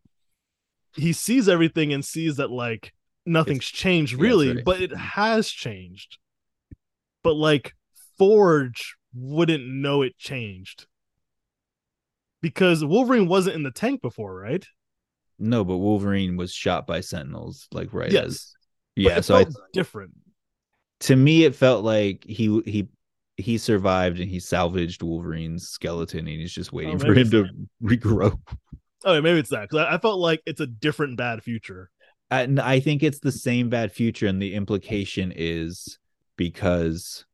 he 0.95 1.12
sees 1.12 1.49
everything 1.49 1.93
and 1.93 2.05
sees 2.05 2.37
that 2.37 2.51
like 2.51 2.93
nothing's 3.27 3.67
changed 3.67 4.15
really, 4.15 4.49
that's 4.49 4.57
right. 4.57 4.65
but 4.65 4.81
it 4.81 4.95
has 4.95 5.49
changed. 5.49 6.19
But 7.23 7.35
like 7.35 7.75
Forge 8.19 8.97
wouldn't 9.15 9.67
know 9.67 10.03
it 10.03 10.19
changed. 10.19 10.87
Because 12.43 12.85
Wolverine 12.85 13.27
wasn't 13.27 13.57
in 13.57 13.62
the 13.62 13.71
tank 13.71 14.03
before, 14.03 14.35
right? 14.35 14.67
No, 15.39 15.64
but 15.64 15.78
Wolverine 15.78 16.37
was 16.37 16.53
shot 16.53 16.87
by 16.87 17.01
Sentinels, 17.01 17.66
like 17.72 17.93
right 17.93 18.12
Yes. 18.12 18.24
as 18.24 18.57
yeah. 18.97 19.20
So 19.20 19.37
I, 19.37 19.47
different. 19.72 20.12
to 21.01 21.16
me, 21.16 21.45
it 21.45 21.55
felt 21.55 21.85
like 21.85 22.24
he 22.24 22.61
he 22.64 22.89
he 23.37 23.59
survived 23.59 24.20
and 24.20 24.28
he 24.28 24.39
salvaged 24.39 25.03
Wolverine's 25.03 25.68
skeleton, 25.68 26.20
and 26.20 26.28
he's 26.28 26.53
just 26.53 26.70
oh, 26.72 26.76
waiting 26.76 26.97
Oh, 26.97 26.99
for 26.99 27.14
him 27.14 27.30
to 27.30 27.49
regrow. 27.82 28.39
Oh, 29.05 29.20
maybe 29.20 29.39
it's 29.39 29.51
that 29.51 29.68
because 29.68 29.87
I, 29.87 29.95
I 29.95 29.99
felt 29.99 30.18
like 30.18 30.41
it's 30.47 30.61
a 30.61 30.66
different 30.66 31.16
bad 31.18 31.43
future. 31.43 31.91
And 32.30 32.59
I 32.59 32.80
think 32.80 33.03
it's 33.03 33.20
the 33.20 33.32
same 33.32 33.68
bad 33.68 33.93
future, 33.93 34.26
and 34.26 34.41
the 34.41 34.55
implication 34.55 35.32
is 35.35 35.99
because 36.37 37.26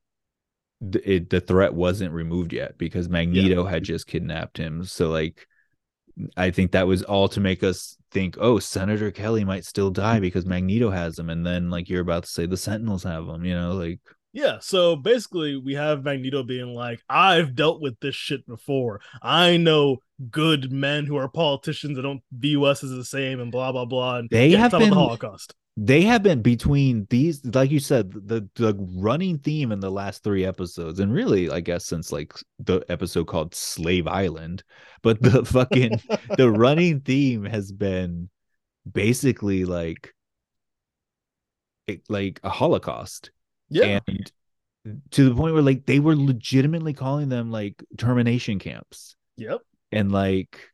th- 0.93 1.05
it, 1.07 1.31
the 1.31 1.41
threat 1.41 1.75
wasn't 1.75 2.13
removed 2.13 2.53
yet 2.53 2.77
because 2.77 3.09
Magneto 3.09 3.65
had 3.65 3.85
just 3.85 4.07
kidnapped 4.07 4.59
him. 4.59 4.85
So 4.85 5.09
like, 5.09 5.47
I 6.37 6.51
think 6.51 6.73
that 6.73 6.87
was 6.87 7.03
all 7.03 7.29
to 7.29 7.41
make 7.41 7.63
us 7.63 7.97
think, 8.11 8.37
oh, 8.41 8.59
Senator 8.59 9.11
Kelly 9.11 9.45
might 9.45 9.65
still 9.65 9.91
die 9.91 10.21
because 10.21 10.47
Magneto 10.47 10.91
has 10.91 11.19
him, 11.19 11.31
and 11.31 11.47
then 11.47 11.71
like 11.71 11.89
you're 11.89 12.01
about 12.03 12.25
to 12.25 12.31
say 12.31 12.47
the 12.47 12.57
Sentinels 12.57 13.05
have 13.05 13.27
him. 13.29 13.45
You 13.45 13.55
know, 13.55 13.73
like 13.73 14.01
Yeah, 14.33 14.59
so 14.61 14.97
basically 14.97 15.57
we 15.57 15.75
have 15.75 16.05
Magneto 16.05 16.43
being 16.43 16.75
like, 16.75 17.01
I've 17.09 17.55
dealt 17.55 17.81
with 17.81 17.99
this 18.01 18.15
shit 18.15 18.47
before. 18.47 19.01
I 19.23 19.57
know 19.57 19.99
good 20.31 20.71
men 20.71 21.07
who 21.07 21.17
are 21.17 21.29
politicians 21.29 21.97
that 21.97 22.03
don't 22.03 22.23
view 22.33 22.65
us 22.65 22.85
as 22.85 22.91
the 22.91 23.05
same 23.05 23.41
and 23.41 23.51
blah 23.51 23.73
blah 23.73 23.87
blah. 23.87 24.19
And 24.19 24.29
They 24.31 24.49
yeah, 24.49 24.59
have 24.59 24.73
been- 24.73 24.91
the 24.91 24.95
Holocaust. 24.97 25.55
They 25.77 26.03
have 26.03 26.23
been 26.23 26.43
between 26.43 27.07
these 27.11 27.45
like 27.55 27.71
you 27.71 27.81
said 27.81 28.11
the 28.13 28.47
the 28.57 28.75
running 28.97 29.39
theme 29.39 29.73
in 29.73 29.81
the 29.81 29.91
last 29.91 30.23
three 30.23 30.45
episodes 30.45 30.99
and 31.01 31.13
really 31.13 31.49
i 31.51 31.61
guess 31.61 31.87
since 31.87 32.11
like 32.13 32.33
the 32.59 32.85
episode 32.89 33.27
called 33.27 33.55
slave 33.55 34.07
island 34.07 34.63
but 35.03 35.23
the 35.23 35.45
fucking 35.47 35.93
the 36.37 36.51
running 36.51 37.01
theme 37.01 37.45
has 37.45 37.71
been 37.73 38.29
basically 38.91 39.65
like 39.65 40.13
like 42.09 42.41
a 42.45 42.51
holocaust 42.51 43.31
Yeah. 43.69 44.01
and 44.07 44.33
to 45.11 45.29
the 45.29 45.35
point 45.35 45.55
where 45.55 45.63
like 45.63 45.87
they 45.87 45.99
were 45.99 46.17
legitimately 46.17 46.95
calling 46.95 47.29
them 47.29 47.51
like 47.51 47.83
termination 47.97 48.59
camps 48.59 49.17
Yep. 49.37 49.61
and 49.93 50.13
like 50.13 50.69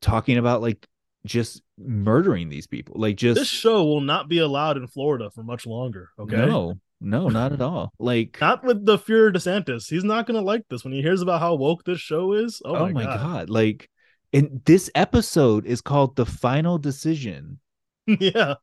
talking 0.00 0.36
about 0.38 0.60
like 0.62 0.86
just 1.24 1.62
murdering 1.78 2.48
these 2.48 2.66
people 2.66 2.96
like 2.98 3.16
just 3.16 3.38
This 3.38 3.48
show 3.48 3.84
will 3.84 4.00
not 4.00 4.28
be 4.28 4.38
allowed 4.38 4.76
in 4.76 4.86
Florida 4.86 5.30
for 5.30 5.42
much 5.42 5.66
longer. 5.66 6.08
Okay. 6.18 6.36
no 6.36 6.74
no 7.00 7.28
not 7.28 7.52
at 7.52 7.60
all 7.60 7.92
like 8.00 8.38
Not 8.40 8.64
with 8.64 8.84
the 8.84 8.98
Fuhrer 8.98 9.32
DeSantis. 9.32 9.88
He's 9.88 10.04
not 10.04 10.26
gonna 10.26 10.40
like 10.40 10.64
this 10.68 10.82
when 10.84 10.92
he 10.92 11.02
hears 11.02 11.22
about 11.22 11.40
how 11.40 11.54
woke 11.54 11.84
this 11.84 12.00
show 12.00 12.32
is. 12.32 12.60
Oh, 12.64 12.74
oh, 12.74 12.88
my, 12.88 13.04
god. 13.04 13.48
like 13.50 13.88
and 14.32 14.60
this 14.64 14.90
episode 14.94 15.66
is 15.66 15.80
called 15.80 16.16
the 16.16 16.26
final 16.26 16.78
decision 16.78 17.60
yeah. 18.06 18.54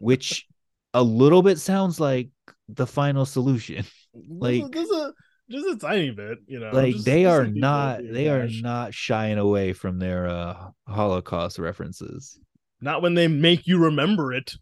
which 0.00 0.46
a 0.94 1.02
little 1.02 1.42
bit 1.42 1.58
sounds 1.58 1.98
like 2.00 2.30
the 2.68 2.86
final 2.86 3.24
solution 3.24 3.84
Like 4.14 4.70
just 4.72 4.90
a 4.92 5.12
just 5.50 5.66
a 5.66 5.76
tiny 5.76 6.12
bit, 6.12 6.38
you 6.46 6.60
know. 6.60 6.70
like 6.72 6.92
just- 6.94 7.04
they 7.04 7.24
just 7.24 7.34
are 7.34 7.46
not 7.46 8.00
they 8.04 8.28
are 8.28 8.46
not 8.48 8.94
shying 8.94 9.38
away 9.38 9.72
from 9.72 9.98
their 9.98 10.28
uh 10.28 10.68
holocaust 10.86 11.58
references 11.58 12.38
not 12.80 13.02
when 13.02 13.14
they 13.14 13.28
make 13.28 13.66
you 13.66 13.78
remember 13.78 14.32
it. 14.32 14.54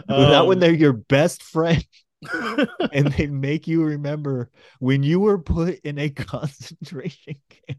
not 0.07 0.47
when 0.47 0.57
Um, 0.57 0.61
they're 0.61 0.73
your 0.73 0.93
best 0.93 1.43
friend 1.43 1.85
and 2.93 3.13
they 3.13 3.27
make 3.27 3.67
you 3.67 3.83
remember 3.83 4.51
when 4.79 5.03
you 5.03 5.21
were 5.21 5.39
put 5.39 5.81
in 5.85 5.99
a 5.99 6.11
concentration 6.11 7.37
camp 7.51 7.79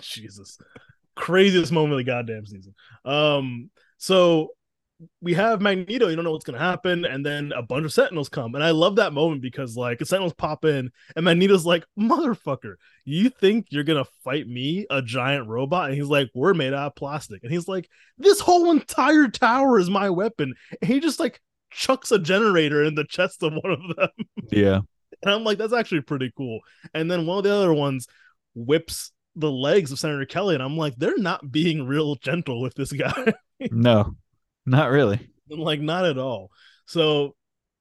Jesus. 0.00 0.58
Craziest 1.16 1.72
moment 1.72 1.94
of 1.94 1.98
the 1.98 2.04
goddamn 2.04 2.46
season. 2.46 2.74
Um, 3.04 3.70
so 3.96 4.50
we 5.20 5.34
have 5.34 5.60
Magneto, 5.60 6.08
you 6.08 6.16
don't 6.16 6.24
know 6.24 6.32
what's 6.32 6.44
gonna 6.44 6.58
happen, 6.58 7.04
and 7.04 7.24
then 7.24 7.52
a 7.52 7.62
bunch 7.62 7.84
of 7.84 7.92
sentinels 7.92 8.28
come. 8.28 8.54
And 8.54 8.64
I 8.64 8.70
love 8.70 8.96
that 8.96 9.12
moment 9.12 9.42
because 9.42 9.76
like 9.76 9.98
the 9.98 10.06
sentinels 10.06 10.34
pop 10.34 10.64
in, 10.64 10.90
and 11.14 11.24
Magneto's 11.24 11.66
like, 11.66 11.84
motherfucker, 11.98 12.74
you 13.04 13.30
think 13.30 13.66
you're 13.70 13.84
gonna 13.84 14.06
fight 14.24 14.48
me, 14.48 14.86
a 14.90 15.00
giant 15.00 15.48
robot? 15.48 15.90
And 15.90 15.94
he's 15.94 16.08
like, 16.08 16.30
We're 16.34 16.54
made 16.54 16.74
out 16.74 16.88
of 16.88 16.96
plastic. 16.96 17.42
And 17.42 17.52
he's 17.52 17.68
like, 17.68 17.88
This 18.18 18.40
whole 18.40 18.70
entire 18.70 19.28
tower 19.28 19.78
is 19.78 19.90
my 19.90 20.10
weapon. 20.10 20.54
And 20.80 20.90
he 20.90 21.00
just 21.00 21.20
like 21.20 21.40
chucks 21.70 22.10
a 22.10 22.18
generator 22.18 22.82
in 22.82 22.94
the 22.94 23.04
chest 23.04 23.42
of 23.42 23.52
one 23.52 23.72
of 23.72 23.96
them. 23.96 24.26
yeah 24.50 24.80
And 25.22 25.32
I'm 25.32 25.44
like, 25.44 25.58
that's 25.58 25.72
actually 25.72 26.00
pretty 26.00 26.32
cool. 26.36 26.60
And 26.94 27.10
then 27.10 27.26
one 27.26 27.38
of 27.38 27.44
the 27.44 27.54
other 27.54 27.72
ones 27.72 28.06
whips 28.54 29.12
the 29.36 29.50
legs 29.50 29.92
of 29.92 30.00
Senator 30.00 30.24
Kelly, 30.24 30.54
and 30.54 30.62
I'm 30.62 30.76
like, 30.76 30.96
they're 30.96 31.18
not 31.18 31.52
being 31.52 31.86
real 31.86 32.16
gentle 32.16 32.60
with 32.60 32.74
this 32.74 32.90
guy. 32.90 33.34
no 33.70 34.16
not 34.68 34.90
really 34.90 35.28
like, 35.50 35.80
not 35.80 36.04
at 36.04 36.18
all. 36.18 36.50
So 36.86 37.34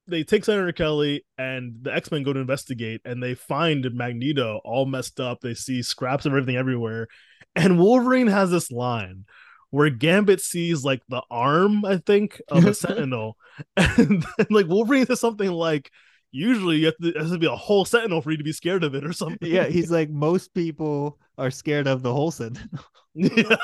they 0.07 0.23
take 0.23 0.45
Senator 0.45 0.71
Kelly, 0.71 1.25
and 1.37 1.75
the 1.81 1.93
X 1.93 2.11
Men 2.11 2.23
go 2.23 2.33
to 2.33 2.39
investigate, 2.39 3.01
and 3.05 3.21
they 3.21 3.35
find 3.35 3.87
Magneto 3.93 4.61
all 4.63 4.85
messed 4.85 5.19
up. 5.19 5.41
They 5.41 5.53
see 5.53 5.81
scraps 5.81 6.25
of 6.25 6.33
everything 6.33 6.55
everywhere. 6.55 7.07
And 7.55 7.79
Wolverine 7.79 8.27
has 8.27 8.51
this 8.51 8.71
line 8.71 9.25
where 9.69 9.89
Gambit 9.89 10.39
sees 10.39 10.85
like 10.85 11.01
the 11.09 11.21
arm, 11.29 11.83
I 11.83 11.97
think, 11.97 12.41
of 12.49 12.65
a 12.65 12.73
Sentinel, 12.73 13.37
and 13.75 14.25
then 14.37 14.47
like 14.49 14.67
Wolverine 14.67 15.05
says 15.05 15.19
something 15.19 15.51
like, 15.51 15.91
"Usually, 16.31 16.77
you 16.77 16.85
have 16.87 16.97
to, 17.01 17.19
has 17.19 17.31
to 17.31 17.37
be 17.37 17.47
a 17.47 17.55
whole 17.55 17.85
Sentinel 17.85 18.21
for 18.21 18.31
you 18.31 18.37
to 18.37 18.43
be 18.43 18.53
scared 18.53 18.83
of 18.83 18.95
it, 18.95 19.03
or 19.03 19.13
something." 19.13 19.49
yeah 19.49 19.65
he's 19.65 19.91
like 19.97 20.09
most 20.09 20.53
people 20.53 21.19
are 21.37 21.51
scared 21.51 21.87
of 21.87 22.01
the 22.01 22.11
whole 22.11 22.31
sentinel 22.31 22.83
yeah. 23.13 23.57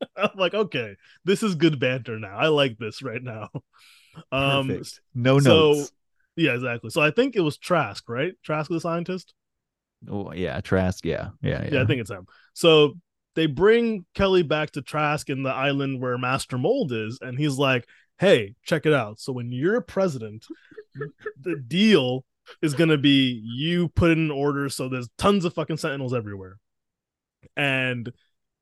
I'm 0.16 0.30
like, 0.36 0.54
okay, 0.54 0.96
this 1.24 1.42
is 1.42 1.54
good 1.54 1.78
banter 1.80 2.18
now. 2.18 2.36
I 2.36 2.48
like 2.48 2.78
this 2.78 3.02
right 3.02 3.22
now. 3.22 3.48
Um, 4.32 4.66
Perfect. 4.66 5.00
no 5.14 5.38
so- 5.38 5.72
notes 5.72 5.92
yeah, 6.38 6.54
exactly. 6.54 6.90
So 6.90 7.00
I 7.00 7.10
think 7.10 7.34
it 7.34 7.40
was 7.40 7.58
Trask, 7.58 8.08
right? 8.08 8.32
Trask 8.44 8.70
the 8.70 8.80
scientist. 8.80 9.34
oh 10.08 10.32
yeah 10.32 10.60
trask 10.60 11.04
yeah 11.04 11.30
yeah 11.42 11.64
yeah, 11.64 11.74
Yeah, 11.74 11.82
I 11.82 11.86
think 11.86 12.00
it's 12.00 12.10
him. 12.10 12.26
So 12.54 12.94
they 13.34 13.46
bring 13.46 14.06
Kelly 14.14 14.42
back 14.44 14.70
to 14.72 14.82
Trask 14.82 15.28
in 15.28 15.42
the 15.42 15.50
island 15.50 16.00
where 16.00 16.16
Master 16.16 16.56
Mold 16.56 16.92
is, 16.92 17.18
and 17.20 17.36
he's 17.36 17.58
like, 17.58 17.86
"Hey, 18.18 18.54
check 18.64 18.86
it 18.86 18.92
out. 18.92 19.18
So 19.18 19.32
when 19.32 19.50
you're 19.50 19.80
president, 19.80 20.46
the 21.42 21.56
deal 21.68 22.24
is 22.62 22.74
gonna 22.74 22.98
be 22.98 23.42
you 23.44 23.88
put 23.88 24.12
in 24.12 24.18
an 24.18 24.30
order 24.30 24.68
so 24.68 24.88
there's 24.88 25.08
tons 25.18 25.44
of 25.44 25.54
fucking 25.54 25.76
Sentinels 25.76 26.14
everywhere." 26.14 26.58
And 27.56 28.12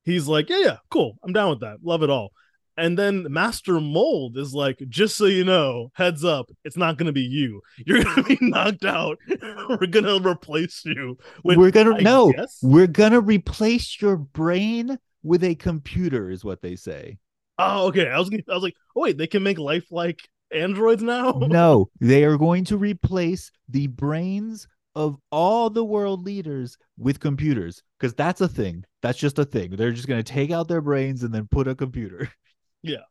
he's 0.07 0.27
like, 0.27 0.49
"Yeah, 0.49 0.61
yeah, 0.61 0.77
cool. 0.91 1.19
I'm 1.23 1.35
down 1.35 1.51
with 1.51 1.61
that. 1.61 1.79
Love 1.83 2.03
it 2.03 2.09
all." 2.11 2.31
And 2.79 2.99
then 2.99 3.27
Master 3.31 3.81
Mold 3.81 4.37
is 4.37 4.53
like, 4.53 4.79
just 4.91 5.17
so 5.17 5.25
you 5.25 5.45
know, 5.45 5.91
heads 5.95 6.25
up, 6.25 6.51
it's 6.63 6.77
not 6.77 6.99
gonna 6.99 7.13
be 7.13 7.23
you. 7.23 7.61
You're 7.87 8.05
gonna 8.05 8.23
be 8.23 8.39
knocked 8.41 8.85
out. 8.85 9.19
We're 9.69 9.87
gonna 9.87 10.19
replace 10.19 10.83
you. 10.85 11.19
with, 11.45 11.59
we're 11.59 11.71
gonna 11.71 12.01
no 12.01 12.33
guess- 12.33 12.59
we're 12.63 12.87
gonna 12.87 13.21
replace 13.21 14.01
your 14.01 14.17
brain 14.17 14.99
with 15.23 15.43
a 15.45 15.55
computer 15.55 16.31
is 16.31 16.45
what 16.45 16.63
they 16.63 16.77
say 16.77 17.19
Oh, 17.59 17.87
okay. 17.89 18.09
I 18.11 18.19
was 18.19 18.31
I 18.31 18.55
was 18.55 18.63
like, 18.63 18.75
oh 18.95 19.01
wait, 19.01 19.17
they 19.19 19.27
can 19.27 19.43
make 19.43 19.59
lifelike 19.59 20.21
androids 20.53 21.03
now. 21.03 21.33
no 21.33 21.89
they 22.01 22.25
are 22.25 22.37
going 22.37 22.65
to 22.67 22.77
replace 22.77 23.51
the 23.69 23.87
brains 23.87 24.69
of 24.97 25.17
all 25.31 25.71
the 25.71 25.85
world 25.85 26.25
leaders 26.25 26.77
with 26.99 27.21
computers 27.21 27.83
because 28.01 28.15
that's 28.15 28.41
a 28.41 28.49
thing 28.49 28.83
that's 29.03 29.19
just 29.19 29.39
a 29.39 29.45
thing 29.45 29.71
they're 29.77 29.93
just 29.93 30.09
going 30.09 30.23
to 30.23 30.33
take 30.33 30.51
out 30.51 30.67
their 30.67 30.81
brains 30.81 31.23
and 31.23 31.33
then 31.33 31.47
put 31.51 31.69
a 31.69 31.75
computer 31.75 32.29
Yeah. 32.83 33.05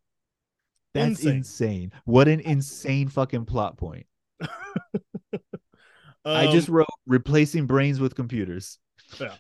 that's 0.94 1.20
Insane. 1.22 1.36
insane, 1.38 1.92
what 2.04 2.28
an 2.28 2.40
insane 2.42 3.08
fucking 3.08 3.46
plot 3.46 3.78
point 3.78 4.06
i 6.26 6.46
Um, 6.48 6.52
just 6.52 6.68
wrote 6.70 6.88
replacing 7.06 7.68
brains 7.68 8.00
with 8.00 8.16
computers 8.16 8.80
Yeah. 9.20 9.36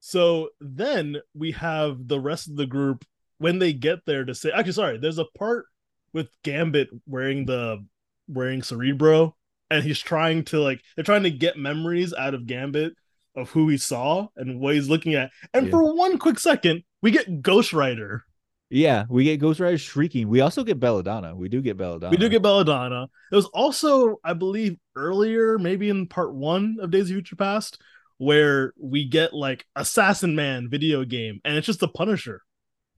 so 0.00 0.50
then 0.60 1.16
we 1.34 1.52
have 1.52 2.08
the 2.08 2.18
rest 2.20 2.48
of 2.48 2.56
the 2.56 2.66
group 2.66 3.04
when 3.38 3.58
they 3.58 3.72
get 3.72 3.98
there 4.06 4.24
to 4.24 4.34
say. 4.34 4.50
Actually, 4.52 4.72
sorry. 4.72 4.98
There's 4.98 5.18
a 5.18 5.24
part 5.36 5.66
with 6.12 6.28
Gambit 6.44 6.88
wearing 7.04 7.46
the 7.46 7.84
wearing 8.28 8.62
Cerebro, 8.62 9.34
and 9.74 9.84
he's 9.84 9.98
trying 10.00 10.44
to 10.44 10.60
like 10.60 10.80
they're 10.94 11.04
trying 11.04 11.24
to 11.24 11.30
get 11.30 11.56
memories 11.58 12.14
out 12.14 12.34
of 12.34 12.46
Gambit 12.46 12.94
of 13.36 13.50
who 13.50 13.68
he 13.68 13.76
saw 13.76 14.28
and 14.36 14.60
what 14.60 14.74
he's 14.74 14.88
looking 14.88 15.14
at. 15.14 15.30
And 15.52 15.66
Yeah. 15.66 15.70
for 15.72 15.94
one 15.94 16.18
quick 16.18 16.38
second, 16.38 16.82
we 17.02 17.10
get 17.10 17.42
Ghost 17.42 17.72
Rider. 17.72 18.24
yeah 18.70 19.04
we 19.10 19.24
get 19.24 19.36
ghost 19.38 19.60
rider 19.60 19.76
shrieking 19.76 20.26
we 20.26 20.40
also 20.40 20.64
get 20.64 20.80
belladonna 20.80 21.36
we 21.36 21.48
do 21.50 21.60
get 21.60 21.76
belladonna 21.76 22.10
We 22.10 22.16
do 22.16 22.28
get 22.30 22.42
Belladonna. 22.42 23.08
It 23.30 23.36
was 23.36 23.44
also, 23.46 24.16
I 24.24 24.32
believe, 24.32 24.78
earlier, 24.96 25.58
maybe 25.58 25.90
in 25.90 26.06
part 26.08 26.34
one 26.34 26.78
of 26.80 26.90
Days 26.90 27.10
of 27.10 27.14
Future 27.14 27.36
Past, 27.36 27.80
where 28.18 28.72
we 28.80 29.06
get 29.08 29.34
like 29.34 29.66
Assassin 29.76 30.34
Man 30.34 30.70
video 30.70 31.04
game, 31.04 31.40
and 31.44 31.56
it's 31.56 31.66
just 31.66 31.80
the 31.80 31.88
Punisher. 31.88 32.40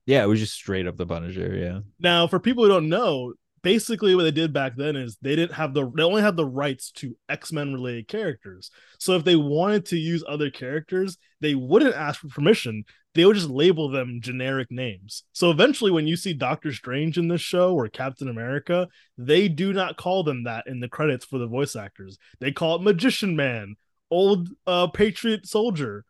yeah 0.07 0.23
it 0.23 0.29
was 0.29 0.39
just 0.41 0.55
straight 0.55 0.87
up 0.87 0.97
the 0.97 1.07
punisher 1.07 1.55
yeah 1.57 1.81
Now, 1.99 2.29
for 2.29 2.39
people 2.39 2.63
who 2.65 2.71
don't 2.71 2.89
know, 2.89 3.35
basically 3.67 4.15
what 4.15 4.23
they 4.23 4.31
did 4.31 4.53
back 4.53 4.77
then 4.77 4.95
is 4.95 5.19
they 5.21 5.35
didn't 5.35 5.55
have 5.55 5.75
the 5.75 5.91
they 5.97 6.05
only 6.05 6.23
had 6.23 6.37
the 6.37 6.47
rights 6.47 6.93
to 6.93 7.17
X-Men 7.29 7.75
related 7.75 8.07
characters. 8.07 8.71
So 9.01 9.17
if 9.17 9.25
they 9.25 9.35
wanted 9.35 9.87
to 9.87 9.97
use 9.97 10.23
other 10.29 10.51
characters, 10.51 11.19
they 11.41 11.57
wouldn't 11.57 11.97
ask 11.97 12.21
for 12.21 12.29
permission. 12.29 12.85
They 13.17 13.25
would 13.25 13.35
just 13.35 13.51
label 13.51 13.89
them 13.89 14.21
generic 14.23 14.71
names. 14.71 15.25
So 15.33 15.51
eventually 15.51 15.91
when 15.91 16.07
you 16.07 16.17
see 16.17 16.33
Doctor 16.33 16.73
Strange 16.73 17.19
in 17.19 17.27
this 17.27 17.41
show 17.41 17.75
or 17.75 17.89
Captain 17.89 18.29
America, 18.29 18.87
they 19.19 19.49
do 19.49 19.73
not 19.73 19.97
call 19.97 20.23
them 20.23 20.45
that 20.45 20.69
in 20.69 20.79
the 20.79 20.89
credits 20.89 21.25
for 21.25 21.39
the 21.39 21.49
voice 21.49 21.75
actors. 21.75 22.19
They 22.39 22.53
call 22.53 22.77
it 22.77 22.83
Magician 22.83 23.35
Man, 23.35 23.75
old 24.13 24.49
uh 24.69 24.87
Patriot 24.87 25.45
Soldier. 25.45 26.05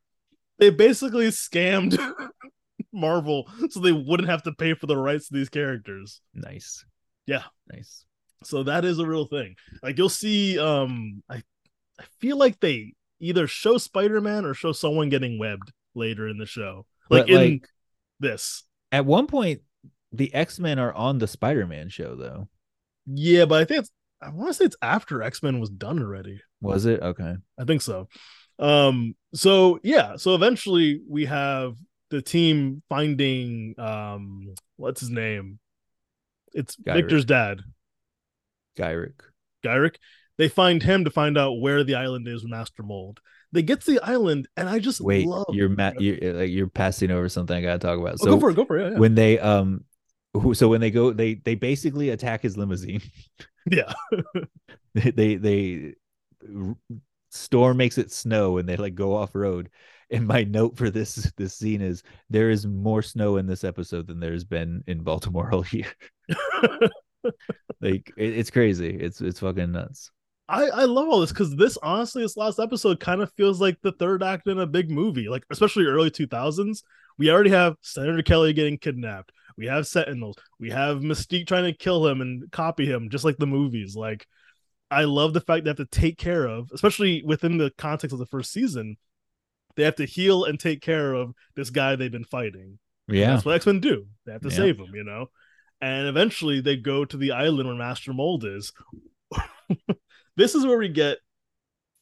They 0.58 0.68
basically 0.68 1.28
scammed 1.28 1.98
Marvel 2.92 3.48
so 3.70 3.80
they 3.80 3.92
wouldn't 3.92 4.28
have 4.28 4.42
to 4.42 4.52
pay 4.52 4.74
for 4.74 4.86
the 4.86 4.98
rights 4.98 5.28
to 5.28 5.34
these 5.34 5.48
characters. 5.48 6.20
nice 6.34 6.84
Yeah. 7.26 7.42
nice 7.72 8.04
So 8.44 8.62
that 8.64 8.84
is 8.84 8.98
a 8.98 9.06
real 9.06 9.26
thing. 9.26 9.56
Like 9.82 9.98
you'll 9.98 10.08
see 10.08 10.58
um 10.58 11.22
I 11.28 11.42
I 11.98 12.04
feel 12.20 12.36
like 12.38 12.60
they 12.60 12.94
either 13.20 13.46
show 13.46 13.78
Spider-Man 13.78 14.44
or 14.44 14.52
show 14.54 14.72
someone 14.72 15.08
getting 15.08 15.38
webbed 15.38 15.72
later 15.94 16.28
in 16.28 16.36
the 16.38 16.44
show. 16.46 16.84
Like 17.10 17.26
But, 17.26 17.30
in 17.30 17.36
like- 17.52 17.68
this. 18.20 18.64
At 18.92 19.06
one 19.06 19.26
point, 19.26 19.62
the 20.12 20.32
X 20.34 20.58
Men 20.58 20.78
are 20.78 20.92
on 20.92 21.18
the 21.18 21.26
Spider 21.26 21.66
Man 21.66 21.88
show, 21.88 22.14
though. 22.14 22.48
Yeah, 23.06 23.44
but 23.46 23.60
I 23.60 23.64
think 23.64 23.80
it's 23.80 23.90
I 24.22 24.30
want 24.30 24.48
to 24.50 24.54
say 24.54 24.64
it's 24.64 24.76
after 24.80 25.22
X-Men 25.22 25.60
was 25.60 25.68
done 25.70 25.98
already. 25.98 26.40
Was 26.60 26.86
it 26.86 27.00
okay? 27.02 27.34
I 27.58 27.64
think 27.64 27.82
so. 27.82 28.08
Um 28.58 29.14
so 29.34 29.80
yeah, 29.82 30.16
so 30.16 30.34
eventually 30.34 31.00
we 31.08 31.26
have 31.26 31.74
the 32.10 32.22
team 32.22 32.82
finding 32.88 33.74
um 33.78 34.54
what's 34.76 35.00
his 35.00 35.10
name? 35.10 35.58
It's 36.56 36.76
Gyrich. 36.76 36.94
Victor's 36.94 37.24
dad. 37.24 37.60
Gyrich. 38.78 39.20
Gyrich. 39.64 39.96
They 40.38 40.48
find 40.48 40.82
him 40.82 41.04
to 41.04 41.10
find 41.10 41.38
out 41.38 41.60
where 41.60 41.82
the 41.84 41.94
island 41.94 42.28
is 42.28 42.44
Master 42.44 42.82
Mold. 42.82 43.20
They 43.52 43.62
get 43.62 43.80
to 43.82 43.92
the 43.92 44.00
island, 44.04 44.48
and 44.56 44.68
I 44.68 44.80
just 44.80 45.00
Wait, 45.00 45.26
love. 45.26 45.46
you're 45.50 45.68
ma- 45.68 45.92
you're 45.98 46.34
like 46.34 46.50
you're 46.50 46.68
passing 46.68 47.10
over 47.10 47.28
something 47.28 47.56
I 47.56 47.62
gotta 47.62 47.78
talk 47.78 47.98
about. 47.98 48.14
Oh, 48.20 48.24
So 48.24 48.30
go 48.34 48.40
for 48.40 48.50
it. 48.50 48.54
Go 48.56 48.64
for 48.66 48.76
it. 48.78 48.82
Yeah, 48.84 48.90
yeah. 48.92 48.98
when 48.98 49.14
they 49.14 49.38
um 49.38 49.84
who 50.34 50.52
so 50.54 50.68
when 50.68 50.80
they 50.80 50.90
go 50.90 51.12
they 51.12 51.34
they 51.34 51.54
basically 51.54 52.10
attack 52.10 52.42
his 52.42 52.56
limousine 52.56 53.00
Yeah. 53.70 53.92
they 54.94 55.10
they, 55.10 55.34
they 55.36 55.94
storm 57.30 57.76
makes 57.76 57.98
it 57.98 58.12
snow 58.12 58.58
and 58.58 58.68
they 58.68 58.76
like 58.76 58.94
go 58.94 59.14
off 59.14 59.34
road 59.34 59.70
and 60.10 60.26
my 60.26 60.44
note 60.44 60.76
for 60.76 60.90
this 60.90 61.30
this 61.36 61.54
scene 61.54 61.82
is 61.82 62.02
there 62.30 62.50
is 62.50 62.66
more 62.66 63.02
snow 63.02 63.36
in 63.36 63.46
this 63.46 63.64
episode 63.64 64.06
than 64.06 64.20
there's 64.20 64.44
been 64.44 64.82
in 64.86 65.02
baltimore 65.02 65.52
all 65.52 65.64
year 65.70 65.92
like 67.80 68.12
it, 68.16 68.38
it's 68.38 68.50
crazy 68.50 68.90
it's 68.90 69.20
it's 69.20 69.40
fucking 69.40 69.72
nuts 69.72 70.10
I, 70.48 70.66
I 70.66 70.84
love 70.84 71.08
all 71.08 71.20
this 71.20 71.32
because 71.32 71.56
this 71.56 71.76
honestly, 71.82 72.22
this 72.22 72.36
last 72.36 72.60
episode 72.60 73.00
kind 73.00 73.20
of 73.20 73.32
feels 73.32 73.60
like 73.60 73.80
the 73.82 73.92
third 73.92 74.22
act 74.22 74.46
in 74.46 74.60
a 74.60 74.66
big 74.66 74.90
movie, 74.90 75.28
like 75.28 75.44
especially 75.50 75.86
early 75.86 76.10
2000s. 76.10 76.82
We 77.18 77.30
already 77.30 77.50
have 77.50 77.76
Senator 77.80 78.22
Kelly 78.22 78.52
getting 78.52 78.78
kidnapped. 78.78 79.32
We 79.56 79.66
have 79.66 79.86
Sentinels. 79.86 80.36
We 80.60 80.70
have 80.70 80.98
Mystique 80.98 81.46
trying 81.46 81.64
to 81.64 81.72
kill 81.72 82.06
him 82.06 82.20
and 82.20 82.50
copy 82.52 82.86
him, 82.86 83.08
just 83.10 83.24
like 83.24 83.38
the 83.38 83.46
movies. 83.46 83.96
Like, 83.96 84.26
I 84.90 85.04
love 85.04 85.32
the 85.32 85.40
fact 85.40 85.64
they 85.64 85.70
have 85.70 85.78
to 85.78 85.86
take 85.86 86.18
care 86.18 86.46
of, 86.46 86.70
especially 86.72 87.22
within 87.24 87.56
the 87.56 87.72
context 87.78 88.12
of 88.12 88.18
the 88.18 88.26
first 88.26 88.52
season, 88.52 88.98
they 89.76 89.82
have 89.84 89.96
to 89.96 90.04
heal 90.06 90.44
and 90.44 90.58
take 90.58 90.80
care 90.82 91.12
of 91.14 91.32
this 91.54 91.70
guy 91.70 91.94
they've 91.96 92.10
been 92.10 92.24
fighting. 92.24 92.78
yeah 93.08 93.32
That's 93.32 93.44
what 93.44 93.54
X 93.56 93.66
Men 93.66 93.80
do. 93.80 94.06
They 94.24 94.32
have 94.32 94.42
to 94.42 94.48
Yeah. 94.48 94.56
save 94.56 94.78
him, 94.78 94.94
you 94.94 95.04
know? 95.04 95.30
And 95.80 96.06
eventually 96.08 96.60
they 96.60 96.76
go 96.76 97.04
to 97.04 97.16
the 97.16 97.32
island 97.32 97.68
where 97.68 97.76
Master 97.76 98.12
Mold 98.14 98.44
is. 98.44 98.72
this 100.36 100.54
is 100.54 100.64
where 100.64 100.78
we 100.78 100.88
get 100.88 101.18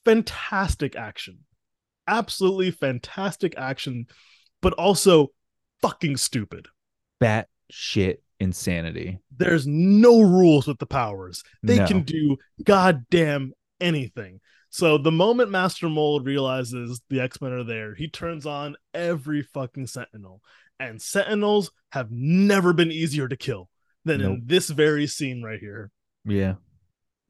fantastic 0.04 0.96
action. 0.96 1.38
Absolutely 2.06 2.70
fantastic 2.70 3.54
action, 3.56 4.06
but 4.60 4.72
also 4.74 5.28
fucking 5.82 6.16
stupid. 6.16 6.68
bat 7.20 7.48
shit 7.70 8.22
insanity 8.40 9.18
There's 9.34 9.66
no 9.66 10.20
rules 10.20 10.66
with 10.66 10.78
the 10.78 10.86
powers. 10.86 11.42
They 11.62 11.78
No. 11.78 11.86
can 11.86 12.02
do 12.02 12.36
goddamn 12.62 13.52
anything. 13.80 14.40
So 14.74 14.98
the 14.98 15.12
moment 15.12 15.52
Master 15.52 15.88
Mold 15.88 16.26
realizes 16.26 17.00
the 17.08 17.20
X-Men 17.20 17.52
are 17.52 17.62
there, 17.62 17.94
he 17.94 18.08
turns 18.08 18.44
on 18.44 18.74
every 18.92 19.40
fucking 19.42 19.86
Sentinel. 19.86 20.42
And 20.80 21.00
Sentinels 21.00 21.70
have 21.92 22.10
never 22.10 22.72
been 22.72 22.90
easier 22.90 23.28
to 23.28 23.36
kill 23.36 23.70
than 24.04 24.20
Nope. 24.22 24.30
in 24.32 24.42
this 24.46 24.68
very 24.70 25.06
scene 25.06 25.44
right 25.44 25.60
here. 25.60 25.92
yeah 26.24 26.54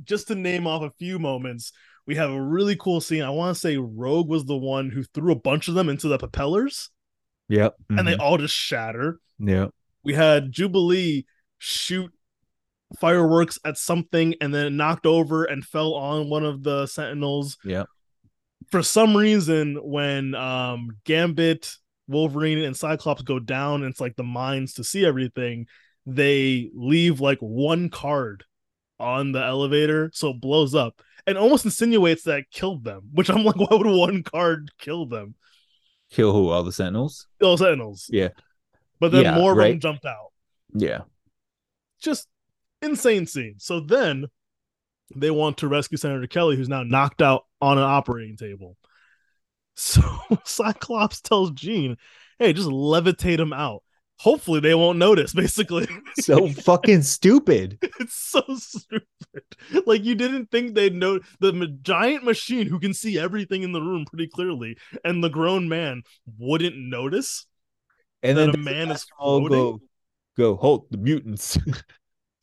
Just 0.02 0.28
to 0.28 0.34
name 0.34 0.66
off 0.66 0.80
a 0.84 0.90
few 0.98 1.18
moments, 1.18 1.72
we 2.06 2.14
have 2.14 2.30
a 2.30 2.40
really 2.40 2.76
cool 2.76 3.02
scene. 3.02 3.20
I 3.22 3.28
want 3.28 3.54
to 3.54 3.60
say 3.60 3.76
Rogue 3.76 4.30
was 4.30 4.46
the 4.46 4.56
one 4.56 4.88
who 4.88 5.02
threw 5.02 5.32
a 5.32 5.36
bunch 5.38 5.68
of 5.68 5.74
them 5.74 5.90
into 5.90 6.08
the 6.08 6.16
propellers 6.16 6.88
yep 7.50 7.74
and 7.90 8.08
they 8.08 8.14
Mhm. 8.14 8.20
all 8.20 8.38
just 8.38 8.54
shatter. 8.54 9.20
yep 9.38 9.68
we 10.02 10.14
had 10.14 10.50
Jubilee 10.50 11.26
shoot 11.58 12.10
fireworks 12.98 13.58
at 13.64 13.76
something 13.76 14.34
and 14.40 14.54
then 14.54 14.76
knocked 14.76 15.06
over 15.06 15.44
and 15.44 15.64
fell 15.64 15.94
on 15.94 16.28
one 16.28 16.44
of 16.44 16.62
the 16.62 16.86
sentinels. 16.86 17.56
Yeah. 17.64 17.84
For 18.70 18.82
some 18.82 19.16
reason, 19.16 19.76
when 19.82 20.34
um 20.34 20.96
Gambit, 21.04 21.70
Wolverine, 22.08 22.58
and 22.58 22.76
Cyclops 22.76 23.22
go 23.22 23.38
down, 23.38 23.82
and 23.82 23.90
it's 23.90 24.00
like 24.00 24.16
the 24.16 24.22
mines 24.22 24.74
to 24.74 24.84
see 24.84 25.04
everything, 25.04 25.66
they 26.06 26.70
leave 26.74 27.20
like 27.20 27.38
one 27.40 27.88
card 27.90 28.44
on 29.00 29.32
the 29.32 29.42
elevator, 29.44 30.10
so 30.14 30.30
it 30.30 30.40
blows 30.40 30.74
up 30.74 31.02
and 31.26 31.36
almost 31.36 31.64
insinuates 31.64 32.24
that 32.24 32.44
killed 32.50 32.84
them. 32.84 33.10
Which 33.12 33.28
I'm 33.30 33.44
like, 33.44 33.56
why 33.56 33.66
would 33.70 33.86
one 33.86 34.22
card 34.22 34.70
kill 34.78 35.06
them? 35.06 35.34
kill 36.10 36.32
who 36.32 36.48
all 36.50 36.62
the 36.62 36.70
sentinels 36.70 37.26
All 37.42 37.56
sentinels. 37.56 38.08
Yeah. 38.12 38.28
But 39.00 39.10
then 39.10 39.24
Yeah, 39.24 39.34
more 39.34 39.50
of 39.52 39.58
them 39.58 39.80
jumped 39.80 40.04
out. 40.04 40.30
yeah 40.72 41.00
just 42.00 42.28
insane 42.84 43.26
scene. 43.26 43.54
So 43.58 43.80
then 43.80 44.26
they 45.14 45.30
want 45.30 45.58
to 45.58 45.68
rescue 45.68 45.98
Senator 45.98 46.26
Kelly, 46.26 46.56
who's 46.56 46.68
now 46.68 46.82
knocked 46.82 47.22
out 47.22 47.44
on 47.60 47.78
an 47.78 47.84
operating 47.84 48.36
table. 48.36 48.76
So 49.76 50.02
Cyclops 50.44 51.20
tells 51.20 51.50
Jean, 51.52 51.96
hey, 52.38 52.52
just 52.52 52.68
levitate 52.68 53.38
him 53.40 53.52
out. 53.52 53.82
Hopefully 54.20 54.60
they 54.60 54.74
won't 54.74 54.98
notice, 54.98 55.32
basically. 55.34 55.88
so 56.20 56.48
fucking 56.48 57.02
stupid 57.02 57.78
it's 58.00 58.14
so 58.14 58.42
stupid. 58.56 59.04
Like 59.86 60.04
you 60.04 60.14
didn't 60.14 60.50
think 60.50 60.74
they'd 60.74 60.94
know 60.94 61.20
the 61.40 61.52
ma- 61.52 61.66
giant 61.82 62.24
machine 62.24 62.68
who 62.68 62.78
can 62.78 62.94
see 62.94 63.18
everything 63.18 63.62
in 63.64 63.72
the 63.72 63.80
room 63.82 64.04
pretty 64.04 64.28
clearly, 64.28 64.76
and 65.04 65.22
the 65.22 65.28
grown 65.28 65.68
man 65.68 66.02
wouldn't 66.38 66.76
notice. 66.76 67.46
and 68.22 68.38
then 68.38 68.50
a 68.50 68.52
does 68.52 68.64
man 68.64 68.90
is 68.92 69.06
all 69.18 69.40
floating? 69.40 69.58
go 69.58 69.80
go 70.36 70.56
halt 70.56 70.90
the 70.90 70.98
mutants 70.98 71.58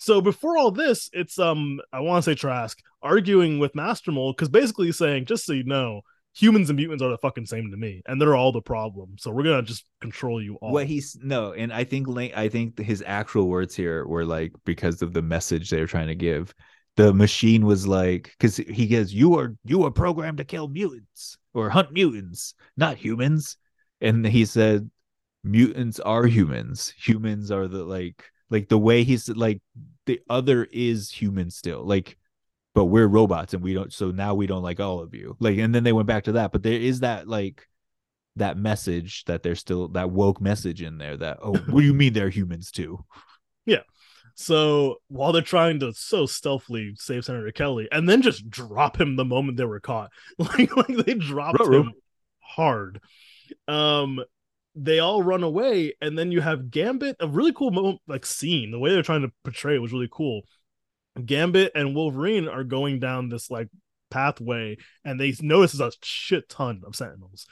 So 0.01 0.19
before 0.19 0.57
all 0.57 0.71
this, 0.71 1.11
it's 1.13 1.37
um 1.37 1.79
I 1.93 1.99
want 1.99 2.25
to 2.25 2.31
say 2.31 2.35
Trask 2.35 2.75
arguing 3.03 3.59
with 3.59 3.75
Master 3.75 4.11
Mold 4.11 4.35
because 4.35 4.49
basically 4.49 4.91
saying, 4.91 5.25
just 5.25 5.45
so 5.45 5.53
you 5.53 5.63
know, 5.63 6.01
humans 6.33 6.71
and 6.71 6.77
mutants 6.77 7.03
are 7.03 7.11
the 7.11 7.19
fucking 7.19 7.45
same 7.45 7.69
to 7.69 7.77
me, 7.77 8.01
and 8.07 8.19
they're 8.19 8.35
all 8.35 8.51
the 8.51 8.63
problem. 8.63 9.15
So 9.19 9.29
we're 9.29 9.43
gonna 9.43 9.61
just 9.61 9.85
control 10.01 10.41
you 10.41 10.55
all. 10.55 10.71
what 10.71 10.87
he's 10.87 11.15
no 11.21 11.53
and 11.53 11.71
i 11.71 11.83
think 11.83 12.07
i 12.35 12.49
think 12.49 12.79
his 12.79 13.03
actual 13.05 13.47
words 13.47 13.75
here 13.75 14.07
were 14.07 14.25
like 14.25 14.51
because 14.65 15.03
of 15.03 15.13
the 15.13 15.21
message 15.21 15.69
they 15.69 15.79
were 15.79 15.85
trying 15.85 16.07
to 16.07 16.15
give 16.15 16.51
the 16.97 17.13
machine 17.13 17.63
was 17.63 17.87
like 17.87 18.33
because 18.39 18.57
he 18.57 18.87
goes 18.87 19.13
you 19.13 19.37
are 19.37 19.55
you 19.65 19.83
are 19.85 19.91
programmed 19.91 20.39
to 20.39 20.43
kill 20.43 20.67
mutants 20.67 21.37
or 21.53 21.69
hunt 21.69 21.93
mutants 21.93 22.55
not 22.75 22.97
humans 22.97 23.55
and 24.01 24.25
he 24.25 24.45
said 24.45 24.89
mutants 25.43 25.99
are 25.99 26.25
humans 26.25 26.91
humans 26.97 27.51
are 27.51 27.67
the 27.67 27.83
like 27.83 28.23
like 28.49 28.67
the 28.67 28.77
way 28.77 29.03
he's 29.03 29.29
like 29.29 29.61
the 30.05 30.19
other 30.29 30.67
is 30.71 31.11
human 31.11 31.49
still 31.49 31.83
like 31.83 32.17
but 32.73 32.85
we're 32.85 33.07
robots 33.07 33.53
and 33.53 33.63
we 33.63 33.73
don't 33.73 33.91
so 33.93 34.11
now 34.11 34.33
we 34.33 34.47
don't 34.47 34.63
like 34.63 34.79
all 34.79 34.99
of 34.99 35.13
you 35.13 35.35
like 35.39 35.57
and 35.57 35.73
then 35.75 35.83
they 35.83 35.93
went 35.93 36.07
back 36.07 36.23
to 36.23 36.33
that 36.33 36.51
but 36.51 36.63
there 36.63 36.73
is 36.73 37.01
that 37.01 37.27
like 37.27 37.67
that 38.37 38.57
message 38.57 39.25
that 39.25 39.43
there's 39.43 39.59
still 39.59 39.89
that 39.89 40.09
woke 40.09 40.39
message 40.39 40.81
in 40.81 40.97
there 40.97 41.17
that 41.17 41.37
oh 41.41 41.53
what 41.53 41.81
do 41.81 41.85
you 41.85 41.93
mean 41.93 42.13
they're 42.13 42.29
humans 42.29 42.71
too 42.71 43.03
Yeah. 43.65 43.81
So 44.35 44.95
while 45.09 45.33
they're 45.33 45.41
trying 45.41 45.79
to 45.81 45.93
so 45.93 46.25
stealthily 46.25 46.93
save 46.95 47.25
Senator 47.25 47.51
Kelly, 47.51 47.87
and 47.91 48.07
then 48.07 48.21
just 48.21 48.49
drop 48.49 48.99
him 48.99 49.15
the 49.15 49.25
moment 49.25 49.57
they 49.57 49.65
were 49.65 49.79
caught, 49.81 50.09
like 50.37 50.75
like 50.75 51.05
they 51.05 51.13
dropped 51.13 51.59
Ruh-roh. 51.59 51.81
him 51.81 51.93
hard. 52.39 53.01
Um, 53.67 54.23
they 54.75 54.99
all 54.99 55.23
run 55.23 55.43
away, 55.43 55.93
and 56.01 56.17
then 56.17 56.31
you 56.31 56.41
have 56.41 56.71
Gambit, 56.71 57.17
a 57.19 57.27
really 57.27 57.53
cool 57.53 57.71
moment, 57.71 57.99
like 58.07 58.25
scene. 58.25 58.71
The 58.71 58.79
way 58.79 58.91
they're 58.91 59.03
trying 59.03 59.23
to 59.23 59.31
portray 59.43 59.75
it 59.75 59.81
was 59.81 59.91
really 59.91 60.09
cool. 60.11 60.43
Gambit 61.25 61.73
and 61.75 61.95
Wolverine 61.95 62.47
are 62.47 62.63
going 62.63 62.99
down 62.99 63.29
this 63.29 63.51
like 63.51 63.67
pathway, 64.09 64.77
and 65.03 65.19
they 65.19 65.33
notice 65.41 65.79
a 65.79 65.91
shit 66.01 66.47
ton 66.49 66.81
of 66.85 66.95
Sentinels. 66.95 67.47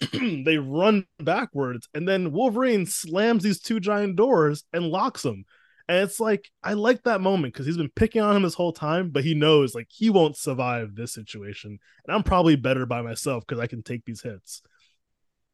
they 0.12 0.58
run 0.58 1.06
backwards, 1.20 1.88
and 1.94 2.08
then 2.08 2.32
Wolverine 2.32 2.86
slams 2.86 3.44
these 3.44 3.60
two 3.60 3.78
giant 3.78 4.16
doors 4.16 4.64
and 4.72 4.86
locks 4.86 5.22
them. 5.22 5.44
And 5.88 5.98
it's 5.98 6.18
like 6.18 6.50
I 6.64 6.72
like 6.72 7.04
that 7.04 7.20
moment 7.20 7.54
because 7.54 7.66
he's 7.66 7.76
been 7.76 7.92
picking 7.94 8.22
on 8.22 8.34
him 8.34 8.42
this 8.42 8.54
whole 8.54 8.72
time, 8.72 9.10
but 9.10 9.22
he 9.22 9.34
knows 9.34 9.72
like 9.72 9.86
he 9.88 10.10
won't 10.10 10.36
survive 10.36 10.96
this 10.96 11.12
situation, 11.12 11.78
and 12.06 12.14
I'm 12.14 12.24
probably 12.24 12.56
better 12.56 12.86
by 12.86 13.02
myself 13.02 13.44
because 13.46 13.60
I 13.60 13.68
can 13.68 13.84
take 13.84 14.04
these 14.04 14.22
hits. 14.22 14.62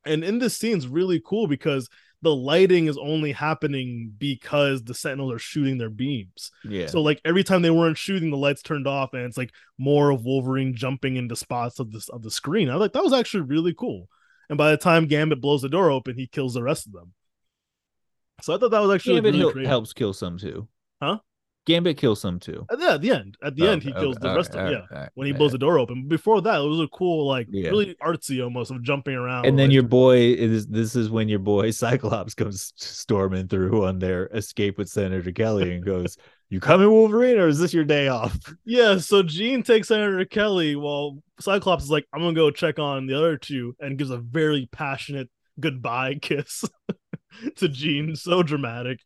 And 0.04 0.24
in 0.24 0.38
this 0.38 0.56
scene's 0.56 0.88
really 0.88 1.20
cool 1.24 1.46
because 1.46 1.88
the 2.22 2.34
lighting 2.34 2.86
is 2.86 2.96
only 2.96 3.32
happening 3.32 4.12
because 4.16 4.84
the 4.84 4.94
Sentinels 4.94 5.32
are 5.32 5.38
shooting 5.38 5.76
their 5.78 5.90
beams. 5.90 6.52
yeah 6.64 6.86
So 6.86 7.02
like 7.02 7.20
every 7.24 7.42
time 7.42 7.62
they 7.62 7.70
weren't 7.70 7.98
shooting, 7.98 8.30
the 8.30 8.36
lights 8.36 8.62
turned 8.62 8.86
off, 8.86 9.12
and 9.12 9.24
it's 9.24 9.36
like 9.36 9.52
more 9.76 10.10
of 10.10 10.24
Wolverine 10.24 10.74
jumping 10.74 11.16
into 11.16 11.34
spots 11.36 11.80
of 11.80 11.90
this 11.90 12.08
of 12.08 12.22
the 12.22 12.30
screen. 12.30 12.68
I 12.68 12.74
was 12.74 12.80
like 12.80 12.92
that 12.92 13.04
was 13.04 13.12
actually 13.12 13.42
really 13.42 13.74
cool. 13.74 14.08
And 14.48 14.58
by 14.58 14.70
the 14.70 14.76
time 14.76 15.06
Gambit 15.06 15.40
blows 15.40 15.62
the 15.62 15.68
door 15.68 15.90
open, 15.90 16.16
he 16.16 16.26
kills 16.26 16.54
the 16.54 16.62
rest 16.62 16.86
of 16.86 16.92
them. 16.92 17.12
So 18.42 18.54
I 18.54 18.58
thought 18.58 18.70
that 18.72 18.82
was 18.82 18.94
actually 18.94 19.14
gambit 19.20 19.34
really 19.34 19.64
hel- 19.64 19.70
helps 19.70 19.92
kill 19.92 20.12
some 20.12 20.36
too 20.38 20.68
Huh? 21.00 21.18
Gambit 21.64 21.96
kills 21.96 22.20
some 22.20 22.38
too 22.40 22.66
At 22.70 22.78
the, 22.80 22.90
at 22.92 23.00
the 23.00 23.10
end, 23.12 23.36
at 23.42 23.54
the 23.56 23.68
end, 23.68 23.82
he 23.82 23.92
kills 23.92 24.16
the 24.16 24.34
rest 24.34 24.54
of 24.54 24.68
them. 24.68 24.82
Yeah, 24.90 25.08
when 25.14 25.26
he 25.26 25.32
blows 25.32 25.52
the 25.52 25.58
door 25.58 25.78
open. 25.78 26.08
Before 26.08 26.40
that, 26.42 26.60
it 26.60 26.66
was 26.66 26.80
a 26.80 26.88
cool, 26.88 27.26
like 27.28 27.46
Yeah. 27.50 27.70
really 27.70 27.94
artsy 28.02 28.42
almost 28.42 28.70
of 28.70 28.82
jumping 28.82 29.14
around. 29.14 29.46
and 29.46 29.58
then 29.58 29.68
like, 29.68 29.74
your 29.74 29.82
boy 29.84 30.16
is 30.32 30.66
this 30.66 30.96
is 30.96 31.10
when 31.10 31.28
your 31.28 31.38
boy 31.38 31.70
Cyclops 31.82 32.34
comes 32.34 32.72
storming 32.76 33.48
through 33.48 33.84
on 33.84 33.98
their 33.98 34.26
escape 34.28 34.78
with 34.78 34.88
Senator 34.88 35.30
Kelly 35.32 35.72
and 35.74 35.84
goes, 35.84 36.16
"You 36.50 36.60
coming, 36.60 36.90
Wolverine, 36.90 37.38
or 37.38 37.48
is 37.48 37.58
this 37.58 37.72
your 37.72 37.84
day 37.84 38.08
off?" 38.08 38.36
yeah. 38.64 38.98
So 38.98 39.22
Jean 39.22 39.62
takes 39.62 39.88
Senator 39.88 40.24
Kelly 40.24 40.74
while 40.76 41.22
Cyclops 41.40 41.84
is 41.84 41.90
like, 41.90 42.06
"I'm 42.12 42.20
gonna 42.20 42.34
go 42.34 42.50
check 42.50 42.78
on 42.78 43.06
the 43.06 43.16
other 43.16 43.36
two, 43.36 43.76
and 43.80 43.96
gives 43.98 44.10
a 44.10 44.18
very 44.18 44.68
passionate 44.72 45.28
goodbye 45.60 46.14
kiss 46.22 46.64
to 47.56 47.68
Jean, 47.68 48.14
so 48.16 48.42
dramatic, 48.42 48.98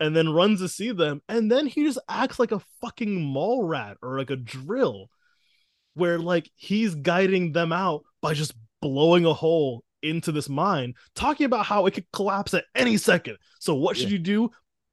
and 0.00 0.14
then 0.16 0.28
runs 0.28 0.60
to 0.60 0.68
see 0.68 0.92
them, 0.92 1.22
and 1.28 1.50
then 1.50 1.66
he 1.66 1.84
just 1.84 1.98
acts 2.08 2.38
like 2.38 2.52
a 2.52 2.62
fucking 2.80 3.22
mall 3.22 3.64
rat 3.64 3.96
or 4.02 4.18
like 4.18 4.30
a 4.30 4.36
drill, 4.36 5.08
where 5.94 6.18
like 6.18 6.50
he's 6.56 6.94
guiding 6.94 7.52
them 7.52 7.72
out 7.72 8.04
by 8.20 8.34
just 8.34 8.54
blowing 8.80 9.24
a 9.26 9.34
hole 9.34 9.84
into 10.02 10.32
this 10.32 10.48
mine, 10.48 10.94
talking 11.14 11.46
about 11.46 11.66
how 11.66 11.86
it 11.86 11.94
could 11.94 12.06
collapse 12.12 12.54
at 12.54 12.64
any 12.74 12.96
second. 12.96 13.36
So 13.60 13.74
what 13.74 13.96
should 13.96 14.08
Yeah. 14.08 14.14
you 14.14 14.18
do? 14.18 14.50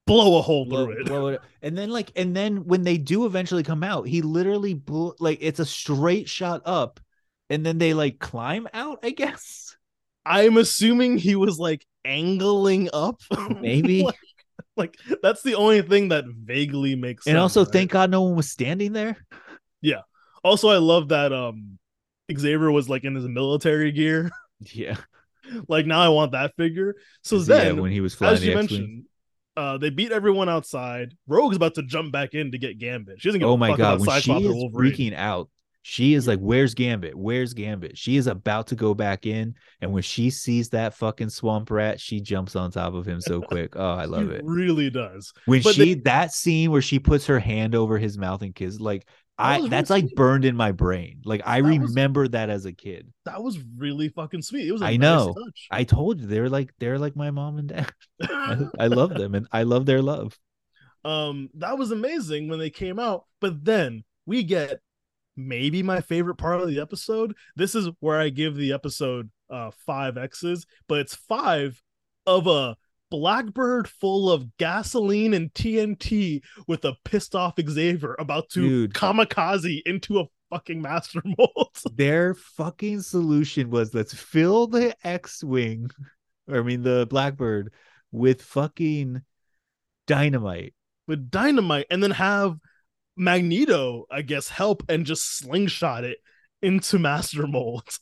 blow 0.07 0.39
a 0.39 0.41
hole 0.41 0.65
blow, 0.65 0.85
through 0.87 1.01
it. 1.01 1.05
blow 1.05 1.27
it. 1.27 1.41
And 1.61 1.77
then 1.77 1.91
like, 1.91 2.11
and 2.15 2.35
then 2.35 2.65
when 2.65 2.81
they 2.83 2.97
do 2.97 3.27
eventually 3.27 3.61
come 3.61 3.83
out, 3.83 4.07
he 4.07 4.23
literally 4.23 4.73
blew 4.73 5.13
like 5.19 5.37
it's 5.39 5.59
a 5.59 5.65
straight 5.65 6.27
shot 6.27 6.63
up, 6.65 6.99
and 7.51 7.63
then 7.63 7.77
they 7.77 7.93
like 7.93 8.17
climb 8.17 8.67
out. 8.73 8.99
I 9.03 9.11
guess 9.11 9.77
I'm 10.25 10.57
assuming 10.57 11.19
he 11.19 11.35
was 11.35 11.59
like 11.59 11.85
angling 12.05 12.89
up. 12.91 13.21
maybe. 13.61 14.01
like, 14.03 14.15
like, 14.79 14.97
that's 15.21 15.43
the 15.43 15.55
only 15.55 15.81
thing 15.81 16.09
that 16.09 16.25
vaguely 16.25 16.95
makes 16.95 17.25
sense. 17.25 17.31
and 17.31 17.39
also, 17.39 17.63
right? 17.63 17.71
thank 17.71 17.91
God 17.91 18.09
no 18.09 18.23
one 18.23 18.35
was 18.35 18.49
standing 18.49 18.93
there. 18.93 19.17
Yeah. 19.81 20.01
Also 20.43 20.69
I 20.69 20.77
love 20.77 21.09
that 21.09 21.31
um 21.33 21.77
Xavier 22.31 22.71
was 22.71 22.89
like 22.89 23.03
in 23.03 23.15
his 23.15 23.27
military 23.27 23.91
gear. 23.91 24.31
Yeah. 24.73 24.97
like 25.69 25.85
now 25.85 26.01
I 26.01 26.09
want 26.09 26.33
that 26.33 26.53
figure. 26.57 26.95
So 27.23 27.37
yeah, 27.37 27.59
then 27.59 27.81
when 27.81 27.93
he 27.93 28.01
was 28.01 28.13
flying 28.13 28.33
as 28.33 28.45
you 28.45 28.53
mentioned, 28.53 29.05
uh, 29.55 29.77
they 29.77 29.89
beat 29.89 30.11
everyone 30.11 30.49
outside. 30.49 31.13
Rogue's 31.27 31.55
about 31.55 31.75
to 31.75 31.83
jump 31.83 32.11
back 32.11 32.33
in 32.33 32.51
to 32.51 32.57
get 32.57 32.77
Gambit. 32.77 33.21
She 33.21 33.29
doesn't 33.29 33.39
give 33.39 33.47
Oh 33.47 33.55
my 33.55 33.75
god, 33.75 34.01
when 34.01 34.19
she 34.19 34.33
is 34.33 34.73
freaking 34.73 35.15
out, 35.15 35.49
she 35.81 36.13
is 36.13 36.27
like, 36.27 36.39
"Where's 36.39 36.73
Gambit? 36.73 37.15
Where's 37.15 37.53
Gambit?" 37.53 37.97
She 37.97 38.17
is 38.17 38.27
about 38.27 38.67
to 38.67 38.75
go 38.75 38.93
back 38.93 39.25
in, 39.25 39.55
and 39.81 39.91
when 39.93 40.03
she 40.03 40.29
sees 40.29 40.69
that 40.69 40.93
fucking 40.93 41.29
swamp 41.29 41.71
rat, 41.71 41.99
she 41.99 42.19
jumps 42.21 42.55
on 42.55 42.71
top 42.71 42.93
of 42.93 43.05
him 43.05 43.21
so 43.21 43.41
quick. 43.51 43.75
Oh, 43.75 43.91
I 43.93 44.05
love 44.05 44.29
it. 44.29 44.41
really 44.43 44.89
does. 44.89 45.31
When 45.45 45.61
But 45.61 45.75
she 45.75 45.93
they- 45.95 46.01
that 46.01 46.33
scene 46.33 46.71
where 46.71 46.81
she 46.81 46.99
puts 46.99 47.25
her 47.27 47.39
hand 47.39 47.75
over 47.75 47.97
his 47.97 48.17
mouth 48.17 48.41
and 48.41 48.53
kiss, 48.53 48.79
like 48.79 49.07
I 49.37 49.59
was 49.61 49.69
that's 49.69 49.89
really 49.89 50.01
like 50.01 50.09
sweet. 50.09 50.15
burned 50.17 50.43
in 50.45 50.55
my 50.57 50.73
brain. 50.73 51.21
Like 51.23 51.41
I 51.45 51.61
That 51.61 51.67
was- 51.79 51.89
remember 51.89 52.27
that 52.27 52.49
as 52.49 52.65
a 52.65 52.73
kid. 52.73 53.07
That 53.25 53.41
was 53.41 53.57
really 53.77 54.09
fucking 54.09 54.41
sweet. 54.41 54.67
It 54.67 54.73
was 54.73 54.81
a 54.81 54.85
I 54.85 54.97
nice 54.97 54.99
know. 54.99 55.33
touch. 55.33 55.67
I 55.71 55.85
told 55.85 56.19
you 56.19 56.27
they're 56.27 56.49
like 56.49 56.73
they're 56.79 56.99
like 56.99 57.15
my 57.15 57.31
mom 57.31 57.57
and 57.57 57.69
dad. 57.69 57.89
I, 58.21 58.57
I 58.79 58.87
love 58.87 59.13
them 59.13 59.35
and 59.35 59.47
I 59.51 59.63
love 59.63 59.85
their 59.85 60.01
love. 60.01 60.37
um 61.05 61.49
that 61.53 61.77
was 61.77 61.91
amazing 61.91 62.49
when 62.49 62.59
they 62.59 62.69
came 62.69 62.99
out 62.99 63.23
but 63.39 63.63
then 63.63 64.03
we 64.25 64.43
get 64.43 64.81
maybe 65.47 65.81
my 65.81 66.01
favorite 66.01 66.35
part 66.35 66.61
of 66.61 66.67
the 66.67 66.79
episode 66.79 67.35
this 67.55 67.75
is 67.75 67.89
where 67.99 68.19
i 68.19 68.29
give 68.29 68.55
the 68.55 68.73
episode 68.73 69.29
uh 69.49 69.71
five 69.85 70.17
x's 70.17 70.65
but 70.87 70.99
it's 70.99 71.15
five 71.15 71.81
of 72.27 72.47
a 72.47 72.75
blackbird 73.09 73.87
full 73.87 74.31
of 74.31 74.55
gasoline 74.57 75.33
and 75.33 75.51
tnt 75.53 76.41
with 76.67 76.85
a 76.85 76.95
pissed 77.05 77.35
off 77.35 77.55
xavier 77.67 78.15
about 78.19 78.49
to 78.49 78.61
Dude. 78.61 78.93
kamikaze 78.93 79.81
into 79.85 80.19
a 80.19 80.25
fucking 80.49 80.81
master 80.81 81.21
mold 81.25 81.77
their 81.95 82.33
fucking 82.33 83.01
solution 83.01 83.69
was 83.69 83.93
let's 83.93 84.13
fill 84.13 84.67
the 84.67 84.95
X-wing, 85.05 85.89
or 86.47 86.59
I 86.59 86.63
mean 86.63 86.81
the 86.81 87.07
Blackbird, 87.09 87.71
with 88.11 88.41
fucking 88.41 89.21
dynamite. 90.07 90.73
with 91.07 91.29
dynamite 91.29 91.85
and 91.91 92.01
then 92.01 92.11
have 92.11 92.57
magneto 93.19 94.05
i 94.09 94.21
guess 94.21 94.49
help 94.49 94.83
and 94.89 95.05
just 95.05 95.37
slingshot 95.37 96.03
it 96.03 96.17
into 96.61 96.97
master 96.97 97.45
mold 97.45 97.99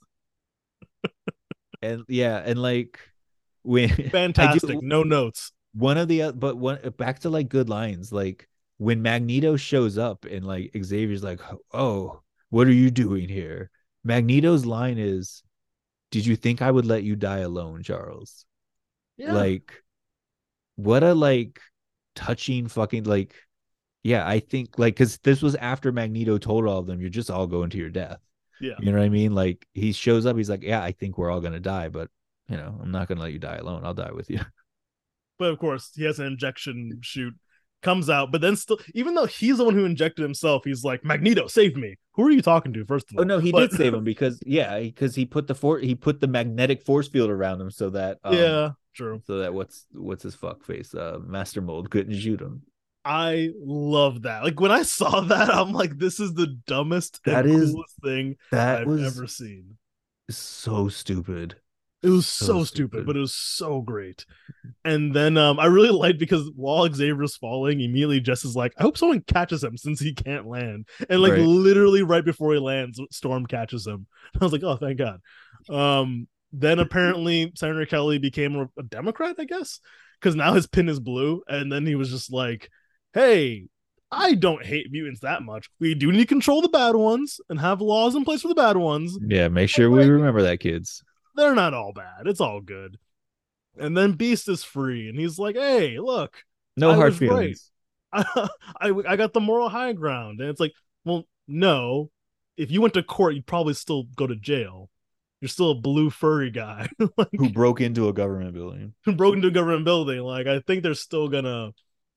And 1.81 2.03
yeah, 2.07 2.41
and 2.43 2.59
like 2.59 2.99
when 3.63 3.89
fantastic 4.11 4.81
no 4.81 5.03
notes 5.03 5.51
one 5.73 5.97
of 5.97 6.07
the 6.07 6.23
uh, 6.23 6.31
but 6.31 6.57
one 6.57 6.79
back 6.97 7.19
to 7.19 7.29
like 7.29 7.49
good 7.49 7.69
lines, 7.69 8.11
like 8.11 8.47
when 8.77 9.01
Magneto 9.01 9.55
shows 9.57 9.97
up 9.97 10.25
and 10.25 10.45
like 10.45 10.71
Xavier's 10.81 11.23
like, 11.23 11.39
"Oh, 11.73 12.21
what 12.49 12.67
are 12.67 12.73
you 12.73 12.89
doing 12.89 13.29
here?" 13.29 13.69
Magneto's 14.03 14.65
line 14.65 14.97
is, 14.97 15.43
"Did 16.11 16.25
you 16.25 16.35
think 16.35 16.61
I 16.61 16.71
would 16.71 16.85
let 16.85 17.03
you 17.03 17.15
die 17.15 17.39
alone, 17.39 17.83
Charles?" 17.83 18.45
yeah 19.17 19.33
like 19.33 19.73
what 20.75 21.01
a 21.01 21.13
like 21.13 21.59
touching 22.13 22.67
fucking 22.67 23.03
like 23.03 23.35
yeah 24.03 24.27
i 24.27 24.39
think 24.39 24.77
like 24.77 24.93
because 24.95 25.17
this 25.19 25.41
was 25.41 25.55
after 25.55 25.91
magneto 25.91 26.37
told 26.37 26.65
all 26.65 26.79
of 26.79 26.87
them 26.87 26.99
you're 27.01 27.09
just 27.09 27.29
all 27.31 27.47
going 27.47 27.69
to 27.69 27.77
your 27.77 27.89
death. 27.89 28.19
Yeah. 28.59 28.73
You 28.79 28.91
know 28.91 28.97
what 28.97 29.05
i 29.05 29.09
mean? 29.09 29.35
Like 29.35 29.67
he 29.73 29.91
shows 29.91 30.25
up 30.25 30.35
he's 30.35 30.49
like 30.49 30.63
yeah 30.63 30.81
i 30.81 30.91
think 30.91 31.17
we're 31.17 31.29
all 31.29 31.41
gonna 31.41 31.59
die 31.59 31.89
but 31.89 32.09
you 32.49 32.57
know 32.57 32.79
i'm 32.81 32.91
not 32.91 33.07
gonna 33.07 33.21
let 33.21 33.33
you 33.33 33.39
die 33.39 33.57
alone. 33.57 33.83
I'll 33.85 33.93
die 33.93 34.11
with 34.11 34.29
you. 34.29 34.39
But 35.39 35.51
of 35.51 35.59
course 35.59 35.91
he 35.95 36.03
has 36.05 36.19
an 36.19 36.25
injection 36.25 36.99
shoot 37.01 37.35
comes 37.83 38.09
out 38.09 38.31
but 38.31 38.41
then 38.41 38.55
still 38.55 38.79
even 38.95 39.13
though 39.13 39.27
he's 39.27 39.57
the 39.59 39.63
one 39.63 39.75
who 39.75 39.85
injected 39.85 40.23
himself 40.23 40.63
he's 40.65 40.83
like 40.83 41.03
magneto 41.05 41.45
save 41.45 41.75
me. 41.75 41.95
Who 42.13 42.25
are 42.25 42.31
you 42.31 42.41
talking 42.41 42.73
to 42.73 42.83
first 42.85 43.11
of 43.11 43.17
all? 43.17 43.21
oh 43.21 43.27
no 43.27 43.37
he 43.37 43.51
But- 43.51 43.69
did 43.69 43.77
save 43.77 43.93
him 43.93 44.03
because 44.13 44.39
yeah 44.43 44.79
because 44.79 45.13
he 45.13 45.25
put 45.25 45.45
the 45.45 45.53
for 45.53 45.77
he 45.77 45.93
put 45.93 46.19
the 46.19 46.27
magnetic 46.27 46.81
force 46.83 47.07
field 47.07 47.29
around 47.29 47.61
him 47.61 47.69
so 47.69 47.91
that 47.91 48.17
um, 48.23 48.33
yeah 48.33 48.69
true. 48.95 49.21
so 49.27 49.37
that 49.37 49.53
what's 49.53 49.85
what's 49.91 50.23
his 50.23 50.33
fuck 50.33 50.63
face 50.63 50.95
uh 50.95 51.19
master 51.23 51.61
mold 51.61 51.91
couldn't 51.91 52.15
shoot 52.17 52.41
him 52.41 52.63
i 53.07 53.49
love 53.63 54.23
that 54.23 54.43
like 54.43 54.59
when 54.59 54.71
i 54.71 54.83
saw 54.83 55.21
that 55.33 55.49
i'm 55.49 55.71
like 55.71 55.97
this 55.97 56.19
is 56.19 56.33
the 56.33 56.47
dumbest 56.67 57.21
That 57.25 57.45
and 57.45 57.63
is- 57.63 57.71
coolest 57.71 57.95
thing 58.03 58.35
that 58.51 58.81
i've 58.81 58.87
was 58.87 59.01
ever 59.17 59.27
seen 59.27 59.77
so 60.29 60.89
stupid 60.89 61.55
It 62.03 62.09
was 62.09 62.27
So 62.27 62.45
so, 62.45 62.63
stupid, 62.63 62.89
stupid. 62.89 63.05
but 63.07 63.15
it 63.15 63.19
was 63.19 63.33
so 63.33 63.81
great. 63.81 64.25
And 64.85 65.13
then 65.15 65.37
um, 65.37 65.59
I 65.59 65.65
really 65.65 65.89
liked 65.89 66.19
because 66.19 66.49
while 66.55 66.87
Xavier's 66.93 67.35
falling, 67.37 67.81
immediately 67.81 68.19
Jess 68.19 68.45
is 68.45 68.55
like, 68.55 68.73
I 68.77 68.83
hope 68.83 68.97
someone 68.97 69.21
catches 69.21 69.63
him 69.63 69.77
since 69.77 69.99
he 69.99 70.13
can't 70.13 70.45
land. 70.47 70.87
And 71.09 71.21
like 71.21 71.31
Right. 71.31 71.41
literally 71.41 72.03
right 72.03 72.23
before 72.23 72.53
he 72.53 72.59
lands, 72.59 72.99
Storm 73.11 73.45
catches 73.47 73.87
him. 73.87 74.05
I 74.39 74.43
was 74.43 74.51
like, 74.53 74.63
oh, 74.63 74.75
thank 74.77 74.99
God. 74.99 75.19
Um, 75.69 76.27
then 76.53 76.79
apparently 76.79 77.51
Senator 77.55 77.85
Kelly 77.85 78.19
became 78.19 78.55
a, 78.55 78.69
a 78.79 78.83
Democrat, 78.83 79.35
I 79.39 79.45
guess, 79.45 79.79
because 80.19 80.35
now 80.35 80.53
his 80.53 80.67
pin 80.67 80.89
is 80.89 80.99
blue. 80.99 81.41
And 81.47 81.71
then 81.71 81.85
he 81.85 81.95
was 81.95 82.11
just 82.11 82.31
like, 82.31 82.69
hey, 83.13 83.67
I 84.11 84.35
don't 84.35 84.65
hate 84.65 84.91
mutants 84.91 85.21
that 85.21 85.43
much. 85.43 85.69
We 85.79 85.93
do 85.95 86.11
need 86.11 86.19
to 86.19 86.25
control 86.25 86.61
the 86.61 86.69
bad 86.69 86.95
ones 86.95 87.41
and 87.49 87.59
have 87.59 87.81
laws 87.81 88.15
in 88.15 88.23
place 88.23 88.41
for 88.41 88.47
the 88.47 88.55
bad 88.55 88.77
ones 88.77 89.17
yeah 89.27 89.49
make 89.49 89.69
sure 89.69 89.89
we 89.89 90.05
remember 90.05 90.41
that 90.43 90.59
kids 90.59 91.03
they're 91.37 91.55
not 91.55 91.73
all 91.73 91.93
bad. 91.93 92.25
It's 92.25 92.41
all 92.41 92.59
good. 92.59 92.97
And 93.77 93.95
then 93.95 94.13
Beast 94.13 94.49
is 94.49 94.63
free, 94.63 95.07
and 95.07 95.17
he's 95.17 95.37
like, 95.37 95.55
"Hey, 95.55 95.99
look, 95.99 96.43
no 96.75 96.91
I 96.91 96.95
hard 96.95 97.13
right. 97.13 97.19
feelings 97.19 97.71
I, 98.11 98.49
I 98.81 98.89
I 99.07 99.15
got 99.15 99.33
the 99.33 99.39
moral 99.39 99.69
high 99.69 99.93
ground." 99.93 100.41
And 100.41 100.49
it's 100.49 100.59
like, 100.59 100.73
well, 101.05 101.25
no. 101.47 102.09
If 102.57 102.71
you 102.71 102.81
went 102.81 102.95
to 102.95 103.03
court, 103.03 103.35
you'd 103.35 103.45
probably 103.45 103.75
still 103.75 104.05
go 104.15 104.25
to 104.25 104.35
jail. 104.35 104.89
You're 105.41 105.49
still 105.49 105.69
a 105.69 105.75
blue 105.75 106.09
furry 106.09 106.49
guy 106.49 106.89
like, 107.17 107.29
who 107.37 107.51
broke 107.51 107.81
into 107.81 108.09
a 108.09 108.13
government 108.13 108.55
building. 108.55 108.95
who 109.05 109.13
broke 109.13 109.35
into 109.35 109.49
a 109.49 109.51
government 109.51 109.85
building. 109.85 110.19
Like, 110.21 110.47
I 110.47 110.59
think 110.61 110.81
they're 110.81 110.95
still 110.95 111.27
gonna 111.27 111.69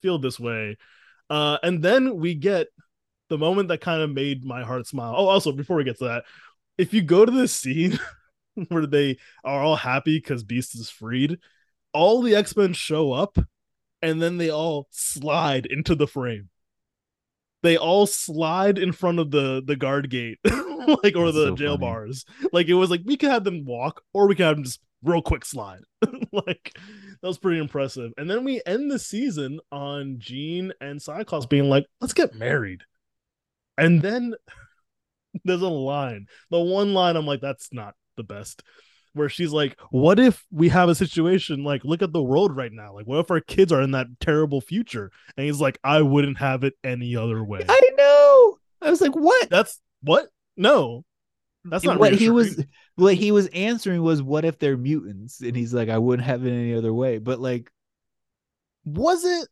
feel 0.03 0.18
this 0.18 0.38
way. 0.40 0.76
Uh, 1.28 1.59
and 1.62 1.82
then 1.82 2.16
we 2.16 2.34
get 2.34 2.68
the 3.28 3.38
moment 3.38 3.68
that 3.68 3.80
kind 3.80 4.03
of 4.03 4.11
made 4.11 4.44
my 4.44 4.64
heart 4.64 4.86
smile. 4.86 5.14
Oh, 5.16 5.28
also 5.28 5.53
before 5.53 5.76
we 5.76 5.84
get 5.84 5.98
to 5.98 6.05
that, 6.05 6.24
if 6.78 6.92
you 6.92 7.03
go 7.03 7.24
to 7.24 7.32
this 7.32 7.53
scene 7.57 7.98
where 8.68 8.86
they 8.86 9.18
are 9.44 9.62
all 9.62 9.76
happy 9.76 10.18
because 10.18 10.44
Beast 10.44 10.74
is 10.74 10.90
freed, 10.90 11.38
all 11.92 12.22
the 12.22 12.34
X 12.34 12.57
Men 12.57 12.72
show 12.72 13.12
up, 13.12 13.38
and 14.03 14.20
then 14.20 14.38
they 14.38 14.51
all 14.51 14.88
slide 14.90 15.66
into 15.66 15.94
the 15.94 16.07
frame. 16.07 16.48
They 17.62 17.76
all 17.76 18.07
slide 18.07 18.78
in 18.78 18.92
front 18.92 19.18
of 19.18 19.30
the 19.30 19.62
the 19.64 19.76
guard 19.76 20.09
gate, 20.09 20.38
like 20.44 21.14
or 21.16 21.30
That's 21.30 21.36
the 21.36 21.48
so 21.48 21.57
jail 21.57 21.76
funny. 21.76 21.78
bars. 21.78 22.24
Like 22.53 22.68
it 22.68 22.74
was 22.74 22.90
like 22.90 23.03
we 23.05 23.16
could 23.16 23.30
have 23.30 23.44
them 23.44 23.64
walk, 23.66 24.03
or 24.14 24.26
we 24.26 24.34
could 24.34 24.46
have 24.46 24.57
them 24.57 24.64
just 24.64 24.80
real 25.03 25.20
quick 25.22 25.44
slide. 25.44 25.80
like 26.32 26.74
that 27.23 27.29
was 27.29 27.39
pretty 27.39 27.61
impressive. 27.61 28.12
And 28.16 28.31
then 28.31 28.45
we 28.45 28.62
end 28.64 28.91
the 28.91 28.99
season 28.99 29.61
on 29.71 30.16
Jean 30.18 30.73
and 30.81 31.01
Cyclops 31.01 31.47
being 31.47 31.68
like, 31.68 31.87
"Let's 32.01 32.14
get 32.14 32.35
married." 32.35 32.83
And 33.77 34.03
then 34.03 34.35
there's 35.45 35.62
a 35.62 35.68
line, 35.68 36.27
the 36.51 36.61
one 36.61 36.95
line 36.95 37.16
I'm 37.16 37.27
like, 37.27 37.41
"That's 37.41 37.73
not 37.73 37.95
the 38.16 38.25
best." 38.25 38.62
Where 39.12 39.29
she's 39.29 39.53
like, 39.53 39.79
"What 39.91 40.21
if 40.21 40.45
we 40.53 40.68
have 40.68 40.89
a 40.89 40.95
situation 40.95 41.64
like 41.64 41.85
look 41.85 42.01
at 42.03 42.12
the 42.12 42.23
world 42.23 42.57
right 42.57 42.73
now? 42.73 42.95
Like, 42.95 43.07
what 43.07 43.18
if 43.18 43.31
our 43.31 43.41
kids 43.41 43.73
are 43.73 43.83
in 43.83 43.91
that 43.91 44.07
terrible 44.21 44.61
future?" 44.61 45.11
And 45.37 45.47
he's 45.47 45.61
like, 45.61 45.79
"I 45.83 46.03
wouldn't 46.03 46.39
have 46.39 46.64
it 46.64 46.75
any 46.85 47.16
other 47.16 47.43
way." 47.43 47.64
I 47.68 47.91
know. 47.97 48.59
I 48.83 48.91
was 48.91 49.01
like, 49.01 49.14
what? 49.14 49.51
That's 49.51 49.81
what? 50.03 50.29
No, 50.57 51.05
that's 51.64 51.85
not 51.85 51.99
what 51.99 52.14
he 52.14 52.31
was 52.31 52.62
what 53.01 53.14
he 53.16 53.32
was 53.32 53.48
answering 53.48 54.03
was 54.03 54.22
what 54.22 54.44
if 54.44 54.59
they're 54.59 54.76
mutants? 54.76 55.40
And 55.40 55.57
he's 55.57 55.74
like, 55.74 55.88
I 55.88 55.98
wouldn't 55.98 56.26
have 56.26 56.44
it 56.46 56.51
any 56.53 56.74
other 56.74 56.92
way. 56.94 57.18
But 57.18 57.40
like, 57.40 57.70
Was 58.84 59.24
it? 59.24 59.48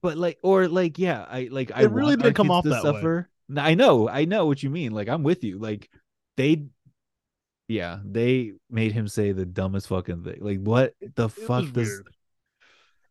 but 0.00 0.16
like, 0.16 0.38
or 0.42 0.68
like, 0.68 0.98
yeah, 0.98 1.24
I 1.28 1.48
like 1.50 1.72
I 1.74 1.82
really 1.84 2.16
didn't 2.16 2.34
come 2.34 2.50
off 2.50 2.64
to 2.64 2.70
that 2.70 2.82
suffer. 2.82 3.28
No, 3.48 3.62
I 3.62 3.74
know, 3.74 4.08
I 4.08 4.24
know 4.24 4.46
what 4.46 4.62
you 4.62 4.70
mean. 4.70 4.92
Like, 4.92 5.08
I'm 5.08 5.22
with 5.22 5.42
you. 5.44 5.58
Like, 5.58 5.90
they 6.36 6.66
yeah, 7.68 8.00
they 8.04 8.52
made 8.68 8.92
him 8.92 9.08
say 9.08 9.32
the 9.32 9.46
dumbest 9.46 9.88
fucking 9.88 10.24
thing. 10.24 10.38
Like, 10.40 10.58
what 10.60 10.94
the 11.14 11.28
It 11.36 11.46
fuck 11.46 11.72
does 11.72 11.88
weird. 11.88 12.08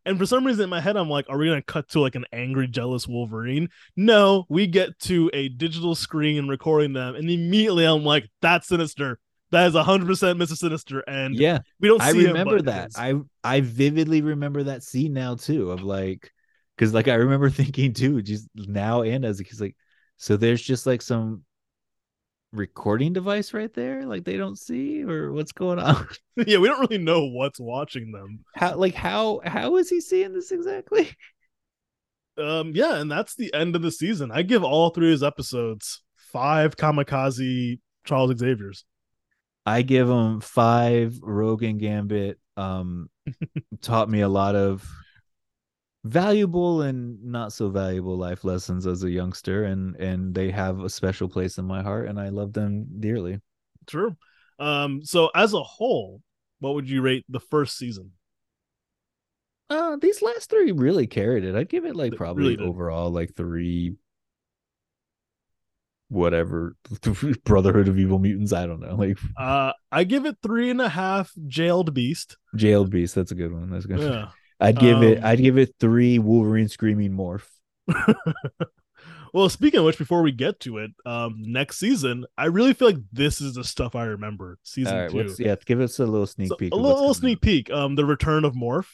And 0.05 0.17
for 0.17 0.25
some 0.25 0.45
reason 0.45 0.63
in 0.63 0.69
my 0.69 0.81
head, 0.81 0.97
I'm 0.97 1.09
like, 1.09 1.25
are 1.29 1.37
we 1.37 1.47
gonna 1.47 1.61
cut 1.61 1.89
to 1.89 1.99
like 1.99 2.15
an 2.15 2.25
angry, 2.31 2.67
jealous 2.67 3.07
Wolverine? 3.07 3.69
No, 3.95 4.45
we 4.49 4.65
get 4.67 4.97
to 5.01 5.29
a 5.33 5.49
digital 5.49 5.93
screen 5.95 6.37
and 6.37 6.49
recording 6.49 6.93
them, 6.93 7.15
and 7.15 7.29
immediately 7.29 7.85
I'm 7.85 8.03
like, 8.03 8.29
that's 8.41 8.67
sinister. 8.67 9.19
That 9.51 9.67
is 9.67 9.75
hundred 9.75 10.07
percent 10.07 10.39
Mr. 10.39 10.55
Sinister, 10.55 10.99
and 11.01 11.35
yeah? 11.35 11.59
we 11.79 11.87
don't. 11.87 12.01
I 12.01 12.11
see 12.11 12.21
him, 12.21 12.27
remember 12.27 12.57
but 12.57 12.65
that. 12.65 12.91
I 12.95 13.15
I 13.43 13.61
vividly 13.61 14.21
remember 14.21 14.63
that 14.63 14.83
scene 14.83 15.13
now 15.13 15.35
too. 15.35 15.71
Of 15.71 15.81
like 15.81 16.31
because 16.75 16.93
like 16.93 17.07
I 17.07 17.15
remember 17.15 17.49
thinking 17.49 17.93
too, 17.93 18.21
just 18.21 18.47
now 18.55 19.01
and 19.01 19.25
as 19.25 19.39
he's 19.39 19.59
like, 19.59 19.75
so 20.17 20.37
there's 20.37 20.61
just 20.61 20.85
like 20.85 21.01
some 21.01 21.43
recording 22.51 23.13
device 23.13 23.53
right 23.53 23.73
there, 23.73 24.05
like 24.05 24.23
they 24.23 24.37
don't 24.37 24.57
see 24.57 25.03
or 25.03 25.31
what's 25.31 25.51
going 25.51 25.79
on. 25.79 26.07
yeah, 26.35 26.57
we 26.57 26.67
don't 26.67 26.79
really 26.79 27.03
know 27.03 27.25
what's 27.25 27.59
watching 27.59 28.11
them. 28.11 28.43
How 28.55 28.75
like 28.75 28.93
how 28.93 29.41
how 29.43 29.77
is 29.77 29.89
he 29.89 30.01
seeing 30.01 30.33
this 30.33 30.51
exactly? 30.51 31.09
Um, 32.37 32.71
yeah, 32.73 32.95
and 32.95 33.11
that's 33.11 33.35
the 33.35 33.53
end 33.53 33.75
of 33.75 33.81
the 33.81 33.91
season. 33.91 34.31
I 34.31 34.43
give 34.43 34.63
all 34.63 34.91
three 34.91 35.07
of 35.07 35.11
his 35.11 35.23
episodes 35.23 36.01
five 36.31 36.77
kamikaze 36.77 37.79
Charles 38.05 38.37
Xavier's. 38.37 38.85
I 39.69 39.83
give 39.83 40.09
him 40.09 40.41
five 40.41 41.19
Rogue 41.21 41.61
and 41.61 41.79
Gambit. 41.79 42.39
Um, 42.57 43.09
taught 43.81 44.09
me 44.09 44.21
a 44.21 44.27
lot 44.27 44.55
of 44.55 44.89
valuable 46.03 46.81
and 46.81 47.23
not 47.23 47.53
so 47.53 47.69
valuable 47.69 48.17
life 48.17 48.43
lessons 48.43 48.87
as 48.87 49.03
a 49.03 49.11
youngster, 49.11 49.65
and 49.65 49.95
and 49.97 50.33
they 50.33 50.49
have 50.49 50.79
a 50.79 50.89
special 50.89 51.29
place 51.29 51.59
in 51.59 51.65
my 51.65 51.83
heart, 51.83 52.07
and 52.07 52.19
I 52.19 52.29
love 52.29 52.51
them 52.51 52.87
dearly. 52.99 53.41
True. 53.85 54.17
Um, 54.57 55.05
so 55.05 55.29
as 55.35 55.53
a 55.53 55.61
whole, 55.61 56.23
what 56.59 56.73
would 56.73 56.89
you 56.89 57.03
rate 57.03 57.25
the 57.29 57.39
first 57.39 57.77
season? 57.77 58.13
Uh, 59.69 59.97
these 59.97 60.23
last 60.23 60.49
three 60.49 60.71
really 60.71 61.05
carried 61.05 61.43
it. 61.43 61.53
I'd 61.53 61.69
give 61.69 61.85
it 61.85 61.95
like 61.95 62.11
They 62.11 62.17
probably 62.17 62.57
really 62.57 62.67
overall 62.67 63.11
like 63.11 63.35
three 63.35 63.97
whatever 66.09 66.75
Brotherhood 67.45 67.87
of 67.87 67.97
Evil 67.97 68.19
Mutants. 68.19 68.51
I 68.53 68.65
don't 68.65 68.81
know. 68.81 68.95
Like 68.95 69.17
Uh, 69.37 69.73
I 69.91 70.03
give 70.03 70.25
it 70.25 70.37
three 70.43 70.69
and 70.69 70.81
a 70.81 70.89
half 70.89 71.31
jailed 71.47 71.93
beast. 71.93 72.37
Jailed 72.55 72.89
Beast, 72.89 73.15
that's 73.15 73.31
a 73.31 73.35
good 73.35 73.53
one. 73.53 73.69
That's 73.69 73.85
good. 73.85 73.99
Yeah. 73.99 74.29
I'd 74.59 74.77
give 74.77 75.01
it 75.03 75.19
Um, 75.19 75.25
I'd 75.25 75.39
give 75.39 75.57
it 75.57 75.75
three 75.79 76.19
Wolverine 76.19 76.67
screaming 76.67 77.11
morph. 77.11 77.45
well, 79.33 79.47
speaking 79.49 79.79
of 79.79 79.85
which, 79.85 79.97
before 79.97 80.21
we 80.21 80.31
get 80.31 80.59
to 80.61 80.79
it, 80.79 80.91
um, 81.05 81.35
next 81.39 81.77
season, 81.79 82.25
I 82.37 82.45
really 82.45 82.73
feel 82.73 82.89
like 82.89 83.01
this 83.11 83.39
is 83.41 83.53
the 83.53 83.63
stuff 83.63 83.95
I 83.95 84.05
remember. 84.05 84.57
Season 84.63 84.97
right, 84.97 85.09
2 85.09 85.35
yeah, 85.39 85.55
give 85.65 85.79
us 85.79 85.99
a 85.99 86.05
little 86.05 86.27
sneak 86.27 86.49
So, 86.49 86.55
peek. 86.55 86.73
a 86.73 86.75
little, 86.75 86.89
what's 86.89 86.99
little 86.99 87.15
coming 87.15 87.35
sneak 87.35 87.41
peek. 87.41 87.71
Um, 87.71 87.95
the 87.95 88.05
return 88.05 88.43
of 88.43 88.53
Morph. 88.53 88.87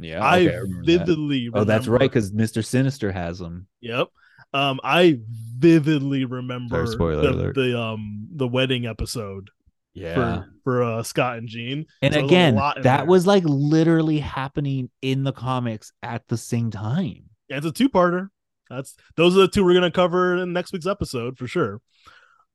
Yeah, 0.00 0.24
I 0.24 0.40
okay, 0.40 0.46
that. 0.46 0.82
vividly. 0.84 1.50
Oh, 1.52 1.64
that's 1.64 1.86
right, 1.88 2.00
because 2.00 2.32
Mister 2.32 2.62
Sinister 2.62 3.12
has 3.12 3.38
them. 3.38 3.66
Yep. 3.80 4.08
Um, 4.54 4.80
I 4.82 5.20
vividly 5.58 6.24
remember 6.24 6.86
spoiler 6.86 7.20
the, 7.22 7.30
alert. 7.30 7.54
the 7.54 7.78
um 7.78 8.28
the 8.32 8.48
wedding 8.48 8.86
episode 8.86 9.50
Yeah, 9.94 10.14
for 10.14 10.48
for 10.64 10.82
uh, 10.82 11.02
Scott 11.02 11.38
and 11.38 11.48
Jean. 11.48 11.86
and 12.02 12.14
So 12.14 12.24
again, 12.24 12.54
lot 12.54 12.82
that 12.82 12.96
there. 12.98 13.06
was 13.06 13.26
like 13.26 13.44
literally 13.44 14.18
happening 14.20 14.90
in 15.02 15.24
the 15.24 15.32
comics 15.32 15.92
at 16.02 16.26
the 16.28 16.36
same 16.36 16.70
time. 16.70 17.24
Yeah, 17.48 17.58
it's 17.58 17.66
a 17.66 17.72
two 17.72 17.88
parter. 17.88 18.28
That's 18.70 18.96
those 19.16 19.36
are 19.36 19.40
the 19.40 19.48
two 19.48 19.64
we're 19.64 19.74
gonna 19.74 19.90
cover 19.90 20.36
in 20.36 20.52
next 20.52 20.72
week's 20.72 20.86
episode 20.86 21.36
for 21.38 21.46
sure. 21.46 21.80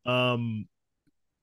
Um, 0.06 0.68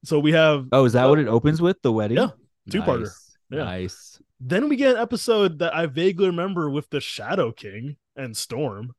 so 0.04 0.18
we 0.18 0.32
have 0.32 0.66
Oh, 0.72 0.84
is 0.84 0.92
that 0.94 1.08
what 1.08 1.18
it 1.18 1.28
opens 1.28 1.60
with? 1.62 1.80
The 1.82 1.92
wedding? 1.92 2.16
Yeah, 2.18 2.30
two-parter. 2.70 3.00
Nice. 3.02 3.36
Yeah. 3.50 3.64
Nice. 3.64 4.22
then 4.40 4.68
we 4.68 4.76
get 4.76 4.94
an 4.96 5.02
episode 5.02 5.58
that 5.58 5.74
I 5.74 5.86
vaguely 5.86 6.26
remember 6.26 6.70
with 6.70 6.88
the 6.90 7.00
Shadow 7.00 7.52
King 7.52 7.96
and 8.16 8.36
Storm, 8.36 8.92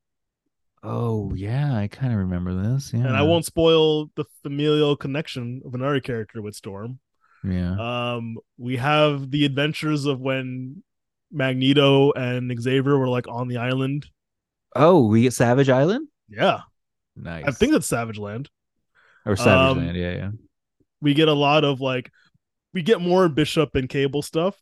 Oh 0.82 1.32
yeah, 1.34 1.76
I 1.76 1.86
kind 1.88 2.12
of 2.12 2.18
remember 2.18 2.54
this. 2.54 2.92
Yeah, 2.92 3.00
and 3.06 3.16
I 3.16 3.22
won't 3.22 3.44
spoil 3.44 4.06
the 4.16 4.24
familial 4.42 4.96
connection 4.96 5.62
of 5.64 5.74
another 5.74 6.00
character 6.00 6.42
with 6.42 6.54
Storm. 6.54 6.98
Yeah. 7.44 7.76
Um, 8.14 8.36
we 8.58 8.76
have 8.76 9.30
the 9.30 9.44
adventures 9.44 10.06
of 10.06 10.20
when 10.20 10.82
Magneto 11.30 12.12
and 12.12 12.52
Xavier 12.60 12.98
were 12.98 13.08
like 13.08 13.28
on 13.28 13.48
the 13.48 13.58
island. 13.58 14.06
oh, 14.74 15.06
we 15.06 15.22
get 15.22 15.32
Savage 15.32 15.68
Island. 15.68 16.08
Yeah, 16.28 16.60
Nice. 17.16 17.44
I 17.46 17.50
think 17.50 17.72
that's 17.72 17.86
Savage 17.86 18.18
Land. 18.18 18.48
or 19.26 19.36
Savage 19.36 19.76
um, 19.76 19.84
Land. 19.84 19.96
Yeah, 19.96 20.12
yeah. 20.12 20.30
We 21.00 21.14
get 21.14 21.28
a 21.28 21.34
lot 21.34 21.64
of 21.64 21.80
like, 21.80 22.10
we 22.72 22.82
get 22.82 23.00
more 23.00 23.28
Bishop 23.28 23.74
and 23.74 23.88
Cable 23.88 24.22
stuff. 24.22 24.56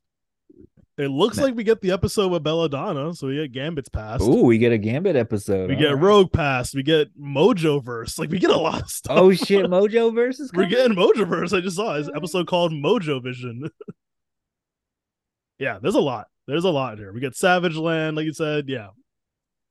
It 1.01 1.09
looks 1.09 1.39
Ma- 1.39 1.45
like 1.45 1.55
we 1.55 1.65
get 1.65 1.81
the 1.81 1.93
episode 1.93 2.31
with 2.31 2.43
Belladonna, 2.43 3.15
so 3.15 3.29
we 3.29 3.37
get 3.37 3.53
Gambit's 3.53 3.89
past. 3.89 4.23
Oh, 4.23 4.43
we 4.45 4.59
get 4.59 4.73
a 4.73 4.77
Gambit 4.79 5.17
episode. 5.17 5.71
we 5.71 5.77
get 5.77 5.95
right. 5.95 6.03
Rogue 6.03 6.33
past. 6.33 6.75
We 6.75 6.83
get 6.83 7.19
Mojo 7.19 7.83
Verse. 7.83 8.19
Like 8.19 8.31
we 8.31 8.39
get 8.39 8.51
a 8.51 8.57
lot 8.59 8.83
of 8.83 8.91
stuff. 8.91 9.17
Oh 9.19 9.33
shit, 9.33 9.65
Mojo 9.67 10.15
versus. 10.15 10.51
We're 10.53 10.67
getting 10.67 10.97
Mojo 10.97 11.27
Verse. 11.27 11.53
I 11.53 11.61
just 11.61 11.77
saw 11.77 11.95
his 11.95 12.11
episode 12.15 12.47
called 12.49 12.73
Mojo 12.73 13.23
Vision. 13.23 13.71
yeah, 15.59 15.79
there's 15.81 15.95
a 15.95 16.01
lot. 16.01 16.27
There's 16.47 16.65
a 16.65 16.71
lot 16.71 16.99
here. 16.99 17.13
We 17.13 17.21
get 17.21 17.37
Savage 17.37 17.77
Land, 17.77 18.17
like 18.17 18.27
you 18.27 18.33
said. 18.35 18.69
Yeah, 18.69 18.89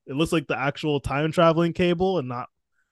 it 0.07 0.15
looks 0.15 0.31
like 0.31 0.47
the 0.47 0.57
actual 0.57 0.99
time 0.99 1.31
traveling 1.31 1.73
cable 1.73 2.17
and 2.19 2.27
not 2.27 2.47